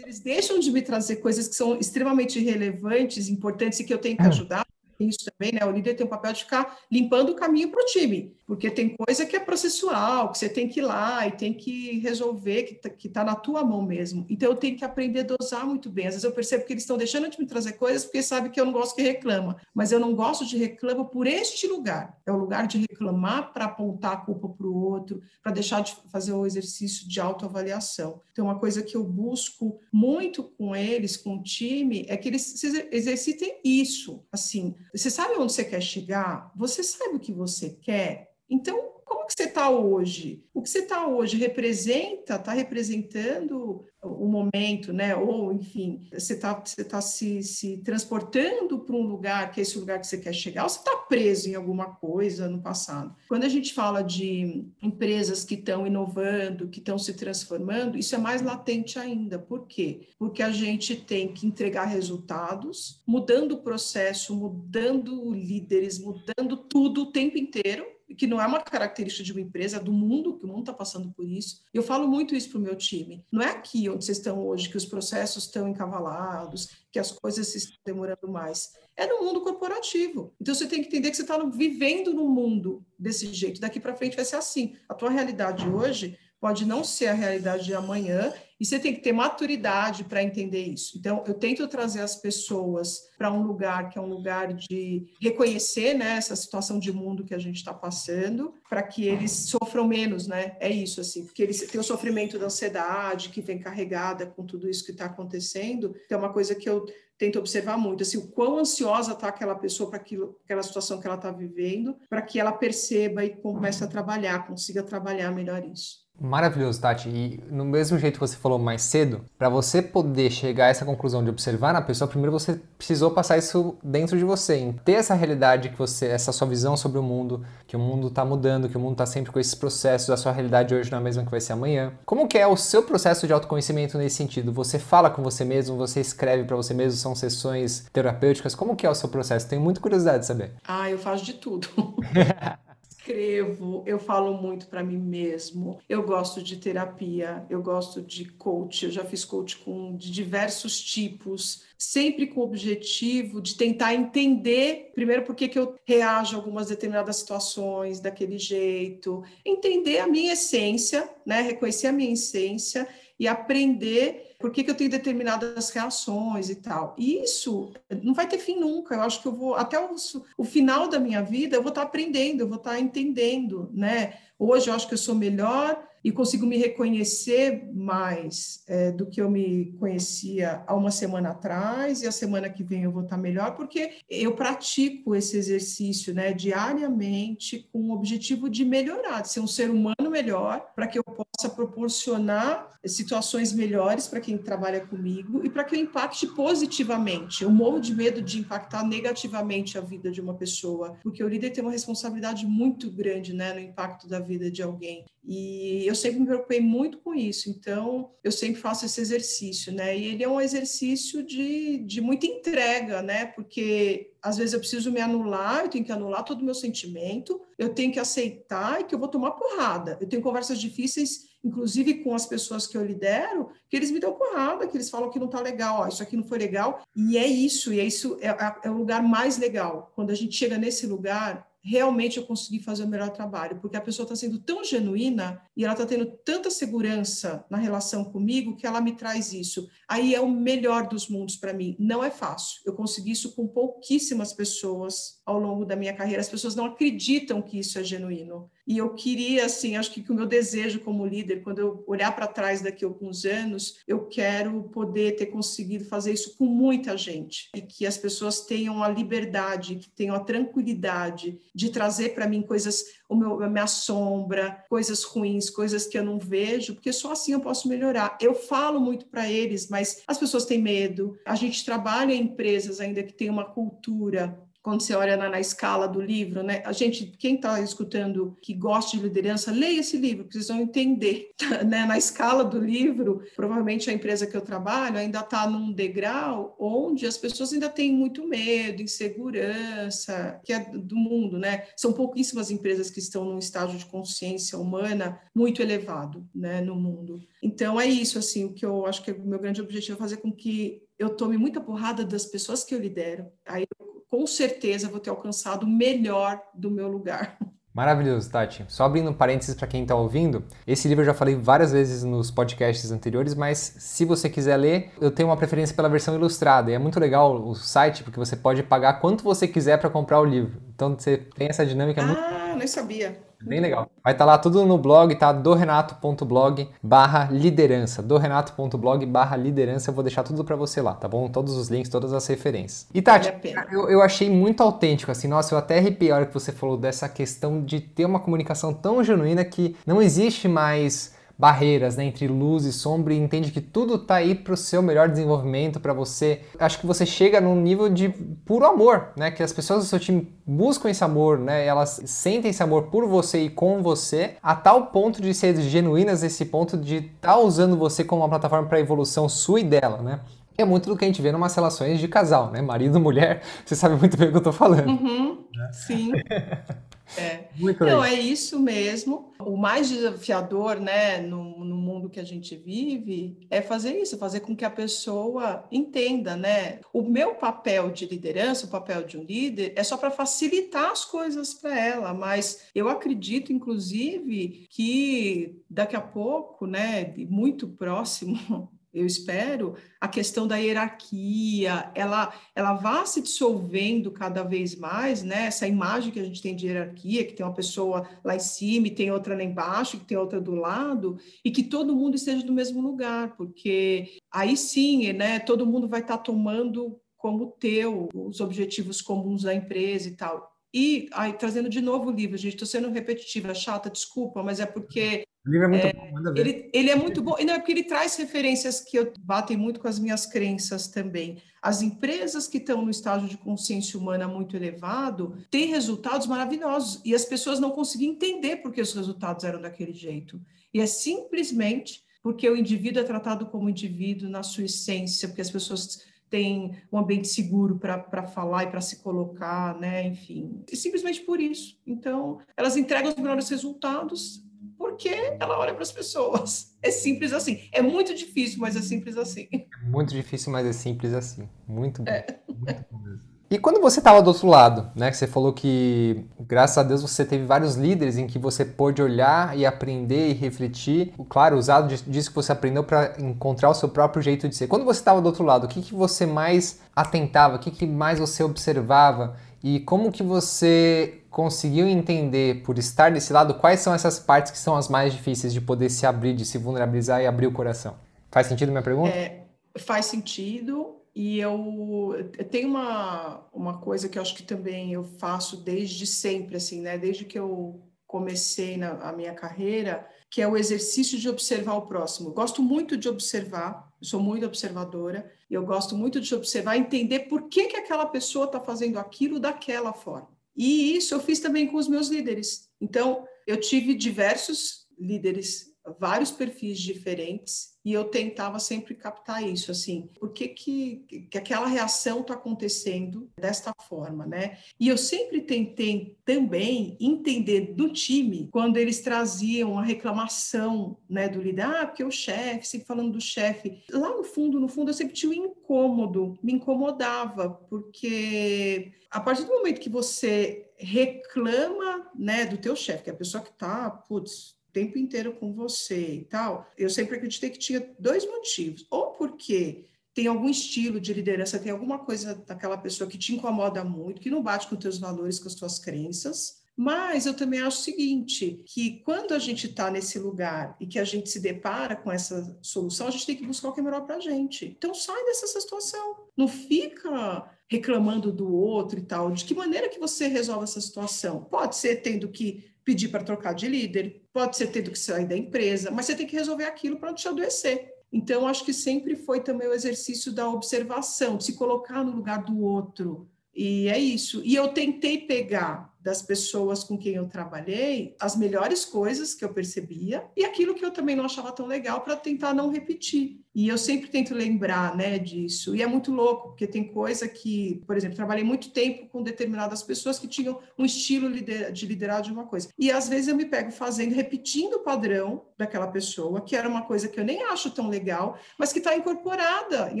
eles 0.02 0.20
deixam 0.20 0.58
de 0.58 0.70
me 0.70 0.82
trazer 0.82 1.16
coisas 1.16 1.48
que 1.48 1.54
são 1.54 1.78
extremamente 1.78 2.38
relevantes, 2.38 3.30
importantes 3.30 3.80
e 3.80 3.84
que 3.84 3.94
eu 3.94 3.98
tenho 3.98 4.18
que 4.18 4.22
hum. 4.22 4.28
ajudar 4.28 4.66
isso 5.00 5.20
também, 5.24 5.54
né? 5.54 5.64
O 5.64 5.70
líder 5.70 5.94
tem 5.94 6.06
o 6.06 6.10
papel 6.10 6.34
de 6.34 6.44
ficar 6.44 6.78
limpando 6.92 7.30
o 7.30 7.34
caminho 7.34 7.70
para 7.70 7.82
o 7.82 7.86
time, 7.86 8.35
porque 8.46 8.70
tem 8.70 8.96
coisa 8.96 9.26
que 9.26 9.34
é 9.34 9.40
processual, 9.40 10.30
que 10.30 10.38
você 10.38 10.48
tem 10.48 10.68
que 10.68 10.78
ir 10.78 10.84
lá 10.84 11.26
e 11.26 11.32
tem 11.32 11.52
que 11.52 11.98
resolver, 11.98 12.62
que 12.62 13.06
está 13.08 13.20
tá 13.20 13.24
na 13.24 13.34
tua 13.34 13.64
mão 13.64 13.82
mesmo. 13.82 14.24
Então 14.30 14.48
eu 14.48 14.56
tenho 14.56 14.76
que 14.76 14.84
aprender 14.84 15.20
a 15.20 15.36
dosar 15.36 15.66
muito 15.66 15.90
bem. 15.90 16.06
Às 16.06 16.14
vezes 16.14 16.24
eu 16.24 16.32
percebo 16.32 16.64
que 16.64 16.72
eles 16.72 16.84
estão 16.84 16.96
deixando 16.96 17.28
de 17.28 17.38
me 17.38 17.46
trazer 17.46 17.72
coisas 17.72 18.04
porque 18.04 18.22
sabem 18.22 18.50
que 18.50 18.60
eu 18.60 18.64
não 18.64 18.72
gosto 18.72 18.94
que 18.94 19.02
reclama, 19.02 19.56
mas 19.74 19.90
eu 19.90 19.98
não 19.98 20.14
gosto 20.14 20.46
de 20.46 20.56
reclama 20.56 21.04
por 21.04 21.26
este 21.26 21.66
lugar. 21.66 22.16
É 22.24 22.30
o 22.30 22.36
lugar 22.36 22.68
de 22.68 22.78
reclamar 22.78 23.52
para 23.52 23.64
apontar 23.64 24.12
a 24.12 24.16
culpa 24.18 24.48
para 24.48 24.66
o 24.66 24.76
outro, 24.76 25.20
para 25.42 25.50
deixar 25.50 25.80
de 25.80 25.96
fazer 26.12 26.32
o 26.32 26.46
exercício 26.46 27.08
de 27.08 27.20
autoavaliação. 27.20 28.20
Então 28.30 28.44
uma 28.44 28.58
coisa 28.58 28.82
que 28.82 28.96
eu 28.96 29.02
busco 29.02 29.80
muito 29.92 30.44
com 30.44 30.76
eles, 30.76 31.16
com 31.16 31.36
o 31.36 31.42
time, 31.42 32.06
é 32.08 32.16
que 32.16 32.28
eles 32.28 32.62
exercitem 32.92 33.60
isso, 33.64 34.24
assim, 34.30 34.74
você 34.94 35.10
sabe 35.10 35.34
onde 35.34 35.52
você 35.52 35.64
quer 35.64 35.80
chegar? 35.80 36.52
Você 36.54 36.82
sabe 36.82 37.16
o 37.16 37.20
que 37.20 37.32
você 37.32 37.70
quer? 37.70 38.35
Então, 38.48 38.96
como 39.04 39.26
que 39.26 39.34
você 39.36 39.44
está 39.44 39.70
hoje? 39.70 40.44
O 40.52 40.60
que 40.60 40.68
você 40.68 40.80
está 40.80 41.06
hoje 41.06 41.36
representa, 41.36 42.34
está 42.34 42.52
representando 42.52 43.84
o 44.02 44.26
momento, 44.26 44.92
né? 44.92 45.14
Ou, 45.14 45.52
enfim, 45.52 46.08
você 46.12 46.34
está 46.34 46.54
você 46.54 46.84
tá 46.84 47.00
se, 47.00 47.42
se 47.42 47.78
transportando 47.78 48.80
para 48.80 48.96
um 48.96 49.02
lugar 49.02 49.50
que 49.50 49.60
é 49.60 49.62
esse 49.62 49.78
lugar 49.78 50.00
que 50.00 50.06
você 50.06 50.18
quer 50.18 50.32
chegar, 50.32 50.64
ou 50.64 50.68
você 50.68 50.78
está 50.78 50.96
preso 50.96 51.48
em 51.48 51.54
alguma 51.54 51.86
coisa 51.86 52.48
no 52.48 52.60
passado. 52.60 53.14
Quando 53.28 53.44
a 53.44 53.48
gente 53.48 53.72
fala 53.74 54.02
de 54.02 54.66
empresas 54.82 55.44
que 55.44 55.54
estão 55.54 55.86
inovando, 55.86 56.68
que 56.68 56.78
estão 56.78 56.98
se 56.98 57.14
transformando, 57.14 57.98
isso 57.98 58.14
é 58.14 58.18
mais 58.18 58.42
latente 58.42 58.98
ainda. 58.98 59.38
Por 59.38 59.66
quê? 59.66 60.08
Porque 60.18 60.42
a 60.42 60.50
gente 60.50 60.96
tem 60.96 61.32
que 61.32 61.46
entregar 61.46 61.84
resultados, 61.84 63.02
mudando 63.06 63.52
o 63.52 63.62
processo, 63.62 64.34
mudando 64.34 65.32
líderes, 65.32 65.98
mudando 65.98 66.56
tudo 66.56 67.02
o 67.02 67.12
tempo 67.12 67.38
inteiro 67.38 67.95
que 68.14 68.26
não 68.26 68.40
é 68.40 68.46
uma 68.46 68.60
característica 68.60 69.24
de 69.24 69.32
uma 69.32 69.40
empresa, 69.40 69.78
é 69.78 69.80
do 69.80 69.92
mundo, 69.92 70.36
que 70.36 70.44
o 70.44 70.48
mundo 70.48 70.60
está 70.60 70.72
passando 70.72 71.12
por 71.12 71.26
isso. 71.26 71.62
Eu 71.72 71.82
falo 71.82 72.06
muito 72.06 72.34
isso 72.34 72.50
para 72.50 72.58
o 72.58 72.62
meu 72.62 72.76
time. 72.76 73.24
Não 73.32 73.42
é 73.42 73.50
aqui 73.50 73.88
onde 73.88 74.04
vocês 74.04 74.18
estão 74.18 74.46
hoje, 74.46 74.68
que 74.68 74.76
os 74.76 74.84
processos 74.84 75.44
estão 75.44 75.68
encavalados, 75.68 76.68
que 76.92 76.98
as 76.98 77.10
coisas 77.10 77.54
estão 77.54 77.76
demorando 77.84 78.28
mais. 78.28 78.72
É 78.96 79.06
no 79.06 79.24
mundo 79.24 79.42
corporativo. 79.42 80.32
Então 80.40 80.54
você 80.54 80.66
tem 80.66 80.80
que 80.80 80.88
entender 80.88 81.10
que 81.10 81.16
você 81.16 81.22
está 81.22 81.38
vivendo 81.38 82.14
num 82.14 82.28
mundo 82.28 82.84
desse 82.98 83.32
jeito. 83.32 83.60
Daqui 83.60 83.80
para 83.80 83.96
frente 83.96 84.16
vai 84.16 84.24
ser 84.24 84.36
assim. 84.36 84.76
A 84.88 84.94
tua 84.94 85.10
realidade 85.10 85.68
hoje 85.68 86.18
pode 86.40 86.64
não 86.64 86.84
ser 86.84 87.08
a 87.08 87.14
realidade 87.14 87.64
de 87.64 87.74
amanhã 87.74 88.32
e 88.58 88.64
você 88.64 88.78
tem 88.78 88.94
que 88.94 89.00
ter 89.00 89.12
maturidade 89.12 90.04
para 90.04 90.22
entender 90.22 90.62
isso. 90.62 90.96
Então, 90.98 91.22
eu 91.26 91.34
tento 91.34 91.66
trazer 91.68 92.00
as 92.00 92.16
pessoas 92.16 93.02
para 93.18 93.30
um 93.30 93.42
lugar 93.42 93.90
que 93.90 93.98
é 93.98 94.00
um 94.00 94.08
lugar 94.08 94.52
de 94.54 95.06
reconhecer 95.20 95.94
né, 95.94 96.16
essa 96.16 96.34
situação 96.34 96.78
de 96.78 96.92
mundo 96.92 97.24
que 97.24 97.34
a 97.34 97.38
gente 97.38 97.56
está 97.56 97.74
passando, 97.74 98.54
para 98.68 98.82
que 98.82 99.06
eles 99.06 99.30
sofram 99.30 99.86
menos, 99.86 100.26
né? 100.26 100.56
É 100.58 100.70
isso, 100.70 101.00
assim, 101.00 101.24
porque 101.24 101.42
eles 101.42 101.60
têm 101.60 101.80
o 101.80 101.84
sofrimento 101.84 102.38
da 102.38 102.46
ansiedade 102.46 103.28
que 103.28 103.40
vem 103.40 103.58
carregada 103.58 104.26
com 104.26 104.44
tudo 104.44 104.68
isso 104.68 104.84
que 104.84 104.92
está 104.92 105.04
acontecendo. 105.04 105.94
Então, 106.04 106.18
é 106.18 106.22
uma 106.22 106.32
coisa 106.32 106.54
que 106.54 106.68
eu 106.68 106.86
tento 107.18 107.38
observar 107.38 107.78
muito, 107.78 108.02
assim, 108.02 108.18
o 108.18 108.28
quão 108.28 108.58
ansiosa 108.58 109.12
está 109.12 109.28
aquela 109.28 109.54
pessoa 109.54 109.90
para 109.90 110.00
aquela 110.00 110.62
situação 110.62 111.00
que 111.00 111.06
ela 111.06 111.16
está 111.16 111.30
vivendo, 111.30 111.96
para 112.08 112.22
que 112.22 112.38
ela 112.38 112.52
perceba 112.52 113.24
e 113.24 113.36
comece 113.36 113.82
a 113.82 113.86
trabalhar, 113.86 114.46
consiga 114.46 114.82
trabalhar 114.82 115.30
melhor 115.30 115.64
isso. 115.64 116.05
Maravilhoso, 116.20 116.80
Tati. 116.80 117.08
E 117.08 117.44
no 117.50 117.64
mesmo 117.64 117.98
jeito 117.98 118.14
que 118.14 118.20
você 118.20 118.36
falou 118.36 118.58
mais 118.58 118.82
cedo, 118.82 119.24
para 119.38 119.48
você 119.48 119.82
poder 119.82 120.30
chegar 120.30 120.66
a 120.66 120.68
essa 120.68 120.84
conclusão 120.84 121.22
de 121.22 121.30
observar 121.30 121.72
na 121.72 121.82
pessoa, 121.82 122.08
primeiro 122.08 122.32
você 122.32 122.60
precisou 122.76 123.10
passar 123.10 123.36
isso 123.36 123.76
dentro 123.82 124.16
de 124.16 124.24
você, 124.24 124.56
em 124.56 124.72
ter 124.72 124.92
essa 124.92 125.14
realidade 125.14 125.68
que 125.68 125.78
você, 125.78 126.06
essa 126.06 126.32
sua 126.32 126.46
visão 126.46 126.76
sobre 126.76 126.98
o 126.98 127.02
mundo, 127.02 127.44
que 127.66 127.76
o 127.76 127.78
mundo 127.78 128.08
está 128.08 128.24
mudando, 128.24 128.68
que 128.68 128.76
o 128.76 128.80
mundo 128.80 128.92
está 128.92 129.06
sempre 129.06 129.30
com 129.30 129.38
esses 129.38 129.54
processos, 129.54 130.10
a 130.10 130.16
sua 130.16 130.32
realidade 130.32 130.74
hoje 130.74 130.90
não 130.90 130.98
é 130.98 131.00
a 131.00 131.04
mesma 131.04 131.24
que 131.24 131.30
vai 131.30 131.40
ser 131.40 131.52
amanhã. 131.52 131.92
Como 132.04 132.26
que 132.26 132.38
é 132.38 132.46
o 132.46 132.56
seu 132.56 132.82
processo 132.82 133.26
de 133.26 133.32
autoconhecimento 133.32 133.98
nesse 133.98 134.16
sentido? 134.16 134.52
Você 134.52 134.78
fala 134.78 135.10
com 135.10 135.22
você 135.22 135.44
mesmo, 135.44 135.76
você 135.76 136.00
escreve 136.00 136.44
para 136.44 136.56
você 136.56 136.72
mesmo, 136.72 136.98
são 136.98 137.14
sessões 137.14 137.86
terapêuticas? 137.92 138.54
Como 138.54 138.76
que 138.76 138.86
é 138.86 138.90
o 138.90 138.94
seu 138.94 139.08
processo? 139.08 139.48
Tenho 139.48 139.60
muita 139.60 139.80
curiosidade 139.80 140.20
de 140.20 140.26
saber. 140.26 140.52
Ah, 140.66 140.90
eu 140.90 140.98
faço 140.98 141.24
de 141.24 141.34
tudo. 141.34 141.68
escrevo, 143.06 143.84
eu 143.86 143.98
falo 143.98 144.34
muito 144.34 144.66
para 144.66 144.82
mim 144.82 144.98
mesmo. 144.98 145.78
Eu 145.88 146.02
gosto 146.02 146.42
de 146.42 146.56
terapia, 146.56 147.46
eu 147.48 147.62
gosto 147.62 148.02
de 148.02 148.24
coach, 148.24 148.84
eu 148.84 148.90
já 148.90 149.04
fiz 149.04 149.24
coach 149.24 149.56
com 149.58 149.96
de 149.96 150.10
diversos 150.10 150.80
tipos, 150.80 151.62
sempre 151.78 152.26
com 152.26 152.40
o 152.40 152.44
objetivo 152.44 153.40
de 153.40 153.54
tentar 153.54 153.94
entender, 153.94 154.90
primeiro, 154.94 155.22
por 155.22 155.36
que, 155.36 155.50
eu 155.56 155.76
reajo 155.84 156.34
a 156.34 156.38
algumas 156.38 156.68
determinadas 156.68 157.16
situações 157.16 158.00
daquele 158.00 158.38
jeito, 158.38 159.22
entender 159.44 160.00
a 160.00 160.06
minha 160.08 160.32
essência, 160.32 161.08
né? 161.24 161.42
reconhecer 161.42 161.86
a 161.86 161.92
minha 161.92 162.12
essência 162.12 162.88
e 163.18 163.28
aprender 163.28 164.25
por 164.38 164.50
que, 164.50 164.64
que 164.64 164.70
eu 164.70 164.74
tenho 164.74 164.90
determinadas 164.90 165.70
reações 165.70 166.50
e 166.50 166.56
tal. 166.56 166.94
E 166.98 167.22
isso 167.22 167.72
não 168.02 168.14
vai 168.14 168.26
ter 168.26 168.38
fim 168.38 168.58
nunca. 168.58 168.94
Eu 168.94 169.02
acho 169.02 169.20
que 169.22 169.28
eu 169.28 169.32
vou, 169.32 169.54
até 169.54 169.78
o, 169.78 169.94
o 170.36 170.44
final 170.44 170.88
da 170.88 170.98
minha 170.98 171.22
vida, 171.22 171.56
eu 171.56 171.62
vou 171.62 171.70
estar 171.70 171.82
aprendendo, 171.82 172.40
eu 172.40 172.48
vou 172.48 172.58
estar 172.58 172.78
entendendo, 172.78 173.70
né? 173.72 174.14
Hoje 174.38 174.68
eu 174.68 174.74
acho 174.74 174.86
que 174.86 174.94
eu 174.94 174.98
sou 174.98 175.14
melhor 175.14 175.82
e 176.06 176.12
consigo 176.12 176.46
me 176.46 176.56
reconhecer 176.56 177.68
mais 177.74 178.62
é, 178.68 178.92
do 178.92 179.06
que 179.06 179.20
eu 179.20 179.28
me 179.28 179.72
conhecia 179.80 180.62
há 180.64 180.72
uma 180.72 180.92
semana 180.92 181.30
atrás 181.30 182.00
e 182.00 182.06
a 182.06 182.12
semana 182.12 182.48
que 182.48 182.62
vem 182.62 182.84
eu 182.84 182.92
vou 182.92 183.02
estar 183.02 183.18
melhor, 183.18 183.56
porque 183.56 183.94
eu 184.08 184.36
pratico 184.36 185.16
esse 185.16 185.36
exercício 185.36 186.14
né, 186.14 186.32
diariamente 186.32 187.68
com 187.72 187.90
o 187.90 187.92
objetivo 187.92 188.48
de 188.48 188.64
melhorar, 188.64 189.22
de 189.22 189.32
ser 189.32 189.40
um 189.40 189.48
ser 189.48 189.68
humano 189.68 190.08
melhor, 190.08 190.64
para 190.76 190.86
que 190.86 190.96
eu 190.96 191.02
possa 191.02 191.52
proporcionar 191.52 192.70
situações 192.86 193.52
melhores 193.52 194.06
para 194.06 194.20
quem 194.20 194.38
trabalha 194.38 194.86
comigo 194.86 195.44
e 195.44 195.50
para 195.50 195.64
que 195.64 195.74
eu 195.74 195.80
impacte 195.80 196.28
positivamente. 196.28 197.42
Eu 197.42 197.50
morro 197.50 197.80
de 197.80 197.92
medo 197.92 198.22
de 198.22 198.38
impactar 198.38 198.86
negativamente 198.86 199.76
a 199.76 199.80
vida 199.80 200.12
de 200.12 200.20
uma 200.20 200.34
pessoa, 200.34 200.96
porque 201.02 201.24
o 201.24 201.28
líder 201.28 201.50
tem 201.50 201.64
uma 201.64 201.72
responsabilidade 201.72 202.46
muito 202.46 202.88
grande 202.92 203.32
né, 203.32 203.52
no 203.52 203.58
impacto 203.58 204.06
da 204.06 204.20
vida 204.20 204.48
de 204.48 204.62
alguém. 204.62 205.04
E 205.28 205.84
eu 205.84 205.94
sempre 205.96 206.20
me 206.20 206.26
preocupei 206.26 206.60
muito 206.60 206.98
com 206.98 207.12
isso, 207.12 207.50
então 207.50 208.12
eu 208.22 208.30
sempre 208.30 208.60
faço 208.60 208.86
esse 208.86 209.00
exercício, 209.00 209.72
né? 209.72 209.98
E 209.98 210.04
ele 210.04 210.22
é 210.22 210.28
um 210.28 210.40
exercício 210.40 211.20
de, 211.20 211.78
de 211.78 212.00
muita 212.00 212.26
entrega, 212.26 213.02
né? 213.02 213.26
Porque 213.26 214.12
às 214.22 214.36
vezes 214.36 214.52
eu 214.52 214.60
preciso 214.60 214.92
me 214.92 215.00
anular, 215.00 215.62
eu 215.62 215.68
tenho 215.68 215.84
que 215.84 215.90
anular 215.90 216.22
todo 216.22 216.42
o 216.42 216.44
meu 216.44 216.54
sentimento, 216.54 217.40
eu 217.58 217.74
tenho 217.74 217.92
que 217.92 217.98
aceitar 217.98 218.84
que 218.84 218.94
eu 218.94 218.98
vou 219.00 219.08
tomar 219.08 219.32
porrada. 219.32 219.98
Eu 220.00 220.08
tenho 220.08 220.22
conversas 220.22 220.60
difíceis, 220.60 221.26
inclusive 221.42 222.04
com 222.04 222.14
as 222.14 222.24
pessoas 222.24 222.64
que 222.64 222.76
eu 222.76 222.86
lidero, 222.86 223.48
que 223.68 223.76
eles 223.76 223.90
me 223.90 223.98
dão 223.98 224.12
porrada, 224.12 224.68
que 224.68 224.76
eles 224.76 224.90
falam 224.90 225.10
que 225.10 225.18
não 225.18 225.26
tá 225.26 225.40
legal, 225.40 225.80
ó, 225.80 225.88
isso 225.88 226.04
aqui 226.04 226.16
não 226.16 226.24
foi 226.24 226.38
legal. 226.38 226.82
E 226.94 227.18
é 227.18 227.26
isso, 227.26 227.72
e 227.72 227.80
é 227.80 227.84
isso, 227.84 228.16
é, 228.20 228.28
é, 228.28 228.56
é 228.64 228.70
o 228.70 228.78
lugar 228.78 229.02
mais 229.02 229.38
legal. 229.38 229.90
Quando 229.96 230.10
a 230.10 230.14
gente 230.14 230.36
chega 230.36 230.56
nesse 230.56 230.86
lugar, 230.86 231.48
realmente 231.66 232.16
eu 232.16 232.24
consegui 232.24 232.62
fazer 232.62 232.84
o 232.84 232.88
melhor 232.88 233.10
trabalho, 233.10 233.58
porque 233.60 233.76
a 233.76 233.80
pessoa 233.80 234.04
está 234.04 234.14
sendo 234.14 234.38
tão 234.38 234.62
genuína 234.62 235.42
e 235.56 235.64
ela 235.64 235.72
está 235.72 235.84
tendo 235.84 236.06
tanta 236.24 236.48
segurança 236.48 237.44
na 237.50 237.58
relação 237.58 238.04
comigo 238.04 238.56
que 238.56 238.66
ela 238.66 238.80
me 238.80 238.92
traz 238.92 239.32
isso. 239.32 239.68
Aí 239.88 240.14
é 240.14 240.20
o 240.20 240.30
melhor 240.30 240.88
dos 240.88 241.08
mundos 241.08 241.36
para 241.36 241.52
mim. 241.52 241.74
Não 241.78 242.04
é 242.04 242.10
fácil. 242.10 242.62
Eu 242.64 242.72
consegui 242.72 243.10
isso 243.10 243.34
com 243.34 243.48
pouquíssimas 243.48 244.32
pessoas 244.32 245.15
ao 245.26 245.40
longo 245.40 245.64
da 245.64 245.74
minha 245.74 245.92
carreira. 245.92 246.20
As 246.20 246.28
pessoas 246.28 246.54
não 246.54 246.66
acreditam 246.66 247.42
que 247.42 247.58
isso 247.58 247.76
é 247.80 247.82
genuíno. 247.84 248.48
E 248.64 248.78
eu 248.78 248.90
queria, 248.90 249.44
assim, 249.44 249.76
acho 249.76 249.92
que, 249.92 250.02
que 250.02 250.12
o 250.12 250.14
meu 250.14 250.26
desejo 250.26 250.80
como 250.80 251.06
líder, 251.06 251.42
quando 251.42 251.58
eu 251.58 251.84
olhar 251.86 252.14
para 252.14 252.28
trás 252.28 252.60
daqui 252.60 252.84
a 252.84 252.88
alguns 252.88 253.24
anos, 253.24 253.78
eu 253.86 254.06
quero 254.06 254.62
poder 254.64 255.16
ter 255.16 255.26
conseguido 255.26 255.84
fazer 255.84 256.12
isso 256.12 256.36
com 256.36 256.44
muita 256.44 256.96
gente 256.96 257.48
e 257.54 257.60
que 257.60 257.86
as 257.86 257.98
pessoas 257.98 258.40
tenham 258.40 258.82
a 258.82 258.88
liberdade, 258.88 259.76
que 259.76 259.90
tenham 259.90 260.14
a 260.14 260.20
tranquilidade 260.20 261.38
de 261.54 261.70
trazer 261.70 262.14
para 262.14 262.28
mim 262.28 262.42
coisas, 262.42 262.84
o 263.08 263.16
meu, 263.16 263.42
a 263.42 263.48
minha 263.48 263.66
sombra, 263.66 264.64
coisas 264.68 265.02
ruins, 265.02 265.50
coisas 265.50 265.86
que 265.86 265.98
eu 265.98 266.04
não 266.04 266.18
vejo, 266.18 266.74
porque 266.74 266.92
só 266.92 267.12
assim 267.12 267.32
eu 267.32 267.40
posso 267.40 267.68
melhorar. 267.68 268.16
Eu 268.20 268.34
falo 268.34 268.80
muito 268.80 269.06
para 269.06 269.30
eles, 269.30 269.68
mas 269.68 270.02
as 270.06 270.18
pessoas 270.18 270.44
têm 270.44 270.60
medo. 270.60 271.18
A 271.24 271.34
gente 271.34 271.64
trabalha 271.64 272.12
em 272.12 272.22
empresas 272.22 272.80
ainda 272.80 273.02
que 273.02 273.12
tem 273.12 273.30
uma 273.30 273.44
cultura 273.44 274.45
quando 274.66 274.80
você 274.80 274.96
olha 274.96 275.16
na, 275.16 275.28
na, 275.28 275.38
escala 275.38 275.86
do 275.86 276.00
livro, 276.00 276.42
né? 276.42 276.60
A 276.66 276.72
gente, 276.72 277.06
quem 277.06 277.36
está 277.36 277.60
escutando 277.60 278.36
que 278.42 278.52
gosta 278.52 278.96
de 278.96 279.02
liderança, 279.04 279.52
leia 279.52 279.78
esse 279.78 279.96
livro, 279.96 280.26
vocês 280.28 280.48
vão 280.48 280.58
entender, 280.58 281.30
né? 281.64 281.86
Na 281.86 281.96
escala 281.96 282.44
do 282.44 282.58
livro, 282.58 283.22
provavelmente 283.36 283.88
a 283.88 283.92
empresa 283.92 284.26
que 284.26 284.36
eu 284.36 284.40
trabalho 284.40 284.98
ainda 284.98 285.20
está 285.20 285.48
num 285.48 285.70
degrau 285.70 286.56
onde 286.58 287.06
as 287.06 287.16
pessoas 287.16 287.52
ainda 287.52 287.68
têm 287.68 287.92
muito 287.92 288.26
medo, 288.26 288.82
insegurança, 288.82 290.40
que 290.42 290.52
é 290.52 290.58
do 290.58 290.96
mundo, 290.96 291.38
né? 291.38 291.68
São 291.76 291.92
pouquíssimas 291.92 292.50
empresas 292.50 292.90
que 292.90 292.98
estão 292.98 293.24
num 293.24 293.38
estágio 293.38 293.78
de 293.78 293.86
consciência 293.86 294.58
humana 294.58 295.20
muito 295.32 295.62
elevado, 295.62 296.28
né? 296.34 296.60
No 296.60 296.74
mundo. 296.74 297.20
Então 297.40 297.80
é 297.80 297.86
isso, 297.86 298.18
assim, 298.18 298.44
o 298.44 298.52
que 298.52 298.66
eu 298.66 298.84
acho 298.84 299.04
que 299.04 299.12
é 299.12 299.14
o 299.14 299.24
meu 299.24 299.38
grande 299.38 299.60
objetivo 299.62 299.96
é 299.96 300.00
fazer 300.00 300.16
com 300.16 300.32
que 300.32 300.82
eu 300.98 301.10
tome 301.10 301.38
muita 301.38 301.60
porrada 301.60 302.04
das 302.04 302.26
pessoas 302.26 302.64
que 302.64 302.74
eu 302.74 302.80
lidero. 302.80 303.26
Aí 303.46 303.62
eu 303.62 303.95
com 304.08 304.26
certeza 304.26 304.88
vou 304.88 305.00
ter 305.00 305.10
alcançado 305.10 305.64
o 305.64 305.68
melhor 305.68 306.40
do 306.54 306.70
meu 306.70 306.88
lugar. 306.88 307.38
Maravilhoso, 307.76 308.30
Tati. 308.30 308.64
Só 308.68 308.84
abrindo 308.84 309.10
um 309.10 309.12
parênteses 309.12 309.54
para 309.54 309.66
quem 309.66 309.82
está 309.82 309.94
ouvindo, 309.94 310.42
esse 310.66 310.88
livro 310.88 311.02
eu 311.02 311.06
já 311.06 311.12
falei 311.12 311.34
várias 311.34 311.72
vezes 311.72 312.02
nos 312.02 312.30
podcasts 312.30 312.90
anteriores, 312.90 313.34
mas 313.34 313.76
se 313.78 314.02
você 314.06 314.30
quiser 314.30 314.56
ler, 314.56 314.92
eu 314.98 315.10
tenho 315.10 315.28
uma 315.28 315.36
preferência 315.36 315.76
pela 315.76 315.86
versão 315.86 316.14
ilustrada. 316.14 316.70
E 316.70 316.74
é 316.74 316.78
muito 316.78 316.98
legal 316.98 317.36
o 317.36 317.54
site, 317.54 318.02
porque 318.02 318.18
você 318.18 318.34
pode 318.34 318.62
pagar 318.62 318.94
quanto 318.94 319.22
você 319.22 319.46
quiser 319.46 319.78
para 319.78 319.90
comprar 319.90 320.18
o 320.20 320.24
livro. 320.24 320.58
Então 320.76 320.94
você 320.96 321.16
tem 321.16 321.48
essa 321.48 321.64
dinâmica 321.64 322.02
ah, 322.02 322.06
muito. 322.06 322.20
Ah, 322.20 322.54
nem 322.54 322.66
sabia. 322.66 323.18
Bem 323.40 323.60
legal. 323.60 323.90
Vai 324.04 324.12
estar 324.12 324.26
tá 324.26 324.32
lá 324.32 324.38
tudo 324.38 324.66
no 324.66 324.76
blog, 324.76 325.14
tá? 325.14 325.32
dorenato.blog 325.32 326.68
barra 326.82 327.28
liderança. 327.30 328.02
dorenato.blog 328.02 329.06
barra 329.06 329.36
liderança. 329.36 329.90
Eu 329.90 329.94
vou 329.94 330.04
deixar 330.04 330.22
tudo 330.22 330.44
para 330.44 330.54
você 330.54 330.82
lá, 330.82 330.92
tá 330.94 331.08
bom? 331.08 331.28
Todos 331.28 331.56
os 331.56 331.68
links, 331.68 331.90
todas 331.90 332.12
as 332.12 332.26
referências. 332.26 332.86
E 332.92 333.00
Tati, 333.00 333.32
eu, 333.72 333.88
eu 333.88 334.02
achei 334.02 334.28
muito 334.28 334.62
autêntico, 334.62 335.10
assim, 335.10 335.28
nossa, 335.28 335.54
eu 335.54 335.58
até 335.58 335.78
arrepiei 335.78 336.10
a 336.10 336.16
hora 336.16 336.26
que 336.26 336.34
você 336.34 336.52
falou 336.52 336.76
dessa 336.76 337.08
questão 337.08 337.62
de 337.62 337.80
ter 337.80 338.04
uma 338.04 338.20
comunicação 338.20 338.74
tão 338.74 339.02
genuína 339.02 339.44
que 339.44 339.76
não 339.86 340.02
existe 340.02 340.46
mais 340.46 341.15
barreiras 341.38 341.96
né, 341.96 342.04
entre 342.04 342.26
luz 342.26 342.64
e 342.64 342.72
sombra 342.72 343.12
e 343.12 343.18
entende 343.18 343.50
que 343.50 343.60
tudo 343.60 343.96
está 343.96 344.16
aí 344.16 344.34
para 344.34 344.54
o 344.54 344.56
seu 344.56 344.80
melhor 344.80 345.08
desenvolvimento, 345.08 345.78
para 345.78 345.92
você. 345.92 346.42
Acho 346.58 346.80
que 346.80 346.86
você 346.86 347.04
chega 347.04 347.40
num 347.40 347.60
nível 347.60 347.88
de 347.88 348.08
puro 348.44 348.64
amor, 348.64 349.10
né? 349.16 349.30
Que 349.30 349.42
as 349.42 349.52
pessoas 349.52 349.84
do 349.84 349.88
seu 349.88 350.00
time 350.00 350.32
buscam 350.46 350.88
esse 350.88 351.04
amor, 351.04 351.38
né? 351.38 351.66
Elas 351.66 352.00
sentem 352.06 352.50
esse 352.50 352.62
amor 352.62 352.84
por 352.84 353.06
você 353.06 353.42
e 353.42 353.50
com 353.50 353.82
você, 353.82 354.36
a 354.42 354.54
tal 354.54 354.86
ponto 354.86 355.20
de 355.20 355.34
ser 355.34 355.60
genuínas, 355.60 356.22
esse 356.22 356.44
ponto 356.46 356.76
de 356.76 356.96
estar 356.96 357.34
tá 357.34 357.38
usando 357.38 357.76
você 357.76 358.02
como 358.02 358.22
uma 358.22 358.28
plataforma 358.28 358.68
para 358.68 358.80
evolução 358.80 359.28
sua 359.28 359.60
e 359.60 359.64
dela, 359.64 360.00
né? 360.02 360.20
É 360.58 360.64
muito 360.64 360.88
do 360.88 360.96
que 360.96 361.04
a 361.04 361.08
gente 361.08 361.20
vê 361.20 361.28
em 361.28 361.34
umas 361.34 361.54
relações 361.54 362.00
de 362.00 362.08
casal, 362.08 362.50
né? 362.50 362.62
Marido, 362.62 362.98
mulher, 362.98 363.42
você 363.64 363.74
sabe 363.74 363.94
muito 363.96 364.16
bem 364.16 364.28
o 364.28 364.30
que 364.30 364.38
eu 364.38 364.42
tô 364.42 364.52
falando. 364.52 364.88
Uhum, 364.88 365.44
sim. 365.70 366.12
É. 367.16 367.44
Muito 367.56 367.84
Não, 367.84 368.04
é 368.04 368.14
isso 368.14 368.58
mesmo. 368.58 369.32
O 369.38 369.56
mais 369.56 369.88
desafiador, 369.88 370.80
né, 370.80 371.20
no, 371.20 371.64
no, 371.64 371.76
mundo 371.76 372.10
que 372.10 372.18
a 372.18 372.24
gente 372.24 372.56
vive, 372.56 373.46
é 373.48 373.62
fazer 373.62 373.96
isso, 373.96 374.18
fazer 374.18 374.40
com 374.40 374.56
que 374.56 374.64
a 374.64 374.70
pessoa 374.70 375.64
entenda, 375.70 376.36
né? 376.36 376.80
O 376.92 377.02
meu 377.02 377.34
papel 377.34 377.90
de 377.90 378.06
liderança, 378.06 378.66
o 378.66 378.70
papel 378.70 379.04
de 379.04 379.16
um 379.16 379.22
líder, 379.22 379.72
é 379.76 379.84
só 379.84 379.96
para 379.96 380.10
facilitar 380.10 380.90
as 380.90 381.04
coisas 381.04 381.54
para 381.54 381.78
ela, 381.78 382.12
mas 382.12 382.66
eu 382.74 382.88
acredito, 382.88 383.52
inclusive, 383.52 384.66
que 384.70 385.62
daqui 385.70 385.94
a 385.94 386.00
pouco, 386.00 386.66
né, 386.66 387.14
muito 387.28 387.68
próximo, 387.68 388.70
eu 388.96 389.04
espero, 389.04 389.74
a 390.00 390.08
questão 390.08 390.46
da 390.46 390.56
hierarquia, 390.56 391.90
ela, 391.94 392.32
ela 392.54 392.72
vá 392.72 393.04
se 393.04 393.20
dissolvendo 393.20 394.10
cada 394.10 394.42
vez 394.42 394.74
mais, 394.74 395.22
né? 395.22 395.46
Essa 395.46 395.68
imagem 395.68 396.10
que 396.10 396.18
a 396.18 396.24
gente 396.24 396.40
tem 396.40 396.56
de 396.56 396.66
hierarquia, 396.66 397.24
que 397.26 397.34
tem 397.34 397.44
uma 397.44 397.54
pessoa 397.54 398.08
lá 398.24 398.34
em 398.34 398.40
cima 398.40 398.86
e 398.86 398.94
tem 398.94 399.10
outra 399.10 399.36
lá 399.36 399.42
embaixo, 399.42 399.98
que 399.98 400.06
tem 400.06 400.16
outra 400.16 400.40
do 400.40 400.54
lado, 400.54 401.18
e 401.44 401.50
que 401.50 401.62
todo 401.62 401.94
mundo 401.94 402.14
esteja 402.14 402.44
no 402.46 402.54
mesmo 402.54 402.80
lugar, 402.80 403.36
porque 403.36 404.18
aí 404.32 404.56
sim, 404.56 405.12
né, 405.12 405.38
todo 405.40 405.66
mundo 405.66 405.86
vai 405.86 406.00
estar 406.00 406.16
tomando 406.18 406.98
como 407.18 407.52
teu 407.60 408.08
os 408.14 408.40
objetivos 408.40 409.02
comuns 409.02 409.42
da 409.42 409.54
empresa 409.54 410.08
e 410.08 410.12
tal. 410.12 410.56
E 410.72 411.08
aí, 411.12 411.32
trazendo 411.34 411.68
de 411.68 411.80
novo 411.80 412.08
o 412.08 412.12
livro, 412.12 412.36
gente, 412.36 412.54
estou 412.54 412.66
sendo 412.66 412.90
repetitiva, 412.90 413.54
chata, 413.54 413.90
desculpa, 413.90 414.42
mas 414.42 414.58
é 414.58 414.66
porque 414.66 415.26
o 415.46 415.50
livro 415.50 415.66
é 415.66 415.68
muito 415.68 415.86
é, 415.86 415.92
bom, 415.92 416.10
manda 416.12 416.32
ver. 416.32 416.40
Ele, 416.40 416.70
ele 416.72 416.90
é 416.90 416.96
muito 416.96 417.22
bom, 417.22 417.36
e 417.38 417.44
não 417.44 417.54
é 417.54 417.58
porque 417.58 417.72
ele 417.72 417.84
traz 417.84 418.16
referências 418.16 418.80
que 418.80 418.98
eu 418.98 419.12
batem 419.20 419.56
muito 419.56 419.78
com 419.78 419.86
as 419.86 419.98
minhas 419.98 420.26
crenças 420.26 420.88
também. 420.88 421.38
As 421.62 421.82
empresas 421.82 422.48
que 422.48 422.58
estão 422.58 422.82
no 422.82 422.90
estágio 422.90 423.28
de 423.28 423.38
consciência 423.38 423.98
humana 423.98 424.26
muito 424.26 424.56
elevado 424.56 425.36
têm 425.50 425.66
resultados 425.66 426.26
maravilhosos, 426.26 427.00
e 427.04 427.14
as 427.14 427.24
pessoas 427.24 427.60
não 427.60 427.70
conseguem 427.70 428.10
entender 428.10 428.56
por 428.56 428.72
que 428.72 428.80
os 428.80 428.92
resultados 428.92 429.44
eram 429.44 429.60
daquele 429.60 429.92
jeito. 429.92 430.40
E 430.74 430.80
é 430.80 430.86
simplesmente 430.86 432.04
porque 432.22 432.48
o 432.50 432.56
indivíduo 432.56 433.00
é 433.00 433.04
tratado 433.04 433.46
como 433.46 433.70
indivíduo 433.70 434.28
na 434.28 434.42
sua 434.42 434.64
essência, 434.64 435.28
porque 435.28 435.42
as 435.42 435.50
pessoas 435.50 436.04
têm 436.28 436.72
um 436.92 436.98
ambiente 436.98 437.28
seguro 437.28 437.78
para 437.78 438.26
falar 438.26 438.64
e 438.64 438.66
para 438.66 438.80
se 438.80 438.96
colocar, 438.96 439.78
né? 439.78 440.08
Enfim, 440.08 440.64
e 440.70 440.76
simplesmente 440.76 441.20
por 441.20 441.40
isso. 441.40 441.78
Então, 441.86 442.40
elas 442.56 442.76
entregam 442.76 443.12
os 443.12 443.16
melhores 443.16 443.48
resultados 443.48 444.44
porque 444.78 445.36
ela 445.40 445.58
olha 445.58 445.74
para 445.74 445.82
as 445.82 445.92
pessoas. 445.92 446.74
É 446.86 446.90
simples 446.92 447.32
assim. 447.32 447.62
É 447.72 447.82
muito 447.82 448.14
difícil, 448.14 448.60
mas 448.60 448.76
é 448.76 448.80
simples 448.80 449.16
assim. 449.16 449.48
É 449.52 449.88
muito 449.88 450.14
difícil, 450.14 450.52
mas 450.52 450.64
é 450.64 450.72
simples 450.72 451.12
assim. 451.12 451.48
Muito 451.66 452.00
bom. 452.00 452.08
É. 452.08 452.24
Muito 452.48 452.84
bom 452.88 452.98
mesmo. 452.98 453.36
E 453.48 453.58
quando 453.58 453.80
você 453.80 454.00
estava 454.00 454.20
do 454.20 454.26
outro 454.28 454.48
lado, 454.48 454.90
né, 454.96 455.08
que 455.08 455.16
você 455.16 455.26
falou 455.26 455.52
que, 455.52 456.24
graças 456.40 456.78
a 456.78 456.82
Deus, 456.82 457.02
você 457.02 457.24
teve 457.24 457.44
vários 457.44 457.76
líderes 457.76 458.18
em 458.18 458.26
que 458.26 458.40
você 458.40 458.64
pôde 458.64 459.00
olhar 459.00 459.56
e 459.56 459.64
aprender 459.64 460.30
e 460.30 460.32
refletir, 460.32 461.12
claro, 461.28 461.56
usado 461.56 461.94
disso 462.08 462.30
que 462.30 462.34
você 462.34 462.50
aprendeu 462.50 462.82
para 462.82 463.14
encontrar 463.20 463.70
o 463.70 463.74
seu 463.74 463.88
próprio 463.88 464.20
jeito 464.20 464.48
de 464.48 464.56
ser. 464.56 464.66
Quando 464.66 464.84
você 464.84 464.98
estava 464.98 465.20
do 465.20 465.26
outro 465.26 465.44
lado, 465.44 465.64
o 465.64 465.68
que, 465.68 465.80
que 465.80 465.94
você 465.94 466.26
mais 466.26 466.80
atentava, 466.94 467.54
o 467.54 467.58
que, 467.60 467.70
que 467.70 467.86
mais 467.86 468.18
você 468.18 468.42
observava 468.42 469.36
E 469.68 469.80
como 469.80 470.12
que 470.12 470.22
você 470.22 471.22
conseguiu 471.28 471.88
entender, 471.88 472.62
por 472.62 472.78
estar 472.78 473.10
desse 473.10 473.32
lado, 473.32 473.54
quais 473.54 473.80
são 473.80 473.92
essas 473.92 474.16
partes 474.16 474.52
que 474.52 474.58
são 474.58 474.76
as 474.76 474.88
mais 474.88 475.12
difíceis 475.12 475.52
de 475.52 475.60
poder 475.60 475.90
se 475.90 476.06
abrir, 476.06 476.36
de 476.36 476.44
se 476.44 476.56
vulnerabilizar 476.56 477.20
e 477.20 477.26
abrir 477.26 477.48
o 477.48 477.52
coração? 477.52 477.98
Faz 478.30 478.46
sentido 478.46 478.70
minha 478.70 478.80
pergunta? 478.80 479.08
É, 479.08 479.42
faz 479.76 480.06
sentido. 480.06 481.02
E 481.12 481.40
eu, 481.40 482.14
eu 482.38 482.44
tenho 482.44 482.68
uma, 482.68 483.44
uma 483.52 483.78
coisa 483.78 484.08
que 484.08 484.16
eu 484.16 484.22
acho 484.22 484.36
que 484.36 484.44
também 484.44 484.92
eu 484.92 485.02
faço 485.02 485.56
desde 485.56 486.06
sempre, 486.06 486.58
assim, 486.58 486.80
né? 486.80 486.96
Desde 486.96 487.24
que 487.24 487.36
eu 487.36 487.82
comecei 488.06 488.76
na 488.76 488.90
a 489.00 489.12
minha 489.12 489.34
carreira, 489.34 490.06
que 490.30 490.40
é 490.40 490.46
o 490.46 490.56
exercício 490.56 491.18
de 491.18 491.28
observar 491.28 491.74
o 491.74 491.86
próximo. 491.86 492.30
gosto 492.30 492.62
muito 492.62 492.96
de 492.96 493.08
observar, 493.08 493.85
sou 494.04 494.20
muito 494.20 494.46
observadora, 494.46 495.30
e 495.50 495.54
eu 495.54 495.64
gosto 495.64 495.96
muito 495.96 496.20
de 496.20 496.34
observar, 496.34 496.76
entender 496.76 497.20
por 497.20 497.48
que, 497.48 497.66
que 497.66 497.76
aquela 497.76 498.06
pessoa 498.06 498.46
está 498.46 498.60
fazendo 498.60 498.98
aquilo 498.98 499.40
daquela 499.40 499.92
forma. 499.92 500.28
E 500.56 500.96
isso 500.96 501.14
eu 501.14 501.20
fiz 501.20 501.40
também 501.40 501.66
com 501.66 501.76
os 501.76 501.88
meus 501.88 502.08
líderes. 502.08 502.70
Então, 502.80 503.26
eu 503.46 503.58
tive 503.58 503.94
diversos 503.94 504.86
líderes, 504.98 505.66
vários 505.98 506.30
perfis 506.30 506.78
diferentes, 506.78 507.76
e 507.84 507.92
eu 507.92 508.04
tentava 508.04 508.58
sempre 508.58 508.96
captar 508.96 509.46
isso, 509.46 509.70
assim, 509.70 510.10
por 510.18 510.32
que, 510.32 510.48
que, 510.48 511.28
que 511.30 511.38
aquela 511.38 511.68
reação 511.68 512.20
está 512.20 512.34
acontecendo 512.34 513.30
desta 513.38 513.72
forma, 513.88 514.26
né? 514.26 514.58
E 514.80 514.88
eu 514.88 514.98
sempre 514.98 515.40
tentei 515.42 516.18
também 516.24 516.96
entender 517.00 517.74
do 517.74 517.92
time 517.92 518.48
quando 518.50 518.76
eles 518.76 519.00
traziam 519.00 519.78
a 519.78 519.82
reclamação, 519.84 520.98
né, 521.08 521.28
do 521.28 521.40
líder, 521.40 521.62
ah, 521.62 521.86
porque 521.86 522.02
o 522.02 522.10
chefe, 522.10 522.66
sempre 522.66 522.88
falando 522.88 523.12
do 523.12 523.20
chefe. 523.20 523.84
Lá 523.92 524.16
no 524.16 524.24
fundo, 524.24 524.58
no 524.58 524.66
fundo, 524.66 524.90
eu 524.90 524.94
sempre 524.94 525.14
tinha 525.14 525.30
um 525.30 525.46
incômodo, 525.46 526.36
me 526.42 526.54
incomodava, 526.54 527.50
porque 527.50 528.94
a 529.10 529.20
partir 529.20 529.44
do 529.44 529.52
momento 529.52 529.80
que 529.80 529.88
você 529.88 530.72
reclama, 530.76 532.10
né, 532.14 532.46
do 532.46 532.58
teu 532.58 532.74
chefe, 532.74 533.04
que 533.04 533.10
é 533.10 533.12
a 533.12 533.16
pessoa 533.16 533.42
que 533.42 533.50
está, 533.50 533.88
putz, 533.90 534.55
tempo 534.76 534.98
inteiro 534.98 535.32
com 535.32 535.54
você 535.54 536.16
e 536.16 536.24
tal, 536.26 536.70
eu 536.76 536.90
sempre 536.90 537.16
acreditei 537.16 537.48
que 537.48 537.58
tinha 537.58 537.94
dois 537.98 538.26
motivos. 538.26 538.86
Ou 538.90 539.12
porque 539.12 539.86
tem 540.12 540.26
algum 540.26 540.50
estilo 540.50 541.00
de 541.00 541.14
liderança, 541.14 541.58
tem 541.58 541.72
alguma 541.72 541.98
coisa 542.00 542.34
daquela 542.34 542.76
pessoa 542.76 543.08
que 543.08 543.16
te 543.16 543.34
incomoda 543.34 543.82
muito, 543.82 544.20
que 544.20 544.28
não 544.28 544.42
bate 544.42 544.68
com 544.68 544.76
teus 544.76 544.98
valores, 544.98 545.38
com 545.38 545.48
as 545.48 545.54
tuas 545.54 545.78
crenças. 545.78 546.60
Mas 546.76 547.24
eu 547.24 547.32
também 547.32 547.60
acho 547.60 547.78
o 547.78 547.84
seguinte, 547.84 548.62
que 548.66 549.00
quando 549.00 549.32
a 549.32 549.38
gente 549.38 549.66
está 549.66 549.90
nesse 549.90 550.18
lugar 550.18 550.76
e 550.78 550.86
que 550.86 550.98
a 550.98 551.04
gente 551.04 551.30
se 551.30 551.40
depara 551.40 551.96
com 551.96 552.12
essa 552.12 552.58
solução, 552.60 553.08
a 553.08 553.10
gente 553.10 553.24
tem 553.24 553.36
que 553.36 553.46
buscar 553.46 553.70
o 553.70 553.72
que 553.72 553.80
é 553.80 553.82
melhor 553.82 554.04
para 554.04 554.16
a 554.16 554.20
gente. 554.20 554.66
Então 554.66 554.92
sai 554.92 555.24
dessa 555.24 555.46
situação. 555.46 556.16
Não 556.36 556.46
fica 556.46 557.50
reclamando 557.66 558.30
do 558.30 558.54
outro 558.54 558.98
e 558.98 559.02
tal. 559.02 559.30
De 559.30 559.42
que 559.42 559.54
maneira 559.54 559.88
que 559.88 559.98
você 559.98 560.26
resolve 560.26 560.64
essa 560.64 560.82
situação? 560.82 561.44
Pode 561.44 561.76
ser 561.76 562.02
tendo 562.02 562.28
que 562.28 562.75
pedir 562.86 563.08
para 563.08 563.24
trocar 563.24 563.52
de 563.52 563.66
líder, 563.66 564.22
pode 564.32 564.56
ser 564.56 564.68
tendo 564.68 564.92
que 564.92 564.98
sair 564.98 565.26
da 565.26 565.36
empresa, 565.36 565.90
mas 565.90 566.06
você 566.06 566.14
tem 566.14 566.24
que 566.24 566.36
resolver 566.36 566.64
aquilo 566.64 566.98
para 566.98 567.08
não 567.08 567.16
te 567.16 567.26
adoecer. 567.26 567.92
Então, 568.12 568.46
acho 568.46 568.64
que 568.64 568.72
sempre 568.72 569.16
foi 569.16 569.40
também 569.40 569.66
o 569.66 569.74
exercício 569.74 570.32
da 570.32 570.48
observação, 570.48 571.36
de 571.36 571.44
se 571.44 571.54
colocar 571.54 572.04
no 572.04 572.12
lugar 572.12 572.44
do 572.44 572.62
outro. 572.62 573.28
E 573.56 573.88
é 573.88 573.98
isso. 573.98 574.42
E 574.44 574.54
eu 574.54 574.68
tentei 574.68 575.18
pegar 575.18 575.96
das 576.06 576.22
pessoas 576.22 576.84
com 576.84 576.96
quem 576.96 577.14
eu 577.14 577.26
trabalhei, 577.26 578.14
as 578.20 578.36
melhores 578.36 578.84
coisas 578.84 579.34
que 579.34 579.44
eu 579.44 579.52
percebia 579.52 580.24
e 580.36 580.44
aquilo 580.44 580.72
que 580.72 580.84
eu 580.84 580.92
também 580.92 581.16
não 581.16 581.24
achava 581.24 581.50
tão 581.50 581.66
legal 581.66 582.02
para 582.02 582.14
tentar 582.14 582.54
não 582.54 582.70
repetir. 582.70 583.40
E 583.52 583.66
eu 583.66 583.76
sempre 583.76 584.08
tento 584.08 584.32
lembrar, 584.32 584.94
né, 584.94 585.18
disso. 585.18 585.74
E 585.74 585.82
é 585.82 585.86
muito 585.86 586.12
louco, 586.12 586.50
porque 586.50 586.64
tem 586.64 586.84
coisa 586.84 587.26
que, 587.26 587.82
por 587.88 587.96
exemplo, 587.96 588.14
trabalhei 588.14 588.44
muito 588.44 588.70
tempo 588.70 589.08
com 589.08 589.20
determinadas 589.20 589.82
pessoas 589.82 590.16
que 590.16 590.28
tinham 590.28 590.60
um 590.78 590.84
estilo 590.84 591.28
de 591.32 591.86
liderar 591.86 592.22
de 592.22 592.30
uma 592.30 592.44
coisa. 592.44 592.68
E 592.78 592.88
às 592.92 593.08
vezes 593.08 593.26
eu 593.26 593.34
me 593.34 593.46
pego 593.46 593.72
fazendo, 593.72 594.14
repetindo 594.14 594.74
o 594.74 594.84
padrão 594.84 595.46
daquela 595.58 595.88
pessoa, 595.88 596.40
que 596.40 596.54
era 596.54 596.68
uma 596.68 596.82
coisa 596.82 597.08
que 597.08 597.18
eu 597.18 597.24
nem 597.24 597.42
acho 597.44 597.70
tão 597.72 597.88
legal, 597.88 598.38
mas 598.56 598.72
que 598.72 598.78
está 598.78 598.94
incorporada 598.96 599.90
em 599.92 600.00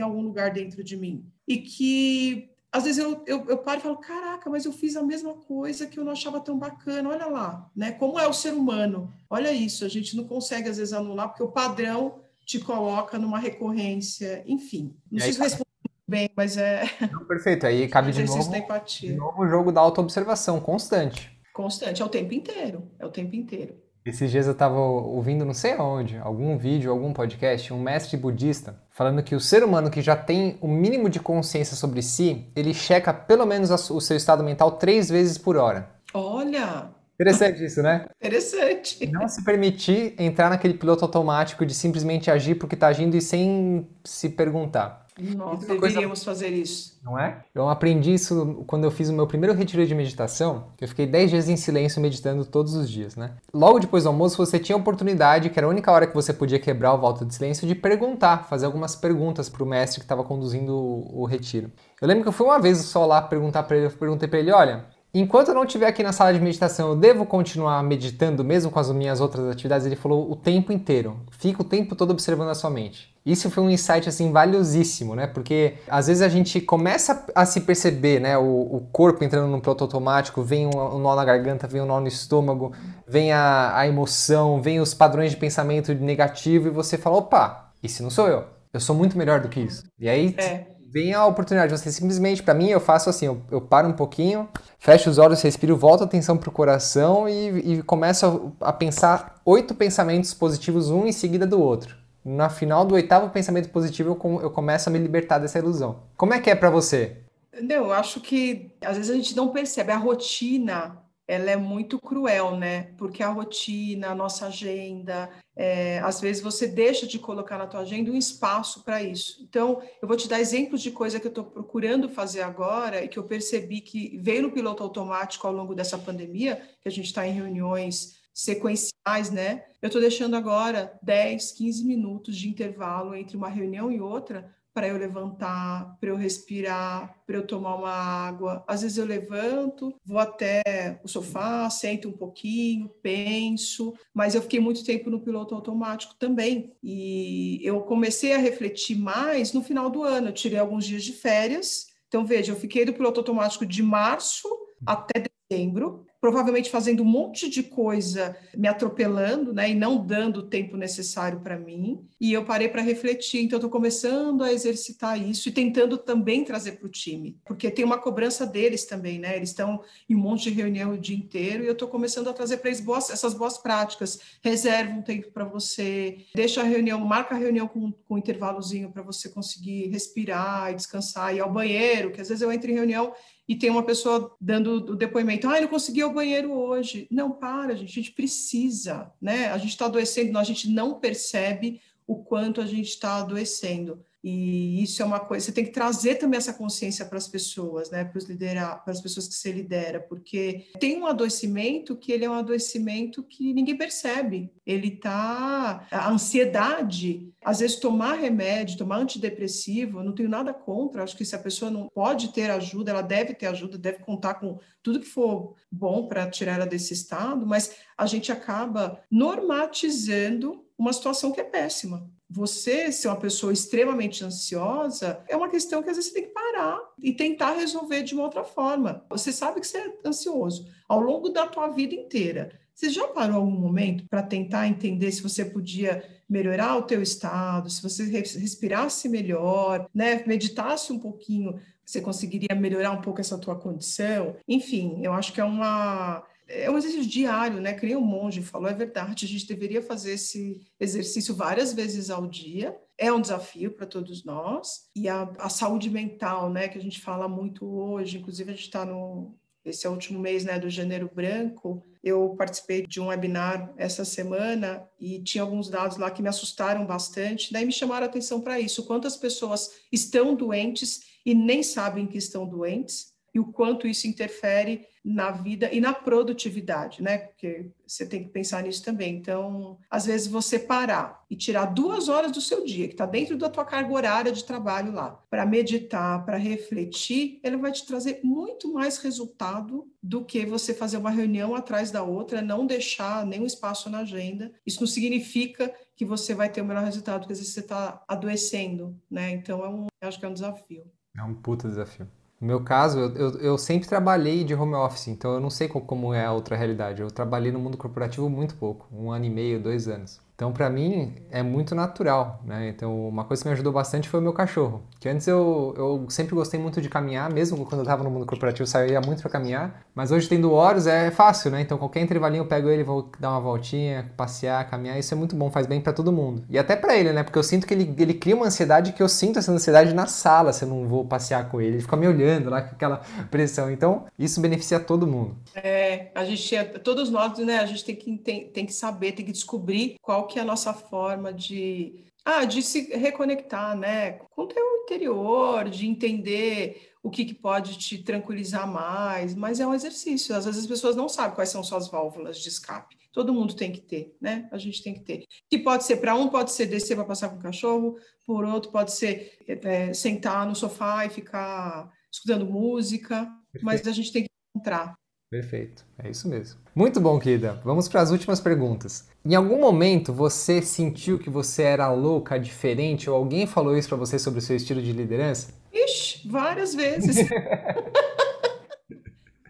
algum 0.02 0.20
lugar 0.20 0.52
dentro 0.52 0.84
de 0.84 0.96
mim. 0.96 1.24
E 1.48 1.58
que 1.58 2.50
às 2.72 2.84
vezes 2.84 2.98
eu, 2.98 3.22
eu, 3.26 3.44
eu, 3.48 3.58
paro 3.58 3.80
e 3.80 3.82
falo, 3.82 3.96
caraca, 3.96 4.50
mas 4.50 4.64
eu 4.64 4.72
fiz 4.72 4.96
a 4.96 5.02
mesma 5.02 5.34
coisa 5.34 5.86
que 5.86 5.98
eu 5.98 6.04
não 6.04 6.12
achava 6.12 6.40
tão 6.40 6.58
bacana, 6.58 7.08
olha 7.08 7.26
lá, 7.26 7.70
né? 7.74 7.92
Como 7.92 8.18
é 8.18 8.26
o 8.26 8.32
ser 8.32 8.52
humano? 8.52 9.12
Olha 9.30 9.52
isso, 9.52 9.84
a 9.84 9.88
gente 9.88 10.16
não 10.16 10.24
consegue 10.24 10.68
às 10.68 10.76
vezes 10.76 10.92
anular, 10.92 11.28
porque 11.28 11.42
o 11.42 11.50
padrão 11.50 12.20
te 12.44 12.60
coloca 12.60 13.18
numa 13.18 13.38
recorrência, 13.38 14.42
enfim. 14.46 14.94
Não 15.10 15.20
sei 15.20 15.32
se 15.32 15.40
respondi 15.40 15.64
bem, 16.06 16.30
mas 16.36 16.56
é. 16.56 16.84
Não, 17.10 17.24
perfeito, 17.24 17.66
aí 17.66 17.88
cabe 17.88 18.12
de 18.12 18.24
novo, 18.24 18.50
de 18.86 19.12
novo 19.14 19.42
o 19.42 19.48
jogo 19.48 19.72
da 19.72 19.80
autoobservação, 19.80 20.60
constante. 20.60 21.36
Constante, 21.52 22.02
é 22.02 22.04
o 22.04 22.08
tempo 22.08 22.34
inteiro, 22.34 22.90
é 22.98 23.06
o 23.06 23.10
tempo 23.10 23.34
inteiro. 23.34 23.74
Esses 24.06 24.30
dias 24.30 24.46
eu 24.46 24.52
estava 24.52 24.78
ouvindo, 24.78 25.44
não 25.44 25.52
sei 25.52 25.72
aonde, 25.72 26.16
algum 26.18 26.56
vídeo, 26.56 26.92
algum 26.92 27.12
podcast, 27.12 27.72
um 27.72 27.82
mestre 27.82 28.16
budista 28.16 28.80
falando 28.88 29.20
que 29.20 29.34
o 29.34 29.40
ser 29.40 29.64
humano 29.64 29.90
que 29.90 30.00
já 30.00 30.14
tem 30.14 30.56
o 30.60 30.68
mínimo 30.68 31.10
de 31.10 31.18
consciência 31.18 31.76
sobre 31.76 32.00
si, 32.02 32.46
ele 32.54 32.72
checa 32.72 33.12
pelo 33.12 33.44
menos 33.44 33.68
o 33.90 34.00
seu 34.00 34.16
estado 34.16 34.44
mental 34.44 34.72
três 34.72 35.08
vezes 35.08 35.36
por 35.36 35.56
hora. 35.56 35.90
Olha! 36.14 36.88
Interessante 37.14 37.64
isso, 37.64 37.82
né? 37.82 38.06
Interessante. 38.22 39.06
Não 39.10 39.26
se 39.26 39.42
permitir 39.42 40.14
entrar 40.18 40.50
naquele 40.50 40.74
piloto 40.74 41.04
automático 41.04 41.66
de 41.66 41.74
simplesmente 41.74 42.30
agir 42.30 42.54
porque 42.54 42.74
está 42.74 42.88
agindo 42.88 43.16
e 43.16 43.22
sem 43.22 43.88
se 44.04 44.28
perguntar. 44.28 45.05
Nós 45.18 45.60
deveríamos 45.60 46.18
coisa... 46.18 46.24
fazer 46.24 46.48
isso. 46.48 46.98
Não 47.02 47.18
é? 47.18 47.38
Eu 47.54 47.68
aprendi 47.68 48.12
isso 48.12 48.64
quando 48.66 48.84
eu 48.84 48.90
fiz 48.90 49.08
o 49.08 49.12
meu 49.12 49.26
primeiro 49.26 49.54
retiro 49.54 49.86
de 49.86 49.94
meditação, 49.94 50.68
que 50.76 50.84
eu 50.84 50.88
fiquei 50.88 51.06
10 51.06 51.30
dias 51.30 51.48
em 51.48 51.56
silêncio 51.56 52.02
meditando 52.02 52.44
todos 52.44 52.74
os 52.74 52.90
dias, 52.90 53.16
né? 53.16 53.32
Logo 53.54 53.78
depois 53.78 54.02
do 54.02 54.08
almoço, 54.08 54.36
você 54.36 54.58
tinha 54.58 54.76
a 54.76 54.78
oportunidade, 54.78 55.48
que 55.50 55.58
era 55.58 55.66
a 55.66 55.70
única 55.70 55.90
hora 55.90 56.06
que 56.06 56.14
você 56.14 56.32
podia 56.32 56.58
quebrar 56.58 56.92
o 56.94 56.98
voto 56.98 57.24
de 57.24 57.34
silêncio, 57.34 57.66
de 57.66 57.74
perguntar, 57.74 58.44
fazer 58.48 58.66
algumas 58.66 58.94
perguntas 58.96 59.48
para 59.48 59.62
o 59.62 59.66
mestre 59.66 60.00
que 60.00 60.04
estava 60.04 60.24
conduzindo 60.24 60.76
o, 60.76 61.22
o, 61.22 61.24
retiro. 61.24 61.70
Eu 62.00 62.08
lembro 62.08 62.22
que 62.22 62.28
eu 62.28 62.32
fui 62.32 62.46
uma 62.46 62.58
vez 62.58 62.78
só 62.78 63.06
lá 63.06 63.22
perguntar 63.22 63.62
para 63.62 63.76
ele, 63.76 63.86
eu 63.86 63.90
perguntei 63.90 64.28
para 64.28 64.38
ele, 64.38 64.50
olha, 64.50 64.84
Enquanto 65.14 65.48
eu 65.48 65.54
não 65.54 65.64
estiver 65.64 65.86
aqui 65.86 66.02
na 66.02 66.12
sala 66.12 66.32
de 66.34 66.40
meditação, 66.40 66.90
eu 66.90 66.96
devo 66.96 67.24
continuar 67.24 67.82
meditando 67.82 68.44
mesmo 68.44 68.70
com 68.70 68.78
as 68.78 68.90
minhas 68.90 69.18
outras 69.20 69.48
atividades? 69.48 69.86
Ele 69.86 69.96
falou 69.96 70.30
o 70.30 70.36
tempo 70.36 70.72
inteiro. 70.72 71.18
Fica 71.30 71.62
o 71.62 71.64
tempo 71.64 71.96
todo 71.96 72.10
observando 72.10 72.50
a 72.50 72.54
sua 72.54 72.68
mente. 72.68 73.14
Isso 73.24 73.50
foi 73.50 73.64
um 73.64 73.70
insight 73.70 74.08
assim 74.08 74.30
valiosíssimo, 74.30 75.16
né? 75.16 75.26
Porque 75.26 75.78
às 75.88 76.06
vezes 76.06 76.22
a 76.22 76.28
gente 76.28 76.60
começa 76.60 77.26
a 77.34 77.46
se 77.46 77.62
perceber, 77.62 78.20
né? 78.20 78.36
O, 78.36 78.44
o 78.44 78.88
corpo 78.92 79.24
entrando 79.24 79.48
no 79.48 79.60
piloto 79.60 79.84
automático, 79.84 80.42
vem 80.42 80.66
um, 80.66 80.78
um, 80.78 80.98
nó 80.98 81.16
na 81.16 81.24
garganta, 81.24 81.66
vem 81.66 81.80
um 81.80 81.86
nó 81.86 81.98
no 81.98 82.08
estômago, 82.08 82.72
vem 83.08 83.32
a, 83.32 83.74
a 83.74 83.88
emoção, 83.88 84.60
vem 84.60 84.80
os 84.80 84.92
padrões 84.92 85.30
de 85.30 85.38
pensamento 85.38 85.94
negativo 85.94 86.68
e 86.68 86.70
você 86.70 86.98
fala, 86.98 87.16
opa, 87.16 87.72
isso 87.82 88.02
não 88.02 88.10
sou 88.10 88.28
eu. 88.28 88.44
Eu 88.70 88.80
sou 88.80 88.94
muito 88.94 89.16
melhor 89.16 89.40
do 89.40 89.48
que 89.48 89.60
isso. 89.60 89.84
E 89.98 90.08
aí 90.08 90.34
é 90.36 90.75
vem 90.96 91.12
a 91.12 91.26
oportunidade. 91.26 91.76
Você 91.76 91.92
simplesmente, 91.92 92.42
para 92.42 92.54
mim, 92.54 92.70
eu 92.70 92.80
faço 92.80 93.10
assim: 93.10 93.26
eu, 93.26 93.42
eu, 93.50 93.60
paro 93.60 93.86
um 93.86 93.92
pouquinho, 93.92 94.48
fecho 94.78 95.10
os 95.10 95.18
olhos, 95.18 95.42
respiro, 95.42 95.76
volto 95.76 96.00
a 96.00 96.04
atenção 96.06 96.38
pro 96.38 96.50
coração 96.50 97.28
e, 97.28 97.74
e 97.74 97.82
começo 97.82 98.54
a, 98.62 98.70
a, 98.70 98.72
pensar 98.72 99.38
oito 99.44 99.74
pensamentos 99.74 100.32
positivos, 100.32 100.88
um 100.88 101.06
em 101.06 101.12
seguida 101.12 101.46
do 101.46 101.60
outro. 101.60 101.94
Na 102.24 102.48
final 102.48 102.84
do 102.86 102.94
oitavo 102.94 103.28
pensamento 103.28 103.68
positivo, 103.68 104.18
eu, 104.18 104.40
eu 104.40 104.50
começo 104.50 104.88
a 104.88 104.92
me 104.92 104.98
libertar 104.98 105.38
dessa 105.38 105.58
ilusão. 105.58 106.04
Como 106.16 106.32
é 106.32 106.40
que 106.40 106.50
é 106.50 106.54
para 106.54 106.70
você? 106.70 107.18
Não, 107.60 107.76
eu 107.76 107.92
acho 107.92 108.20
que 108.20 108.72
às 108.82 108.96
vezes 108.96 109.10
a 109.10 109.14
gente 109.14 109.36
não 109.36 109.48
percebe 109.48 109.92
a 109.92 109.98
rotina 109.98 110.96
ela 111.28 111.50
é 111.50 111.56
muito 111.56 111.98
cruel, 111.98 112.56
né? 112.56 112.92
Porque 112.96 113.22
a 113.22 113.28
rotina, 113.28 114.10
a 114.10 114.14
nossa 114.14 114.46
agenda, 114.46 115.28
é, 115.56 115.98
às 116.00 116.20
vezes 116.20 116.42
você 116.42 116.68
deixa 116.68 117.06
de 117.06 117.18
colocar 117.18 117.58
na 117.58 117.66
tua 117.66 117.80
agenda 117.80 118.10
um 118.10 118.16
espaço 118.16 118.84
para 118.84 119.02
isso. 119.02 119.42
Então, 119.42 119.82
eu 120.00 120.06
vou 120.06 120.16
te 120.16 120.28
dar 120.28 120.40
exemplos 120.40 120.80
de 120.80 120.90
coisa 120.90 121.18
que 121.18 121.26
eu 121.26 121.30
estou 121.30 121.44
procurando 121.44 122.08
fazer 122.08 122.42
agora 122.42 123.02
e 123.02 123.08
que 123.08 123.18
eu 123.18 123.24
percebi 123.24 123.80
que 123.80 124.16
veio 124.18 124.42
no 124.42 124.52
piloto 124.52 124.82
automático 124.82 125.46
ao 125.46 125.52
longo 125.52 125.74
dessa 125.74 125.98
pandemia, 125.98 126.62
que 126.80 126.88
a 126.88 126.92
gente 126.92 127.06
está 127.06 127.26
em 127.26 127.32
reuniões 127.32 128.16
sequenciais, 128.32 129.30
né? 129.30 129.64
Eu 129.80 129.86
estou 129.86 130.00
deixando 130.00 130.36
agora 130.36 130.96
10, 131.02 131.52
15 131.52 131.84
minutos 131.84 132.36
de 132.36 132.48
intervalo 132.48 133.14
entre 133.14 133.36
uma 133.36 133.48
reunião 133.48 133.90
e 133.90 134.00
outra 134.00 134.54
para 134.76 134.88
eu 134.88 134.98
levantar, 134.98 135.96
para 135.98 136.10
eu 136.10 136.16
respirar, 136.16 137.18
para 137.26 137.36
eu 137.36 137.46
tomar 137.46 137.76
uma 137.76 137.90
água. 137.90 138.62
Às 138.68 138.82
vezes 138.82 138.98
eu 138.98 139.06
levanto, 139.06 139.94
vou 140.04 140.18
até 140.18 141.00
o 141.02 141.08
sofá, 141.08 141.70
sento 141.70 142.10
um 142.10 142.12
pouquinho, 142.12 142.90
penso, 143.00 143.94
mas 144.12 144.34
eu 144.34 144.42
fiquei 144.42 144.60
muito 144.60 144.84
tempo 144.84 145.08
no 145.08 145.22
piloto 145.22 145.54
automático 145.54 146.14
também. 146.18 146.74
E 146.82 147.58
eu 147.62 147.80
comecei 147.80 148.34
a 148.34 148.38
refletir 148.38 148.98
mais 148.98 149.54
no 149.54 149.62
final 149.62 149.88
do 149.88 150.02
ano. 150.02 150.28
Eu 150.28 150.34
tirei 150.34 150.58
alguns 150.58 150.84
dias 150.84 151.02
de 151.02 151.14
férias. 151.14 151.86
Então, 152.08 152.26
veja, 152.26 152.52
eu 152.52 152.56
fiquei 152.56 152.84
do 152.84 152.92
piloto 152.92 153.20
automático 153.20 153.64
de 153.64 153.82
março 153.82 154.46
até 154.84 155.24
dezembro, 155.50 156.04
provavelmente 156.26 156.70
fazendo 156.70 157.04
um 157.04 157.06
monte 157.06 157.48
de 157.48 157.62
coisa, 157.62 158.36
me 158.56 158.66
atropelando, 158.66 159.52
né, 159.52 159.70
e 159.70 159.74
não 159.76 160.04
dando 160.04 160.38
o 160.38 160.42
tempo 160.42 160.76
necessário 160.76 161.38
para 161.38 161.56
mim. 161.56 162.04
E 162.20 162.32
eu 162.32 162.44
parei 162.44 162.68
para 162.68 162.82
refletir, 162.82 163.44
então 163.44 163.58
estou 163.58 163.70
começando 163.70 164.42
a 164.42 164.52
exercitar 164.52 165.22
isso 165.22 165.48
e 165.48 165.52
tentando 165.52 165.96
também 165.96 166.42
trazer 166.42 166.72
para 166.72 166.86
o 166.86 166.90
time, 166.90 167.38
porque 167.44 167.70
tem 167.70 167.84
uma 167.84 167.98
cobrança 167.98 168.44
deles 168.44 168.84
também, 168.86 169.20
né? 169.20 169.36
Eles 169.36 169.50
estão 169.50 169.80
em 170.10 170.16
um 170.16 170.18
monte 170.18 170.50
de 170.50 170.50
reunião 170.50 170.94
o 170.94 170.98
dia 170.98 171.16
inteiro 171.16 171.62
e 171.62 171.68
eu 171.68 171.74
estou 171.74 171.86
começando 171.86 172.28
a 172.28 172.32
trazer 172.32 172.56
para 172.56 172.70
eles 172.70 172.80
boas, 172.80 173.08
essas 173.08 173.32
boas 173.32 173.56
práticas. 173.56 174.18
Reserva 174.42 174.94
um 174.94 175.02
tempo 175.02 175.30
para 175.30 175.44
você, 175.44 176.24
deixa 176.34 176.60
a 176.60 176.64
reunião, 176.64 176.98
marca 176.98 177.36
a 177.36 177.38
reunião 177.38 177.68
com, 177.68 177.92
com 177.92 178.14
um 178.16 178.18
intervalozinho 178.18 178.90
para 178.90 179.02
você 179.02 179.28
conseguir 179.28 179.86
respirar 179.90 180.72
e 180.72 180.74
descansar, 180.74 181.36
ir 181.36 181.38
ao 181.38 181.52
banheiro, 181.52 182.10
que 182.10 182.20
às 182.20 182.28
vezes 182.28 182.42
eu 182.42 182.50
entro 182.50 182.68
em 182.68 182.74
reunião 182.74 183.12
e 183.48 183.54
tem 183.54 183.70
uma 183.70 183.84
pessoa 183.84 184.34
dando 184.40 184.92
o 184.92 184.96
depoimento, 184.96 185.48
ah, 185.48 185.56
eu 185.56 185.62
não 185.62 185.68
consegui 185.68 186.02
ao 186.02 186.12
banheiro 186.12 186.52
hoje. 186.52 187.06
Não, 187.10 187.30
para, 187.30 187.76
gente, 187.76 187.90
a 187.90 188.02
gente 188.02 188.12
precisa, 188.12 189.12
né? 189.20 189.48
A 189.48 189.58
gente 189.58 189.70
está 189.70 189.86
adoecendo, 189.86 190.36
a 190.38 190.44
gente 190.44 190.68
não 190.68 190.98
percebe 190.98 191.80
o 192.06 192.16
quanto 192.16 192.60
a 192.60 192.66
gente 192.66 192.88
está 192.88 193.18
adoecendo. 193.18 194.04
E 194.28 194.82
isso 194.82 195.00
é 195.00 195.04
uma 195.04 195.20
coisa, 195.20 195.46
você 195.46 195.52
tem 195.52 195.64
que 195.64 195.70
trazer 195.70 196.16
também 196.16 196.36
essa 196.36 196.52
consciência 196.52 197.04
para 197.06 197.16
as 197.16 197.28
pessoas, 197.28 197.92
né, 197.92 198.04
para 198.04 198.18
os 198.18 198.24
liderar, 198.24 198.82
para 198.82 198.92
as 198.92 199.00
pessoas 199.00 199.28
que 199.28 199.34
você 199.34 199.52
lidera, 199.52 200.00
porque 200.00 200.66
tem 200.80 201.00
um 201.00 201.06
adoecimento 201.06 201.94
que 201.94 202.10
ele 202.10 202.24
é 202.24 202.28
um 202.28 202.34
adoecimento 202.34 203.22
que 203.22 203.54
ninguém 203.54 203.78
percebe. 203.78 204.50
Ele 204.66 204.90
tá 204.90 205.86
a 205.92 206.10
ansiedade, 206.10 207.32
às 207.44 207.60
vezes 207.60 207.76
tomar 207.78 208.14
remédio, 208.14 208.76
tomar 208.76 208.96
antidepressivo, 208.96 210.00
eu 210.00 210.04
não 210.04 210.12
tenho 210.12 210.28
nada 210.28 210.52
contra, 210.52 211.04
acho 211.04 211.16
que 211.16 211.24
se 211.24 211.36
a 211.36 211.38
pessoa 211.38 211.70
não 211.70 211.88
pode 211.88 212.32
ter 212.32 212.50
ajuda, 212.50 212.90
ela 212.90 213.02
deve 213.02 213.32
ter 213.32 213.46
ajuda, 213.46 213.78
deve 213.78 214.00
contar 214.00 214.34
com 214.34 214.58
tudo 214.82 214.98
que 214.98 215.06
for 215.06 215.54
bom 215.70 216.08
para 216.08 216.28
tirar 216.28 216.54
ela 216.54 216.66
desse 216.66 216.92
estado, 216.92 217.46
mas 217.46 217.76
a 217.96 218.06
gente 218.06 218.32
acaba 218.32 219.00
normatizando 219.08 220.66
uma 220.76 220.92
situação 220.92 221.30
que 221.30 221.40
é 221.40 221.44
péssima 221.44 222.10
você 222.28 222.90
ser 222.90 223.08
uma 223.08 223.16
pessoa 223.16 223.52
extremamente 223.52 224.24
ansiosa 224.24 225.24
é 225.28 225.36
uma 225.36 225.48
questão 225.48 225.82
que 225.82 225.88
às 225.88 225.96
vezes 225.96 226.10
você 226.10 226.20
tem 226.20 226.28
que 226.28 226.34
parar 226.34 226.80
e 226.98 227.12
tentar 227.12 227.52
resolver 227.52 228.02
de 228.02 228.14
uma 228.14 228.24
outra 228.24 228.42
forma. 228.42 229.04
Você 229.10 229.32
sabe 229.32 229.60
que 229.60 229.66
você 229.66 229.78
é 229.78 229.92
ansioso 230.04 230.66
ao 230.88 231.00
longo 231.00 231.28
da 231.28 231.46
tua 231.46 231.68
vida 231.68 231.94
inteira. 231.94 232.58
Você 232.74 232.90
já 232.90 233.08
parou 233.08 233.36
algum 233.36 233.50
momento 233.50 234.04
para 234.08 234.22
tentar 234.22 234.68
entender 234.68 235.10
se 235.10 235.22
você 235.22 235.44
podia 235.44 236.04
melhorar 236.28 236.76
o 236.76 236.82
teu 236.82 237.00
estado, 237.00 237.70
se 237.70 237.82
você 237.82 238.04
respirasse 238.04 239.08
melhor, 239.08 239.88
né, 239.94 240.22
meditasse 240.26 240.92
um 240.92 240.98
pouquinho, 240.98 241.58
você 241.84 242.00
conseguiria 242.00 242.54
melhorar 242.54 242.90
um 242.90 243.00
pouco 243.00 243.20
essa 243.20 243.38
tua 243.38 243.54
condição? 243.54 244.36
Enfim, 244.46 245.00
eu 245.02 245.12
acho 245.12 245.32
que 245.32 245.40
é 245.40 245.44
uma 245.44 246.22
é 246.48 246.70
um 246.70 246.78
exercício 246.78 247.10
diário, 247.10 247.60
né? 247.60 247.76
Nem 247.82 247.96
o 247.96 248.00
monge 248.00 248.40
falou, 248.40 248.68
é 248.68 248.74
verdade, 248.74 249.24
a 249.24 249.28
gente 249.28 249.46
deveria 249.46 249.82
fazer 249.82 250.12
esse 250.12 250.60
exercício 250.78 251.34
várias 251.34 251.72
vezes 251.72 252.10
ao 252.10 252.26
dia. 252.26 252.76
É 252.96 253.12
um 253.12 253.20
desafio 253.20 253.72
para 253.72 253.86
todos 253.86 254.24
nós. 254.24 254.88
E 254.94 255.08
a, 255.08 255.22
a, 255.38 255.48
saúde 255.48 255.90
mental, 255.90 256.50
né? 256.50 256.68
Que 256.68 256.78
a 256.78 256.82
gente 256.82 257.00
fala 257.00 257.28
muito 257.28 257.66
hoje, 257.66 258.18
inclusive 258.18 258.50
a 258.50 258.54
gente 258.54 258.64
está 258.64 258.84
no. 258.84 259.34
Esse 259.64 259.84
é 259.84 259.90
o 259.90 259.92
último 259.92 260.20
mês 260.20 260.44
né, 260.44 260.60
do 260.60 260.70
Janeiro 260.70 261.10
Branco. 261.12 261.82
Eu 262.02 262.36
participei 262.38 262.86
de 262.86 263.00
um 263.00 263.08
webinar 263.08 263.74
essa 263.76 264.04
semana 264.04 264.88
e 265.00 265.20
tinha 265.20 265.42
alguns 265.42 265.68
dados 265.68 265.96
lá 265.96 266.08
que 266.08 266.22
me 266.22 266.28
assustaram 266.28 266.86
bastante. 266.86 267.52
Daí 267.52 267.66
me 267.66 267.72
chamaram 267.72 268.06
a 268.06 268.08
atenção 268.08 268.40
para 268.40 268.60
isso: 268.60 268.86
quantas 268.86 269.16
pessoas 269.16 269.72
estão 269.90 270.36
doentes 270.36 271.00
e 271.26 271.34
nem 271.34 271.64
sabem 271.64 272.06
que 272.06 272.16
estão 272.16 272.46
doentes, 272.46 273.15
e 273.36 273.38
o 273.38 273.44
quanto 273.44 273.86
isso 273.86 274.06
interfere 274.06 274.86
na 275.04 275.30
vida 275.30 275.70
e 275.70 275.78
na 275.78 275.92
produtividade, 275.92 277.02
né? 277.02 277.18
Porque 277.18 277.70
você 277.86 278.06
tem 278.06 278.24
que 278.24 278.30
pensar 278.30 278.62
nisso 278.62 278.82
também. 278.82 279.14
Então, 279.14 279.78
às 279.90 280.06
vezes 280.06 280.26
você 280.26 280.58
parar 280.58 281.22
e 281.28 281.36
tirar 281.36 281.66
duas 281.66 282.08
horas 282.08 282.32
do 282.32 282.40
seu 282.40 282.64
dia, 282.64 282.88
que 282.88 282.94
está 282.94 283.04
dentro 283.04 283.36
da 283.36 283.50
tua 283.50 283.66
carga 283.66 283.92
horária 283.92 284.32
de 284.32 284.42
trabalho 284.42 284.90
lá, 284.90 285.22
para 285.28 285.44
meditar, 285.44 286.24
para 286.24 286.38
refletir, 286.38 287.38
ele 287.44 287.58
vai 287.58 287.72
te 287.72 287.86
trazer 287.86 288.20
muito 288.24 288.72
mais 288.72 288.96
resultado 288.96 289.86
do 290.02 290.24
que 290.24 290.46
você 290.46 290.72
fazer 290.72 290.96
uma 290.96 291.10
reunião 291.10 291.54
atrás 291.54 291.90
da 291.90 292.02
outra, 292.02 292.40
não 292.40 292.66
deixar 292.66 293.26
nenhum 293.26 293.44
espaço 293.44 293.90
na 293.90 293.98
agenda. 293.98 294.50
Isso 294.64 294.80
não 294.80 294.86
significa 294.86 295.70
que 295.94 296.06
você 296.06 296.34
vai 296.34 296.50
ter 296.50 296.62
o 296.62 296.64
melhor 296.64 296.84
resultado, 296.84 297.20
porque 297.20 297.34
às 297.34 297.38
vezes 297.38 297.52
você 297.52 297.60
está 297.60 298.02
adoecendo, 298.08 298.98
né? 299.10 299.30
Então, 299.32 299.62
é 299.62 299.68
um, 299.68 299.86
acho 300.00 300.18
que 300.18 300.24
é 300.24 300.28
um 300.28 300.34
desafio. 300.34 300.90
É 301.14 301.22
um 301.22 301.34
puta 301.34 301.68
desafio. 301.68 302.08
No 302.40 302.46
meu 302.46 302.62
caso, 302.62 302.98
eu, 302.98 303.16
eu, 303.16 303.38
eu, 303.40 303.58
sempre 303.58 303.88
trabalhei 303.88 304.44
de 304.44 304.54
home 304.54 304.74
office, 304.74 305.08
então 305.08 305.32
eu 305.34 305.40
não 305.40 305.48
sei 305.48 305.68
como 305.68 306.12
é 306.12 306.24
a 306.24 306.32
outra 306.32 306.56
realidade. 306.56 307.00
Eu 307.00 307.10
trabalhei 307.10 307.50
no 307.50 307.58
mundo 307.58 307.78
corporativo 307.78 308.28
muito 308.28 308.56
pouco, 308.56 308.86
um 308.92 309.10
ano 309.10 309.24
e 309.24 309.30
meio, 309.30 309.62
dois 309.62 309.88
anos. 309.88 310.20
Então, 310.36 310.52
para 310.52 310.68
mim, 310.68 311.14
é 311.30 311.42
muito 311.42 311.74
natural, 311.74 312.42
né? 312.44 312.68
Então, 312.68 313.08
uma 313.08 313.24
coisa 313.24 313.42
que 313.42 313.48
me 313.48 313.54
ajudou 313.54 313.72
bastante 313.72 314.06
foi 314.06 314.20
o 314.20 314.22
meu 314.22 314.34
cachorro. 314.34 314.82
Que 315.00 315.08
antes 315.08 315.26
eu, 315.26 315.74
eu 315.78 316.06
sempre 316.10 316.34
gostei 316.34 316.60
muito 316.60 316.78
de 316.78 316.90
caminhar, 316.90 317.32
mesmo 317.32 317.64
quando 317.64 317.80
eu 317.80 317.82
estava 317.84 318.04
no 318.04 318.10
mundo 318.10 318.26
corporativo, 318.26 318.66
saía 318.66 319.00
muito 319.00 319.22
para 319.22 319.30
caminhar. 319.30 319.86
Mas 319.94 320.12
hoje, 320.12 320.28
tendo 320.28 320.52
Horus, 320.52 320.86
é 320.86 321.10
fácil, 321.10 321.50
né? 321.50 321.62
Então, 321.62 321.78
qualquer 321.78 322.02
intervalinho 322.02 322.42
eu 322.42 322.46
pego 322.46 322.68
ele, 322.68 322.84
vou 322.84 323.10
dar 323.18 323.30
uma 323.30 323.40
voltinha, 323.40 324.12
passear, 324.14 324.68
caminhar. 324.68 324.98
Isso 324.98 325.14
é 325.14 325.16
muito 325.16 325.34
bom, 325.34 325.50
faz 325.50 325.66
bem 325.66 325.80
para 325.80 325.94
todo 325.94 326.12
mundo. 326.12 326.44
E 326.50 326.58
até 326.58 326.76
para 326.76 326.94
ele, 326.94 327.14
né? 327.14 327.22
Porque 327.22 327.38
eu 327.38 327.42
sinto 327.42 327.66
que 327.66 327.72
ele, 327.72 327.94
ele 327.96 328.12
cria 328.12 328.36
uma 328.36 328.44
ansiedade 328.44 328.92
que 328.92 329.02
eu 329.02 329.08
sinto 329.08 329.38
essa 329.38 329.50
ansiedade 329.50 329.94
na 329.94 330.06
sala 330.06 330.52
se 330.52 330.64
eu 330.64 330.68
não 330.68 330.86
vou 330.86 331.06
passear 331.06 331.48
com 331.48 331.62
ele. 331.62 331.76
Ele 331.76 331.82
fica 331.82 331.96
me 331.96 332.06
olhando 332.06 332.50
lá 332.50 332.60
com 332.60 332.74
aquela 332.74 333.00
pressão. 333.30 333.70
Então, 333.70 334.04
isso 334.18 334.38
beneficia 334.42 334.78
todo 334.78 335.06
mundo. 335.06 335.34
É, 335.54 336.08
a 336.14 336.26
gente, 336.26 336.54
todos 336.84 337.08
nós, 337.08 337.38
né? 337.38 337.60
A 337.60 337.66
gente 337.66 337.82
tem 337.82 337.96
que, 337.96 338.18
tem, 338.18 338.48
tem 338.48 338.66
que 338.66 338.74
saber, 338.74 339.12
tem 339.12 339.24
que 339.24 339.32
descobrir 339.32 339.96
qual 340.02 340.25
que 340.26 340.38
é 340.38 340.42
a 340.42 340.44
nossa 340.44 340.72
forma 340.72 341.32
de, 341.32 342.04
ah, 342.24 342.44
de 342.44 342.62
se 342.62 342.94
reconectar, 342.96 343.76
né, 343.76 344.12
com 344.12 344.42
o 344.42 344.48
teu 344.48 344.64
interior, 344.82 345.68
de 345.68 345.86
entender 345.86 346.92
o 347.02 347.10
que, 347.10 347.24
que, 347.24 347.34
pode 347.34 347.78
te 347.78 348.02
tranquilizar 348.02 348.66
mais, 348.66 349.34
mas 349.34 349.60
é 349.60 349.66
um 349.66 349.74
exercício. 349.74 350.34
Às 350.34 350.44
vezes 350.44 350.62
as 350.62 350.66
pessoas 350.66 350.96
não 350.96 351.08
sabem 351.08 351.36
quais 351.36 351.50
são 351.50 351.62
suas 351.62 351.88
válvulas 351.88 352.38
de 352.38 352.48
escape. 352.48 352.96
Todo 353.12 353.32
mundo 353.32 353.54
tem 353.54 353.70
que 353.70 353.80
ter, 353.80 354.16
né? 354.20 354.48
A 354.50 354.58
gente 354.58 354.82
tem 354.82 354.92
que 354.92 355.00
ter. 355.00 355.24
Que 355.48 355.58
pode 355.58 355.84
ser 355.84 355.98
para 355.98 356.16
um, 356.16 356.28
pode 356.28 356.50
ser 356.50 356.66
descer 356.66 356.96
para 356.96 357.04
passar 357.04 357.28
com 357.28 357.36
o 357.36 357.42
cachorro, 357.42 357.96
por 358.26 358.44
outro 358.44 358.72
pode 358.72 358.92
ser 358.92 359.38
é, 359.46 359.94
sentar 359.94 360.46
no 360.46 360.54
sofá 360.56 361.06
e 361.06 361.10
ficar 361.10 361.90
escutando 362.12 362.44
música, 362.44 363.30
mas 363.62 363.86
a 363.86 363.92
gente 363.92 364.12
tem 364.12 364.24
que 364.24 364.30
encontrar. 364.54 364.94
Perfeito, 365.28 365.84
é 365.98 366.08
isso 366.08 366.28
mesmo. 366.28 366.60
Muito 366.74 367.00
bom, 367.00 367.18
querida. 367.18 367.60
Vamos 367.64 367.88
para 367.88 368.00
as 368.00 368.10
últimas 368.10 368.40
perguntas. 368.40 369.08
Em 369.24 369.34
algum 369.34 369.60
momento 369.60 370.12
você 370.12 370.62
sentiu 370.62 371.18
que 371.18 371.28
você 371.28 371.64
era 371.64 371.92
louca, 371.92 372.38
diferente, 372.38 373.10
ou 373.10 373.16
alguém 373.16 373.46
falou 373.46 373.76
isso 373.76 373.88
para 373.88 373.98
você 373.98 374.18
sobre 374.18 374.38
o 374.38 374.42
seu 374.42 374.54
estilo 374.54 374.80
de 374.80 374.92
liderança? 374.92 375.52
Ixi, 375.72 376.28
várias 376.28 376.74
vezes. 376.74 377.16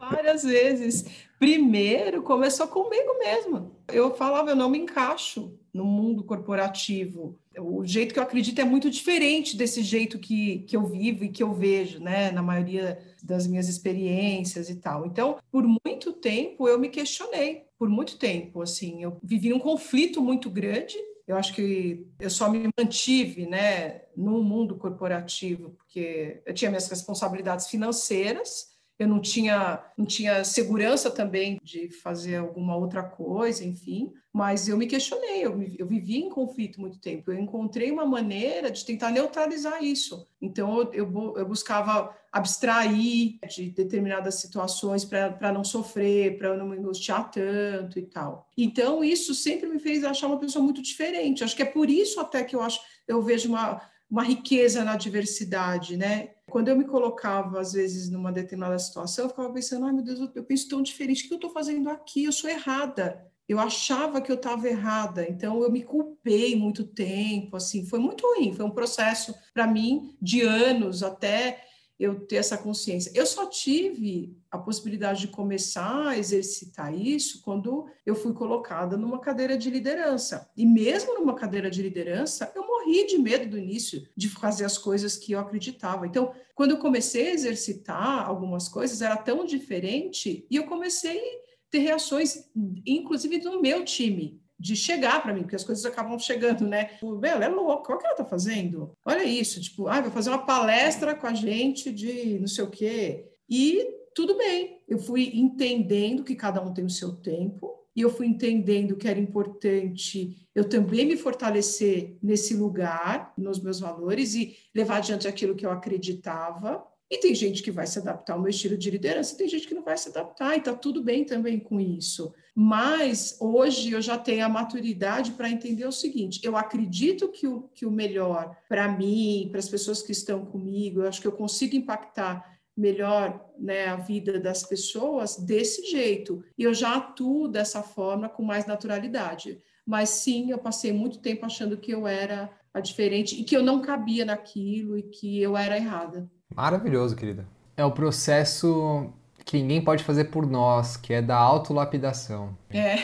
várias 0.01 0.45
vezes. 0.45 1.05
Primeiro, 1.39 2.23
começou 2.23 2.69
comigo 2.69 3.19
mesmo. 3.19 3.77
Eu 3.93 4.15
falava, 4.15 4.51
eu 4.51 4.57
não 4.57 4.71
me 4.71 4.79
encaixo 4.79 5.53
no 5.77 5.85
mundo 5.85 6.25
corporativo. 6.25 7.39
O 7.59 7.85
jeito 7.85 8.15
que 8.15 8.19
eu 8.19 8.23
acredito 8.23 8.59
é 8.59 8.65
muito 8.65 8.89
diferente 8.91 9.57
desse 9.57 9.83
jeito 9.83 10.19
que, 10.19 10.61
que 10.61 10.75
eu 10.75 10.87
vivo 10.87 11.25
e 11.25 11.29
que 11.29 11.43
eu 11.43 11.53
vejo, 11.53 12.01
né, 12.01 12.31
na 12.31 12.43
maioria 12.43 12.99
das 13.23 13.47
minhas 13.47 13.69
experiências 13.69 14.71
e 14.71 14.77
tal. 14.77 15.07
Então, 15.07 15.39
por 15.53 15.65
muito 15.85 16.15
tempo 16.15 16.67
eu 16.67 16.79
me 16.79 16.89
questionei, 16.89 17.65
por 17.79 17.91
muito 17.91 18.17
tempo, 18.17 18.63
assim, 18.63 19.03
eu 19.03 19.19
vivi 19.23 19.53
um 19.53 19.59
conflito 19.59 20.23
muito 20.23 20.49
grande. 20.49 20.97
Eu 21.27 21.37
acho 21.37 21.53
que 21.55 22.07
eu 22.19 22.31
só 22.31 22.49
me 22.49 22.69
mantive, 22.79 23.47
né, 23.47 24.03
no 24.17 24.43
mundo 24.43 24.77
corporativo 24.77 25.71
porque 25.71 26.41
eu 26.47 26.55
tinha 26.55 26.71
minhas 26.71 26.89
responsabilidades 26.89 27.67
financeiras 27.67 28.76
eu 28.99 29.07
não 29.07 29.21
tinha, 29.21 29.83
não 29.97 30.07
tinha 30.07 30.43
segurança 30.43 31.11
também 31.11 31.61
de 31.63 31.91
fazer 31.91 32.37
alguma 32.37 32.77
outra 32.77 33.03
coisa, 33.03 33.65
enfim, 33.65 34.13
mas 34.33 34.69
eu 34.69 34.77
me 34.77 34.87
questionei, 34.87 35.45
eu, 35.45 35.63
eu 35.79 35.87
vivi 35.87 36.19
em 36.19 36.31
conflito 36.31 36.81
muito 36.81 36.99
tempo, 36.99 37.31
eu 37.31 37.39
encontrei 37.39 37.91
uma 37.91 38.07
maneira 38.07 38.71
de 38.71 38.85
tentar 38.85 39.11
neutralizar 39.11 39.83
isso. 39.83 40.27
Então, 40.41 40.81
eu, 40.81 40.93
eu, 40.93 41.35
eu 41.37 41.47
buscava 41.47 42.17
abstrair 42.33 43.39
de 43.49 43.71
determinadas 43.71 44.37
situações 44.37 45.05
para 45.05 45.53
não 45.53 45.65
sofrer, 45.65 46.39
para 46.39 46.57
não 46.57 46.69
me 46.69 46.77
angustiar 46.77 47.31
tanto 47.31 47.99
e 47.99 48.03
tal. 48.03 48.51
Então, 48.57 49.05
isso 49.05 49.35
sempre 49.35 49.69
me 49.69 49.79
fez 49.79 50.05
achar 50.05 50.27
uma 50.27 50.39
pessoa 50.39 50.63
muito 50.63 50.83
diferente. 50.83 51.45
Acho 51.45 51.57
que 51.57 51.63
é 51.63 51.67
por 51.67 51.89
isso 51.89 52.21
até 52.21 52.45
que 52.45 52.57
eu 52.57 52.63
acho, 52.63 52.81
eu 53.07 53.23
vejo 53.23 53.49
uma 53.49 53.81
uma 54.11 54.23
riqueza 54.23 54.85
na 54.85 54.97
diversidade, 54.97 55.97
né? 55.97 56.31
Quando 56.49 56.69
eu 56.69 56.77
me 56.77 56.85
colocava, 56.85 57.61
às 57.61 57.73
vezes, 57.73 58.09
numa 58.09 58.33
determinada 58.33 58.79
situação, 58.79 59.25
eu 59.25 59.29
ficava 59.31 59.53
pensando, 59.53 59.85
ai 59.85 59.93
meu 59.93 60.05
Deus, 60.05 60.31
eu 60.35 60.45
penso 60.45 60.69
tão 60.69 60.81
diferente, 60.81 61.25
o 61.25 61.29
que 61.29 61.35
eu 61.35 61.39
estou 61.39 61.51
fazendo 61.51 61.91
aqui? 61.91 62.25
Eu 62.25 62.33
sou 62.33 62.49
errada. 62.49 63.27
Eu 63.49 63.61
achava 63.61 64.21
que 64.21 64.31
eu 64.31 64.37
estava 64.37 64.69
errada, 64.69 65.25
então 65.29 65.63
eu 65.63 65.71
me 65.71 65.83
culpei 65.83 66.57
muito 66.57 66.83
tempo, 66.83 67.57
assim, 67.57 67.87
foi 67.87 68.01
muito 68.01 68.27
ruim, 68.27 68.53
foi 68.53 68.65
um 68.65 68.71
processo 68.71 69.33
para 69.55 69.69
mim 69.69 70.17
de 70.21 70.43
anos 70.43 71.05
até 71.05 71.63
eu 71.99 72.27
ter 72.27 72.37
essa 72.37 72.59
consciência. 72.59 73.11
Eu 73.15 73.27
só 73.27 73.47
tive 73.47 74.37
a 74.51 74.59
possibilidade 74.59 75.21
de 75.21 75.29
começar 75.29 76.09
a 76.09 76.19
exercitar 76.19 76.95
isso 76.95 77.41
quando 77.43 77.87
eu 78.05 78.15
fui 78.15 78.33
colocada 78.35 78.97
numa 78.97 79.19
cadeira 79.19 79.57
de 79.57 79.71
liderança. 79.71 80.51
E 80.57 80.67
mesmo 80.67 81.15
numa 81.15 81.35
cadeira 81.35 81.71
de 81.71 81.83
liderança, 81.83 82.53
eu 82.55 82.67
morri 82.67 83.07
de 83.07 83.19
medo 83.19 83.51
do 83.51 83.59
início 83.59 84.07
de 84.17 84.29
fazer 84.29 84.65
as 84.65 84.77
coisas 84.77 85.17
que 85.17 85.33
eu 85.33 85.41
acreditava. 85.41 86.07
Então, 86.07 86.33
quando 86.55 86.73
eu 86.73 86.79
comecei 86.79 87.29
a 87.29 87.35
exercitar 87.35 88.27
algumas 88.27 88.69
coisas, 88.69 89.01
era 89.01 89.17
tão 89.17 89.45
diferente 89.45 90.47
e 90.51 90.57
eu 90.57 90.67
comecei 90.67 91.19
a 91.19 91.71
ter 91.71 91.79
reações, 91.79 92.49
inclusive 92.85 93.39
no 93.39 93.61
meu 93.61 93.85
time 93.85 94.41
de 94.59 94.75
chegar 94.75 95.23
para 95.23 95.35
mim, 95.35 95.43
porque 95.43 95.57
as 95.57 95.65
coisas 95.65 95.85
acabam 95.85 96.19
chegando, 96.19 96.67
né? 96.67 96.87
Tipo, 96.87 97.25
ela 97.25 97.45
é 97.45 97.49
louca, 97.49 97.95
o 97.95 97.99
que 97.99 98.07
ela 98.07 98.17
tá 98.17 98.25
fazendo? 98.25 98.93
Olha 99.05 99.25
isso, 99.25 99.61
tipo, 99.61 99.87
ah, 99.89 100.01
vai 100.01 100.11
fazer 100.11 100.31
uma 100.31 100.47
palestra 100.47 101.15
com 101.15 101.27
a 101.27 101.35
gente 101.35 101.93
de 101.93 102.39
não 102.39 102.49
sei 102.49 102.65
o 102.65 102.71
quê. 102.71 103.27
E 103.49 103.87
tudo 104.15 104.37
bem, 104.37 104.83
eu 104.89 104.99
fui 104.99 105.31
entendendo 105.35 106.25
que 106.25 106.35
cada 106.35 106.63
um 106.63 106.73
tem 106.73 106.85
o 106.85 106.91
seu 106.91 107.15
tempo, 107.17 107.77
e 107.95 108.03
eu 108.03 108.11
fui 108.11 108.27
entendendo 108.27 108.97
que 108.97 109.09
era 109.09 109.19
importante 109.19 110.47
eu 110.57 110.67
também 110.67 111.05
me 111.05 111.19
fortalecer 111.19 112.17
nesse 112.23 112.55
lugar, 112.55 113.35
nos 113.37 113.61
meus 113.63 113.79
valores, 113.79 114.35
e 114.35 114.57
levar 114.75 114.97
adiante 114.97 115.29
aquilo 115.29 115.55
que 115.55 115.67
eu 115.67 115.71
acreditava. 115.71 116.83
E 117.11 117.19
tem 117.19 117.35
gente 117.35 117.63
que 117.63 117.71
vai 117.71 117.87
se 117.87 117.99
adaptar 118.01 118.35
ao 118.35 118.41
meu 118.41 118.51
estilo 118.51 118.77
de 118.77 118.91
liderança, 118.91 119.37
tem 119.37 119.49
gente 119.49 119.69
que 119.69 119.75
não 119.75 119.85
vai 119.85 119.97
se 119.97 120.09
adaptar, 120.09 120.57
e 120.57 120.61
tá 120.61 120.75
tudo 120.75 121.03
bem 121.03 121.25
também 121.25 121.59
com 121.59 121.81
isso. 121.81 122.35
Mas 122.55 123.37
hoje 123.41 123.93
eu 123.93 124.03
já 124.03 124.19
tenho 124.19 124.45
a 124.45 124.49
maturidade 124.49 125.33
para 125.33 125.51
entender 125.51 125.87
o 125.87 125.93
seguinte: 125.93 126.41
eu 126.43 126.57
acredito 126.57 127.29
que 127.29 127.47
o, 127.47 127.69
que 127.75 127.87
o 127.87 127.91
melhor 127.91 128.57
para 128.69 128.89
mim, 128.89 129.49
para 129.51 129.61
as 129.61 129.69
pessoas 129.69 130.03
que 130.03 130.13
estão 130.13 130.45
comigo, 130.45 131.01
eu 131.01 131.09
acho 131.09 131.21
que 131.21 131.27
eu 131.27 131.33
consigo 131.33 131.77
impactar 131.77 132.57
melhor 132.77 133.51
né, 133.59 133.87
a 133.87 133.97
vida 133.97 134.39
das 134.39 134.63
pessoas 134.63 135.37
desse 135.37 135.91
jeito. 135.91 136.45
E 136.59 136.65
eu 136.65 136.75
já 136.75 136.97
atuo 136.97 137.49
dessa 137.49 137.83
forma 137.83 138.29
com 138.29 138.43
mais 138.43 138.67
naturalidade. 138.67 139.63
Mas 139.87 140.11
sim, 140.11 140.51
eu 140.51 140.59
passei 140.59 140.93
muito 140.93 141.21
tempo 141.21 141.47
achando 141.47 141.77
que 141.77 141.93
eu 141.93 142.07
era 142.07 142.51
a 142.75 142.81
diferente 142.81 143.41
e 143.41 143.45
que 143.45 143.57
eu 143.57 143.63
não 143.63 143.81
cabia 143.81 144.25
naquilo 144.25 144.99
e 144.99 145.03
que 145.03 145.41
eu 145.41 145.57
era 145.57 145.77
errada. 145.77 146.31
Maravilhoso, 146.55 147.17
querida. 147.17 147.47
É 147.77 147.85
o 147.85 147.93
processo 147.93 149.13
que 149.45 149.59
ninguém 149.59 149.81
pode 149.83 150.03
fazer 150.03 150.25
por 150.25 150.45
nós, 150.45 150.97
que 150.97 151.13
é 151.13 151.23
da 151.23 151.37
autolapidação. 151.37 152.57
É. 152.71 152.97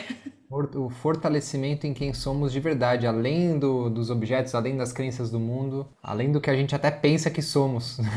O 0.75 0.87
fortalecimento 0.87 1.87
em 1.87 1.95
quem 1.95 2.13
somos 2.13 2.51
de 2.51 2.59
verdade, 2.59 3.07
além 3.07 3.57
do, 3.57 3.89
dos 3.89 4.11
objetos, 4.11 4.53
além 4.53 4.77
das 4.77 4.91
crenças 4.91 5.31
do 5.31 5.39
mundo, 5.39 5.87
além 6.01 6.31
do 6.31 6.39
que 6.39 6.49
a 6.49 6.55
gente 6.55 6.75
até 6.75 6.91
pensa 6.91 7.31
que 7.31 7.41
somos. 7.41 7.97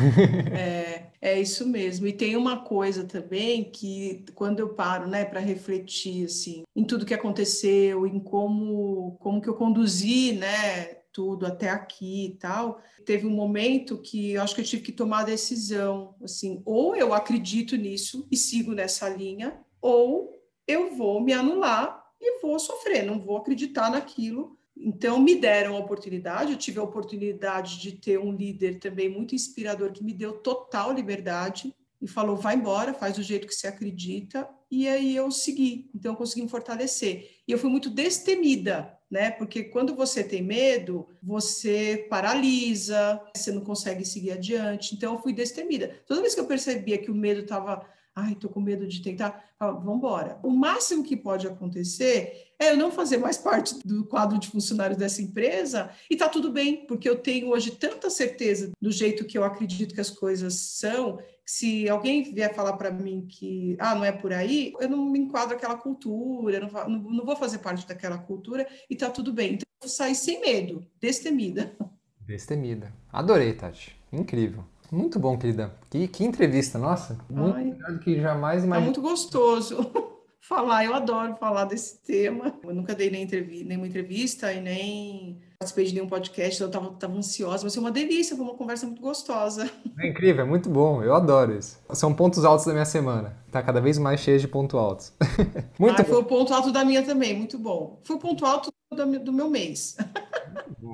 É, 0.53 1.07
é 1.21 1.41
isso 1.41 1.67
mesmo. 1.67 2.07
E 2.07 2.13
tem 2.13 2.37
uma 2.37 2.59
coisa 2.59 3.05
também 3.05 3.65
que 3.65 4.25
quando 4.35 4.61
eu 4.61 4.69
paro, 4.71 5.07
né, 5.07 5.25
para 5.25 5.41
refletir 5.41 6.27
assim, 6.27 6.63
em 6.75 6.85
tudo 6.85 7.07
que 7.07 7.15
aconteceu, 7.15 8.07
em 8.07 8.19
como 8.19 9.17
como 9.19 9.41
que 9.41 9.49
eu 9.49 9.55
conduzi, 9.55 10.33
né, 10.33 10.97
tudo 11.17 11.47
até 11.47 11.71
aqui 11.71 12.27
e 12.27 12.35
tal, 12.35 12.79
teve 13.07 13.27
um 13.27 13.31
momento 13.31 13.97
que 13.97 14.33
eu 14.33 14.43
acho 14.43 14.55
que 14.55 14.61
eu 14.61 14.65
tive 14.67 14.83
que 14.83 14.93
tomar 14.93 15.21
a 15.21 15.25
decisão, 15.25 16.15
assim, 16.23 16.61
ou 16.67 16.95
eu 16.95 17.15
acredito 17.15 17.75
nisso 17.75 18.29
e 18.31 18.37
sigo 18.37 18.75
nessa 18.75 19.09
linha, 19.09 19.59
ou 19.81 20.39
eu 20.69 20.95
vou 20.95 21.23
me 21.23 21.33
anular 21.33 22.05
e 22.21 22.43
vou 22.43 22.59
sofrer, 22.59 23.07
não 23.07 23.19
vou 23.19 23.39
acreditar 23.39 23.91
naquilo. 23.91 24.59
Então, 24.77 25.19
me 25.19 25.37
deram 25.37 25.75
a 25.75 25.79
oportunidade, 25.79 26.53
eu 26.53 26.59
tive 26.59 26.79
a 26.79 26.83
oportunidade 26.83 27.81
de 27.81 27.93
ter 27.93 28.19
um 28.19 28.31
líder 28.31 28.79
também 28.79 29.09
muito 29.09 29.35
inspirador 29.35 29.93
que 29.93 30.05
me 30.05 30.13
deu 30.13 30.35
total 30.35 30.93
liberdade 30.93 31.75
e 31.99 32.07
falou: 32.07 32.37
vai 32.37 32.57
embora, 32.57 32.93
faz 32.93 33.17
do 33.17 33.23
jeito 33.23 33.47
que 33.47 33.55
você 33.55 33.69
acredita. 33.69 34.47
E 34.71 34.87
aí 34.87 35.17
eu 35.17 35.31
segui, 35.31 35.89
então 35.95 36.13
eu 36.13 36.17
consegui 36.17 36.43
me 36.43 36.51
fortalecer. 36.51 37.41
E 37.49 37.53
eu 37.53 37.59
fui 37.59 37.71
muito 37.71 37.89
destemida 37.89 38.96
né? 39.11 39.31
Porque 39.31 39.65
quando 39.65 39.95
você 39.95 40.23
tem 40.25 40.43
medo, 40.43 41.09
você 41.23 42.07
paralisa, 42.11 43.21
você 43.35 43.53
não 43.53 43.63
consegue 43.63 44.05
seguir 44.05 44.33
adiante. 44.33 44.95
Então, 44.95 45.15
eu 45.15 45.23
fui 45.23 45.33
destemida. 45.33 46.03
Toda 46.07 46.21
vez 46.21 46.35
que 46.35 46.41
eu 46.41 46.47
percebia 46.47 46.99
que 46.99 47.11
o 47.11 47.15
medo 47.15 47.41
estava, 47.41 47.85
ai, 48.17 48.35
tô 48.35 48.49
com 48.49 48.61
medo 48.61 48.89
de 48.89 49.03
tentar, 49.03 49.45
vamos 49.61 49.99
embora. 49.99 50.41
O 50.43 50.49
máximo 50.49 51.05
que 51.05 51.15
pode 51.15 51.47
acontecer 51.47 52.51
é 52.59 52.71
eu 52.71 52.77
não 52.77 52.91
fazer 52.91 53.19
mais 53.19 53.37
parte 53.37 53.79
do 53.87 54.07
quadro 54.07 54.39
de 54.39 54.49
funcionários 54.49 54.99
dessa 54.99 55.21
empresa 55.21 55.91
e 56.11 56.17
tá 56.17 56.27
tudo 56.27 56.51
bem, 56.51 56.87
porque 56.87 57.07
eu 57.07 57.19
tenho 57.19 57.51
hoje 57.51 57.73
tanta 57.73 58.09
certeza 58.09 58.73
do 58.81 58.91
jeito 58.91 59.27
que 59.27 59.37
eu 59.37 59.45
acredito 59.45 59.95
que 59.95 60.01
as 60.01 60.09
coisas 60.09 60.55
são 60.55 61.19
se 61.45 61.89
alguém 61.89 62.23
vier 62.23 62.53
falar 62.55 62.73
para 62.73 62.91
mim 62.91 63.27
que 63.29 63.77
ah, 63.79 63.95
não 63.95 64.05
é 64.05 64.11
por 64.11 64.33
aí, 64.33 64.73
eu 64.81 64.89
não 64.89 65.05
me 65.05 65.19
enquadro 65.19 65.55
aquela 65.55 65.77
cultura, 65.77 66.59
não, 66.59 66.89
não, 66.89 66.99
não 66.99 67.25
vou 67.25 67.37
fazer 67.37 67.59
parte 67.59 67.87
daquela 67.87 68.19
cultura 68.19 68.67
e 68.89 68.97
tá 68.97 69.11
tudo 69.11 69.33
bem. 69.33 69.55
Então, 69.55 69.67
eu 69.83 69.89
sair 69.89 70.15
sem 70.15 70.41
medo, 70.41 70.85
destemida. 70.99 71.77
Destemida. 72.21 72.93
Adorei, 73.13 73.53
Tati. 73.53 73.95
Incrível. 74.13 74.65
Muito 74.91 75.19
bom, 75.19 75.37
querida. 75.37 75.73
Que, 75.91 76.09
que 76.09 76.25
entrevista, 76.25 76.79
nossa. 76.79 77.19
Muito 77.29 77.57
melhor 77.57 77.93
do 77.93 77.99
que 77.99 78.21
jamais 78.21 78.65
imaginei. 78.65 78.93
Tá 78.93 79.01
muito 79.01 79.01
gostoso 79.01 79.91
falar. 80.41 80.85
Eu 80.85 80.95
adoro 80.95 81.37
falar 81.37 81.65
desse 81.65 82.03
tema. 82.03 82.55
Eu 82.63 82.75
nunca 82.75 82.95
dei 82.95 83.11
nem 83.11 83.23
entrevista, 83.23 83.69
nenhuma 83.69 83.87
entrevista 83.87 84.53
e 84.53 84.61
nem 84.61 85.47
participei 85.59 85.87
de 85.87 85.95
nenhum 85.95 86.07
podcast, 86.07 86.61
eu 86.61 86.67
estava 86.67 86.91
tava 86.91 87.17
ansiosa, 87.17 87.63
vai 87.63 87.71
ser 87.71 87.79
uma 87.79 87.91
delícia, 87.91 88.37
foi 88.37 88.45
uma 88.45 88.55
conversa 88.55 88.87
muito 88.87 89.01
gostosa. 89.01 89.71
É 89.99 90.09
incrível, 90.09 90.45
é 90.45 90.47
muito 90.47 90.69
bom, 90.69 91.03
eu 91.03 91.15
adoro 91.15 91.57
isso. 91.57 91.79
São 91.95 92.13
pontos 92.15 92.45
altos 92.45 92.67
da 92.67 92.73
minha 92.73 92.85
semana, 92.85 93.37
tá 93.51 93.63
cada 93.63 93.81
vez 93.81 93.99
mais 93.99 94.21
cheio 94.21 94.39
de 94.39 94.47
pontos 94.47 94.79
altos. 94.79 95.13
muito 95.79 96.01
ah, 96.01 96.05
bom. 96.05 96.09
Foi 96.11 96.19
o 96.19 96.25
ponto 96.25 96.53
alto 96.53 96.71
da 96.71 96.85
minha 96.85 97.03
também, 97.03 97.35
muito 97.35 97.59
bom. 97.59 98.01
Foi 98.05 98.17
o 98.17 98.19
ponto 98.19 98.45
alto 98.45 98.71
do 98.93 99.33
meu 99.33 99.49
mês. 99.49 99.97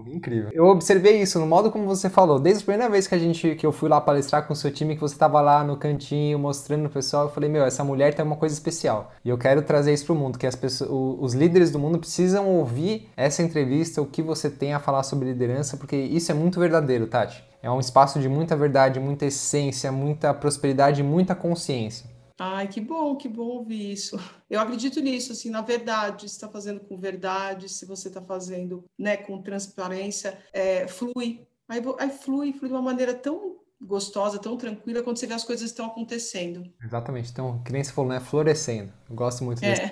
Incrível. 0.06 0.50
Eu 0.52 0.66
observei 0.66 1.20
isso 1.20 1.38
no 1.38 1.46
modo 1.46 1.70
como 1.70 1.86
você 1.86 2.08
falou. 2.08 2.38
Desde 2.38 2.62
a 2.62 2.66
primeira 2.66 2.90
vez 2.90 3.06
que 3.06 3.14
a 3.14 3.18
gente 3.18 3.54
que 3.54 3.66
eu 3.66 3.72
fui 3.72 3.88
lá 3.88 4.00
palestrar 4.00 4.46
com 4.46 4.52
o 4.52 4.56
seu 4.56 4.70
time, 4.70 4.94
que 4.94 5.00
você 5.00 5.14
estava 5.14 5.40
lá 5.40 5.64
no 5.64 5.76
cantinho 5.76 6.38
mostrando 6.38 6.82
no 6.82 6.90
pessoal, 6.90 7.24
eu 7.24 7.30
falei: 7.30 7.48
"Meu, 7.48 7.64
essa 7.64 7.82
mulher 7.82 8.14
tem 8.14 8.24
uma 8.24 8.36
coisa 8.36 8.54
especial". 8.54 9.12
E 9.24 9.28
eu 9.28 9.38
quero 9.38 9.62
trazer 9.62 9.92
isso 9.92 10.06
para 10.06 10.14
o 10.14 10.16
mundo, 10.16 10.38
que 10.38 10.46
as 10.46 10.54
pessoas, 10.56 10.90
os 10.90 11.34
líderes 11.34 11.70
do 11.70 11.78
mundo 11.78 11.98
precisam 11.98 12.48
ouvir 12.48 13.08
essa 13.16 13.42
entrevista, 13.42 14.02
o 14.02 14.06
que 14.06 14.22
você 14.22 14.50
tem 14.50 14.74
a 14.74 14.80
falar 14.80 15.02
sobre 15.02 15.28
liderança, 15.28 15.76
porque 15.76 15.96
isso 15.96 16.30
é 16.30 16.34
muito 16.34 16.60
verdadeiro, 16.60 17.06
Tati. 17.06 17.44
É 17.62 17.70
um 17.70 17.78
espaço 17.78 18.18
de 18.18 18.28
muita 18.28 18.56
verdade, 18.56 18.98
muita 18.98 19.26
essência, 19.26 19.92
muita 19.92 20.34
prosperidade 20.34 21.00
e 21.00 21.04
muita 21.04 21.34
consciência. 21.34 22.11
Ai, 22.44 22.66
que 22.66 22.80
bom, 22.80 23.14
que 23.14 23.28
bom 23.28 23.44
ouvir 23.44 23.92
isso. 23.92 24.16
Eu 24.50 24.58
acredito 24.58 25.00
nisso, 25.00 25.30
assim, 25.30 25.48
na 25.48 25.60
verdade, 25.60 26.28
se 26.28 26.34
está 26.34 26.48
fazendo 26.48 26.80
com 26.80 26.96
verdade, 26.96 27.68
se 27.68 27.86
você 27.86 28.08
está 28.08 28.20
fazendo 28.20 28.84
né, 28.98 29.16
com 29.16 29.40
transparência, 29.40 30.36
é, 30.52 30.88
flui. 30.88 31.46
Aí, 31.68 31.80
aí 32.00 32.10
flui, 32.10 32.52
flui 32.52 32.68
de 32.68 32.74
uma 32.74 32.82
maneira 32.82 33.14
tão 33.14 33.61
gostosa, 33.84 34.38
tão 34.38 34.56
tranquila, 34.56 35.02
quando 35.02 35.16
você 35.16 35.26
vê 35.26 35.34
as 35.34 35.44
coisas 35.44 35.66
estão 35.66 35.86
acontecendo. 35.86 36.62
Exatamente. 36.82 37.30
Então, 37.30 37.60
que 37.64 37.72
nem 37.72 37.82
você 37.82 37.92
falou, 37.92 38.10
né? 38.10 38.20
Florescendo. 38.20 38.92
Eu 39.08 39.16
gosto 39.16 39.44
muito 39.44 39.60
desse, 39.60 39.82
é. 39.82 39.86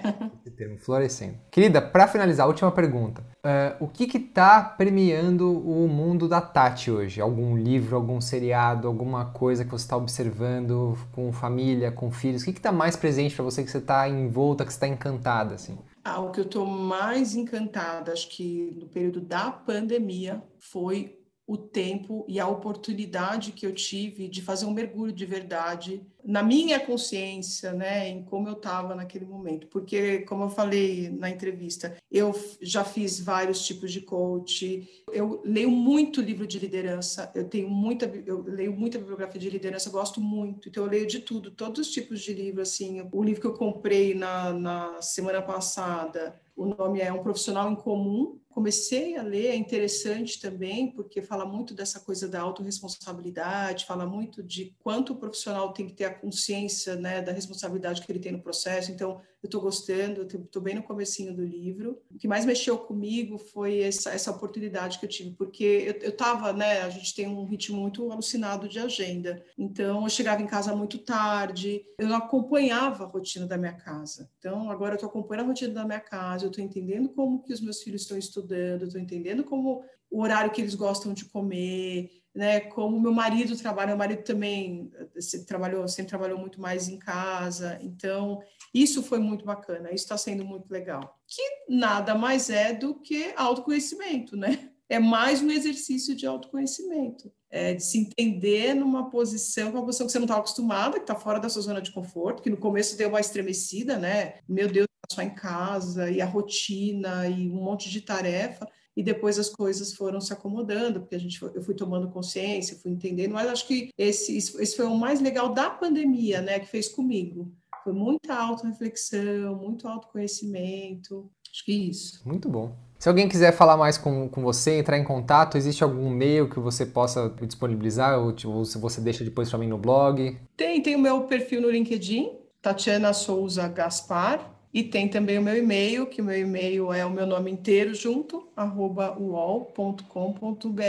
desse 0.44 0.50
termo, 0.56 0.78
florescendo. 0.78 1.38
Querida, 1.50 1.82
para 1.82 2.06
finalizar, 2.06 2.46
última 2.46 2.70
pergunta. 2.70 3.22
Uh, 3.44 3.84
o 3.84 3.88
que 3.88 4.06
que 4.06 4.18
tá 4.18 4.62
premiando 4.62 5.50
o 5.50 5.88
mundo 5.88 6.28
da 6.28 6.40
Tati 6.40 6.90
hoje? 6.90 7.20
Algum 7.20 7.56
livro, 7.56 7.96
algum 7.96 8.20
seriado, 8.20 8.86
alguma 8.86 9.26
coisa 9.26 9.64
que 9.64 9.70
você 9.70 9.84
está 9.84 9.96
observando 9.96 10.96
com 11.12 11.32
família, 11.32 11.90
com 11.90 12.10
filhos? 12.10 12.42
O 12.42 12.44
que 12.46 12.52
que 12.52 12.60
tá 12.60 12.72
mais 12.72 12.96
presente 12.96 13.34
para 13.34 13.44
você 13.44 13.64
que 13.64 13.70
você 13.70 13.78
está 13.78 14.08
envolta, 14.08 14.64
que 14.64 14.72
você 14.72 14.76
está 14.76 14.88
encantada, 14.88 15.54
assim? 15.54 15.78
Ah, 16.04 16.20
o 16.20 16.30
que 16.30 16.40
eu 16.40 16.44
estou 16.44 16.66
mais 16.66 17.34
encantada, 17.34 18.12
acho 18.12 18.28
que 18.30 18.74
no 18.78 18.86
período 18.86 19.20
da 19.20 19.50
pandemia, 19.50 20.42
foi 20.58 21.19
o 21.50 21.56
tempo 21.56 22.24
e 22.28 22.38
a 22.38 22.46
oportunidade 22.46 23.50
que 23.50 23.66
eu 23.66 23.74
tive 23.74 24.28
de 24.28 24.40
fazer 24.40 24.66
um 24.66 24.70
mergulho 24.70 25.12
de 25.12 25.26
verdade 25.26 26.00
na 26.24 26.44
minha 26.44 26.78
consciência, 26.78 27.72
né, 27.72 28.08
em 28.08 28.22
como 28.22 28.48
eu 28.48 28.52
estava 28.52 28.94
naquele 28.94 29.24
momento. 29.24 29.66
Porque, 29.66 30.20
como 30.20 30.44
eu 30.44 30.50
falei 30.50 31.10
na 31.10 31.28
entrevista, 31.28 31.96
eu 32.08 32.32
já 32.60 32.84
fiz 32.84 33.18
vários 33.18 33.66
tipos 33.66 33.90
de 33.90 34.00
coach, 34.00 34.88
eu 35.12 35.42
leio 35.44 35.72
muito 35.72 36.20
livro 36.20 36.46
de 36.46 36.60
liderança, 36.60 37.32
eu 37.34 37.48
tenho 37.48 37.68
muita, 37.68 38.06
eu 38.26 38.44
leio 38.46 38.72
muita 38.72 38.98
bibliografia 38.98 39.40
de 39.40 39.50
liderança, 39.50 39.90
gosto 39.90 40.20
muito, 40.20 40.68
então 40.68 40.84
eu 40.84 40.90
leio 40.90 41.06
de 41.06 41.18
tudo, 41.18 41.50
todos 41.50 41.80
os 41.80 41.90
tipos 41.92 42.20
de 42.20 42.32
livro, 42.32 42.62
assim, 42.62 43.08
o 43.10 43.24
livro 43.24 43.40
que 43.40 43.46
eu 43.48 43.54
comprei 43.54 44.14
na, 44.14 44.52
na 44.52 45.02
semana 45.02 45.42
passada, 45.42 46.38
o 46.54 46.66
nome 46.66 47.00
é 47.00 47.12
Um 47.12 47.22
Profissional 47.22 47.72
em 47.72 47.74
Comum. 47.74 48.38
Comecei 48.50 49.16
a 49.16 49.22
ler, 49.22 49.46
é 49.46 49.56
interessante 49.56 50.40
também, 50.40 50.90
porque 50.90 51.22
fala 51.22 51.46
muito 51.46 51.72
dessa 51.72 52.00
coisa 52.00 52.28
da 52.28 52.40
autorresponsabilidade, 52.40 53.86
fala 53.86 54.04
muito 54.04 54.42
de 54.42 54.74
quanto 54.82 55.12
o 55.12 55.16
profissional 55.16 55.72
tem 55.72 55.86
que 55.86 55.94
ter 55.94 56.04
a 56.04 56.14
consciência 56.14 56.96
né, 56.96 57.22
da 57.22 57.30
responsabilidade 57.30 58.02
que 58.02 58.10
ele 58.10 58.18
tem 58.18 58.32
no 58.32 58.42
processo. 58.42 58.90
Então, 58.90 59.22
eu 59.42 59.46
estou 59.46 59.60
gostando, 59.60 60.22
estou 60.22 60.60
bem 60.60 60.74
no 60.74 60.82
comecinho 60.82 61.34
do 61.34 61.42
livro. 61.42 61.98
O 62.10 62.18
que 62.18 62.28
mais 62.28 62.44
mexeu 62.44 62.76
comigo 62.76 63.38
foi 63.38 63.78
essa, 63.78 64.10
essa 64.10 64.30
oportunidade 64.30 64.98
que 64.98 65.06
eu 65.06 65.08
tive, 65.08 65.30
porque 65.30 65.98
eu 66.02 66.10
estava, 66.10 66.52
né, 66.52 66.82
a 66.82 66.90
gente 66.90 67.14
tem 67.14 67.26
um 67.26 67.44
ritmo 67.46 67.80
muito 67.80 68.10
alucinado 68.12 68.68
de 68.68 68.78
agenda, 68.78 69.42
então 69.56 70.02
eu 70.02 70.10
chegava 70.10 70.42
em 70.42 70.46
casa 70.46 70.76
muito 70.76 70.98
tarde, 70.98 71.86
eu 71.98 72.06
não 72.06 72.16
acompanhava 72.16 73.04
a 73.04 73.06
rotina 73.06 73.46
da 73.46 73.56
minha 73.56 73.72
casa. 73.72 74.30
Então 74.38 74.70
agora 74.70 74.92
eu 74.92 74.96
estou 74.96 75.08
acompanhando 75.08 75.44
a 75.44 75.48
rotina 75.48 75.72
da 75.72 75.84
minha 75.86 76.00
casa, 76.00 76.44
eu 76.44 76.50
estou 76.50 76.62
entendendo 76.62 77.08
como 77.08 77.42
que 77.42 77.52
os 77.52 77.62
meus 77.62 77.82
filhos 77.82 78.02
estão 78.02 78.18
estudando, 78.18 78.39
estou 78.40 79.00
entendendo 79.00 79.44
como 79.44 79.82
o 80.10 80.22
horário 80.22 80.50
que 80.50 80.60
eles 80.60 80.74
gostam 80.74 81.12
de 81.12 81.24
comer, 81.24 82.10
né? 82.34 82.60
Como 82.60 83.00
meu 83.00 83.12
marido 83.12 83.56
trabalha, 83.56 83.88
meu 83.88 83.96
marido 83.96 84.22
também 84.22 84.90
sempre 85.18 85.46
trabalhou, 85.46 85.86
sempre 85.88 86.10
trabalhou 86.10 86.38
muito 86.38 86.60
mais 86.60 86.88
em 86.88 86.98
casa, 86.98 87.78
então 87.80 88.40
isso 88.74 89.02
foi 89.02 89.18
muito 89.18 89.44
bacana, 89.44 89.88
isso 89.88 90.04
está 90.04 90.16
sendo 90.16 90.44
muito 90.44 90.70
legal. 90.70 91.18
Que 91.26 91.42
nada 91.68 92.14
mais 92.14 92.50
é 92.50 92.72
do 92.72 92.94
que 92.94 93.32
autoconhecimento, 93.36 94.36
né? 94.36 94.70
É 94.88 94.98
mais 94.98 95.40
um 95.40 95.50
exercício 95.50 96.16
de 96.16 96.26
autoconhecimento, 96.26 97.32
é 97.48 97.74
de 97.74 97.84
se 97.84 97.96
entender 97.96 98.74
numa 98.74 99.08
posição, 99.08 99.70
uma 99.70 99.84
posição 99.84 100.04
que 100.04 100.12
você 100.12 100.18
não 100.18 100.26
está 100.26 100.36
acostumada, 100.36 100.96
que 100.96 101.04
está 101.04 101.14
fora 101.14 101.38
da 101.38 101.48
sua 101.48 101.62
zona 101.62 101.80
de 101.80 101.92
conforto, 101.92 102.42
que 102.42 102.50
no 102.50 102.56
começo 102.56 102.96
deu 102.96 103.08
uma 103.08 103.20
estremecida, 103.20 103.96
né? 103.96 104.40
Meu 104.48 104.66
Deus, 104.66 104.89
só 105.10 105.22
em 105.22 105.30
casa, 105.30 106.10
e 106.10 106.20
a 106.20 106.26
rotina, 106.26 107.26
e 107.28 107.50
um 107.50 107.62
monte 107.62 107.90
de 107.90 108.00
tarefa 108.00 108.66
e 108.96 109.02
depois 109.02 109.38
as 109.38 109.48
coisas 109.48 109.94
foram 109.94 110.20
se 110.20 110.32
acomodando, 110.32 111.00
porque 111.00 111.14
a 111.14 111.18
gente, 111.18 111.40
eu 111.42 111.62
fui 111.62 111.74
tomando 111.74 112.10
consciência, 112.10 112.76
fui 112.76 112.90
entendendo, 112.90 113.32
mas 113.32 113.48
acho 113.48 113.66
que 113.66 113.90
esse, 113.96 114.36
esse 114.36 114.76
foi 114.76 114.84
o 114.84 114.94
mais 114.94 115.20
legal 115.20 115.54
da 115.54 115.70
pandemia, 115.70 116.40
né, 116.42 116.58
que 116.58 116.66
fez 116.66 116.88
comigo. 116.88 117.50
Foi 117.82 117.92
muita 117.92 118.34
autorreflexão, 118.34 119.56
muito 119.56 119.88
autoconhecimento, 119.88 121.30
acho 121.50 121.64
que 121.64 121.72
isso. 121.72 122.20
Muito 122.26 122.48
bom. 122.48 122.76
Se 122.98 123.08
alguém 123.08 123.26
quiser 123.26 123.52
falar 123.52 123.78
mais 123.78 123.96
com, 123.96 124.28
com 124.28 124.42
você, 124.42 124.78
entrar 124.78 124.98
em 124.98 125.04
contato, 125.04 125.56
existe 125.56 125.82
algum 125.82 126.12
e-mail 126.12 126.50
que 126.50 126.60
você 126.60 126.84
possa 126.84 127.34
disponibilizar 127.40 128.18
ou, 128.18 128.34
ou 128.44 128.64
se 128.66 128.76
você 128.76 129.00
deixa 129.00 129.24
depois 129.24 129.48
para 129.48 129.58
mim 129.58 129.68
no 129.68 129.78
blog? 129.78 130.38
Tem, 130.54 130.82
tem 130.82 130.96
o 130.96 130.98
meu 130.98 131.22
perfil 131.22 131.62
no 131.62 131.70
LinkedIn, 131.70 132.32
Tatiana 132.60 133.14
Souza 133.14 133.66
Gaspar, 133.68 134.59
e 134.72 134.84
tem 134.84 135.08
também 135.08 135.38
o 135.38 135.42
meu 135.42 135.56
e-mail, 135.56 136.06
que 136.06 136.22
o 136.22 136.24
meu 136.24 136.38
e-mail 136.38 136.92
é 136.92 137.04
o 137.04 137.10
meu 137.10 137.26
nome 137.26 137.50
inteiro 137.50 137.92
junto, 137.94 138.48
arroba 138.54 139.18
uol.com.br. 139.18 140.82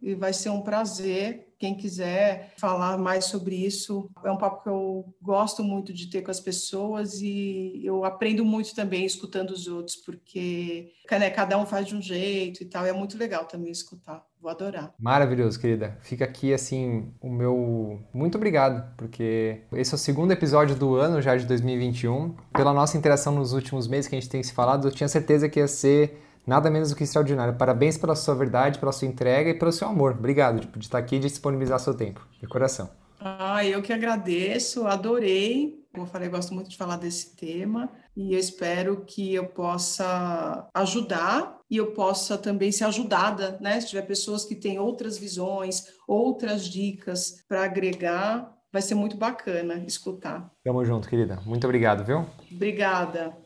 E 0.00 0.14
vai 0.14 0.32
ser 0.32 0.50
um 0.50 0.62
prazer 0.62 1.45
quem 1.58 1.74
quiser 1.74 2.52
falar 2.58 2.98
mais 2.98 3.26
sobre 3.26 3.56
isso, 3.56 4.10
é 4.24 4.30
um 4.30 4.36
papo 4.36 4.62
que 4.62 4.68
eu 4.68 5.14
gosto 5.22 5.62
muito 5.62 5.92
de 5.92 6.08
ter 6.08 6.22
com 6.22 6.30
as 6.30 6.40
pessoas 6.40 7.20
e 7.20 7.80
eu 7.82 8.04
aprendo 8.04 8.44
muito 8.44 8.74
também 8.74 9.04
escutando 9.04 9.50
os 9.50 9.66
outros, 9.66 9.96
porque 9.96 10.92
né, 11.10 11.30
cada 11.30 11.56
um 11.58 11.64
faz 11.64 11.86
de 11.86 11.94
um 11.94 12.02
jeito 12.02 12.62
e 12.62 12.66
tal, 12.66 12.84
e 12.86 12.90
é 12.90 12.92
muito 12.92 13.16
legal 13.16 13.44
também 13.44 13.72
escutar. 13.72 14.24
Vou 14.40 14.50
adorar. 14.50 14.94
Maravilhoso, 14.98 15.58
querida. 15.58 15.98
Fica 16.02 16.24
aqui, 16.24 16.52
assim, 16.52 17.12
o 17.20 17.28
meu 17.28 18.00
muito 18.12 18.36
obrigado, 18.36 18.94
porque 18.96 19.62
esse 19.72 19.92
é 19.92 19.96
o 19.96 19.98
segundo 19.98 20.30
episódio 20.30 20.76
do 20.76 20.94
ano 20.94 21.20
já 21.20 21.36
de 21.36 21.46
2021. 21.46 22.36
Pela 22.52 22.72
nossa 22.72 22.96
interação 22.96 23.34
nos 23.34 23.52
últimos 23.52 23.88
meses 23.88 24.08
que 24.08 24.14
a 24.14 24.20
gente 24.20 24.30
tem 24.30 24.42
se 24.42 24.52
falado, 24.52 24.86
eu 24.86 24.92
tinha 24.92 25.08
certeza 25.08 25.48
que 25.48 25.58
ia 25.58 25.66
ser 25.66 26.25
Nada 26.46 26.70
menos 26.70 26.90
do 26.90 26.96
que 26.96 27.04
extraordinário. 27.04 27.56
Parabéns 27.56 27.98
pela 27.98 28.14
sua 28.14 28.34
verdade, 28.34 28.78
pela 28.78 28.92
sua 28.92 29.08
entrega 29.08 29.50
e 29.50 29.58
pelo 29.58 29.72
seu 29.72 29.88
amor. 29.88 30.12
Obrigado 30.12 30.60
de, 30.60 30.66
de 30.68 30.84
estar 30.84 30.98
aqui 30.98 31.16
e 31.16 31.18
de 31.18 31.28
disponibilizar 31.28 31.80
seu 31.80 31.94
tempo. 31.94 32.26
De 32.40 32.46
coração. 32.46 32.88
Ah, 33.20 33.64
eu 33.64 33.82
que 33.82 33.92
agradeço, 33.92 34.86
adorei. 34.86 35.84
Como 35.92 36.06
eu 36.06 36.10
falei, 36.10 36.28
gosto 36.28 36.54
muito 36.54 36.68
de 36.68 36.76
falar 36.76 36.96
desse 36.96 37.34
tema 37.34 37.90
e 38.16 38.34
eu 38.34 38.38
espero 38.38 39.04
que 39.04 39.34
eu 39.34 39.46
possa 39.46 40.68
ajudar 40.74 41.58
e 41.70 41.78
eu 41.78 41.92
possa 41.92 42.38
também 42.38 42.70
ser 42.70 42.84
ajudada, 42.84 43.58
né? 43.60 43.80
Se 43.80 43.88
tiver 43.88 44.02
pessoas 44.02 44.44
que 44.44 44.54
têm 44.54 44.78
outras 44.78 45.18
visões, 45.18 45.84
outras 46.06 46.66
dicas 46.66 47.44
para 47.48 47.64
agregar, 47.64 48.54
vai 48.72 48.82
ser 48.82 48.94
muito 48.94 49.16
bacana 49.16 49.82
escutar. 49.86 50.50
Tamo 50.62 50.84
junto, 50.84 51.08
querida. 51.08 51.40
Muito 51.44 51.64
obrigado, 51.64 52.04
viu? 52.04 52.26
Obrigada. 52.52 53.45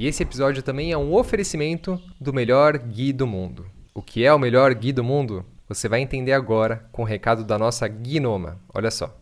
E 0.00 0.06
esse 0.06 0.22
episódio 0.22 0.62
também 0.62 0.92
é 0.92 0.96
um 0.96 1.12
oferecimento 1.12 2.00
do 2.20 2.32
melhor 2.32 2.78
Gui 2.78 3.12
do 3.12 3.26
mundo. 3.26 3.66
O 3.92 4.00
que 4.00 4.24
é 4.24 4.32
o 4.32 4.38
melhor 4.38 4.72
Gui 4.72 4.92
do 4.92 5.02
mundo? 5.02 5.44
Você 5.68 5.88
vai 5.88 6.00
entender 6.00 6.32
agora 6.32 6.88
com 6.92 7.02
o 7.02 7.04
recado 7.04 7.42
da 7.42 7.58
nossa 7.58 7.88
Guinoma. 7.88 8.60
Olha 8.72 8.92
só. 8.92 9.18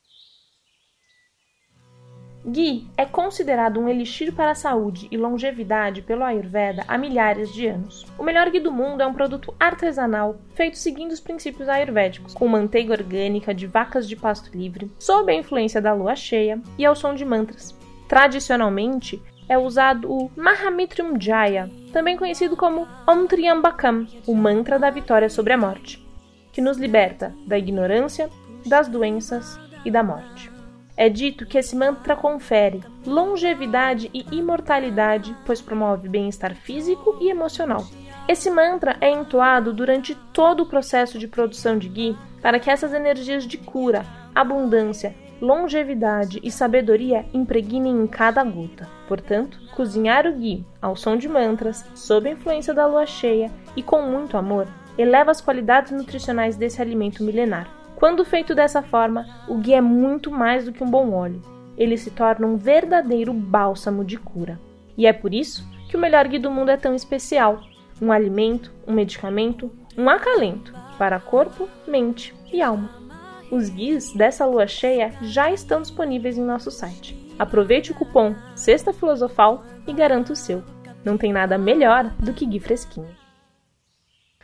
Ghee 2.45 2.87
é 2.95 3.07
considerado 3.07 3.81
um 3.81 3.89
elixir 3.89 4.35
para 4.35 4.51
a 4.51 4.55
saúde 4.55 5.09
e 5.11 5.17
longevidade 5.17 6.03
pelo 6.03 6.23
Ayurveda 6.23 6.85
há 6.87 6.99
milhares 6.99 7.55
de 7.55 7.67
anos. 7.67 8.05
O 8.19 8.23
melhor 8.23 8.51
ghee 8.51 8.61
do 8.61 8.71
mundo 8.71 9.03
é 9.03 9.07
um 9.07 9.15
produto 9.15 9.55
artesanal 9.59 10.37
feito 10.55 10.77
seguindo 10.77 11.11
os 11.11 11.21
princípios 11.21 11.71
ayurvédicos, 11.71 12.35
com 12.35 12.47
manteiga 12.47 12.93
orgânica 12.93 13.55
de 13.55 13.67
vacas 13.67 14.07
de 14.07 14.15
pasto 14.15 14.55
livre, 14.55 14.93
sob 14.99 15.33
a 15.33 15.35
influência 15.35 15.81
da 15.81 15.95
lua 15.95 16.15
cheia 16.15 16.61
e 16.77 16.85
ao 16.85 16.95
som 16.95 17.15
de 17.15 17.25
mantras. 17.25 17.75
Tradicionalmente, 18.07 19.21
é 19.49 19.57
usado 19.57 20.11
o 20.11 20.31
Mahamitrium 20.37 21.21
Jaya, 21.21 21.71
também 21.93 22.17
conhecido 22.17 22.57
como 22.57 22.87
Om 23.07 23.27
Triambakam, 23.27 24.07
o 24.27 24.35
mantra 24.35 24.79
da 24.79 24.91
vitória 24.91 25.29
sobre 25.29 25.53
a 25.53 25.59
morte, 25.59 26.05
que 26.53 26.61
nos 26.61 26.79
liberta 26.79 27.35
da 27.47 27.59
ignorância, 27.59 28.29
das 28.65 28.89
doenças 28.89 29.59
e 29.85 29.91
da 29.91 30.03
morte. 30.03 30.51
É 30.97 31.09
dito 31.09 31.45
que 31.45 31.59
esse 31.59 31.77
mantra 31.77 32.17
confere 32.17 32.83
longevidade 33.05 34.11
e 34.15 34.25
imortalidade, 34.33 35.37
pois 35.45 35.61
promove 35.61 36.09
bem-estar 36.09 36.55
físico 36.55 37.19
e 37.21 37.29
emocional. 37.29 37.85
Esse 38.27 38.51
mantra 38.51 38.97
é 39.01 39.11
entoado 39.11 39.73
durante 39.73 40.15
todo 40.33 40.63
o 40.63 40.67
processo 40.67 41.19
de 41.19 41.29
produção 41.29 41.79
de 41.79 41.89
ghee 41.89 42.17
para 42.41 42.59
que 42.59 42.71
essas 42.71 42.93
energias 42.93 43.47
de 43.47 43.59
cura, 43.59 44.05
abundância 44.35 45.15
longevidade 45.41 46.41
e 46.43 46.51
sabedoria 46.51 47.27
impregnem 47.33 48.03
em 48.03 48.07
cada 48.07 48.43
gota. 48.43 48.89
Portanto, 49.07 49.59
cozinhar 49.75 50.27
o 50.27 50.33
ghee 50.33 50.65
ao 50.81 50.97
som 50.97 51.17
de 51.17 51.29
mantras, 51.29 51.85
sob 51.95 52.29
a 52.29 52.33
influência 52.33 52.73
da 52.75 52.87
lua 52.87 53.07
cheia 53.07 53.51
e 53.77 53.83
com 53.83 54.03
muito 54.03 54.37
amor, 54.37 54.67
eleva 54.99 55.31
as 55.31 55.41
qualidades 55.41 55.93
nutricionais 55.93 56.57
desse 56.57 56.81
alimento 56.81 57.23
milenar. 57.23 57.69
Quando 57.95 58.25
feito 58.25 58.55
dessa 58.55 58.83
forma, 58.83 59.27
o 59.49 59.57
ghee 59.57 59.75
é 59.75 59.81
muito 59.81 60.31
mais 60.31 60.65
do 60.65 60.73
que 60.73 60.83
um 60.83 60.91
bom 60.91 61.13
óleo. 61.13 61.41
Ele 61.77 61.97
se 61.97 62.11
torna 62.11 62.47
um 62.47 62.57
verdadeiro 62.57 63.33
bálsamo 63.33 64.05
de 64.05 64.17
cura. 64.17 64.59
E 64.97 65.07
é 65.07 65.13
por 65.13 65.33
isso 65.33 65.67
que 65.89 65.97
o 65.97 66.01
melhor 66.01 66.27
ghee 66.27 66.39
do 66.39 66.51
mundo 66.51 66.71
é 66.71 66.77
tão 66.77 66.95
especial. 66.95 67.61
Um 68.01 68.13
alimento, 68.13 68.73
um 68.87 68.93
medicamento, 68.93 69.71
um 69.97 70.09
acalento 70.09 70.75
para 70.99 71.21
corpo, 71.21 71.69
mente 71.87 72.35
e 72.53 72.61
alma. 72.61 73.06
Os 73.51 73.69
guias 73.69 74.13
dessa 74.13 74.45
lua 74.45 74.67
cheia 74.67 75.13
já 75.23 75.51
estão 75.53 75.81
disponíveis 75.81 76.37
em 76.37 76.43
nosso 76.43 76.71
site. 76.71 77.17
Aproveite 77.39 77.93
o 77.93 77.95
cupom 77.95 78.35
Sexta 78.55 78.93
Filosofal 78.93 79.65
e 79.87 79.93
garanta 79.93 80.33
o 80.33 80.37
seu. 80.37 80.65
Não 81.05 81.17
tem 81.17 81.33
nada 81.33 81.57
melhor 81.57 82.11
do 82.19 82.33
que 82.33 82.47
gui 82.47 82.59
fresquinho. 82.59 83.15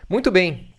Muito 0.08 0.30
bem, 0.30 0.71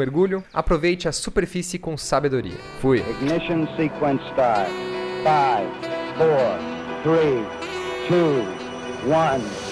mergulho. 0.00 0.42
Aproveite 0.52 1.06
a 1.08 1.12
superfície 1.12 1.78
com 1.78 1.96
sabedoria. 1.96 2.56
Fui. 2.80 2.98
Ignition 2.98 3.66
sequence 3.76 4.22
start. 4.30 4.68
5, 5.22 5.70
4, 6.16 6.58
3, 7.04 7.44
2, 8.08 8.44
1. 9.06 9.70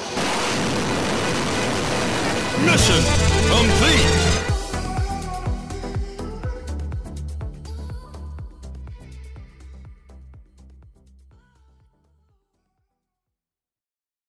Mission 2.65 3.03
complete. 3.49 4.38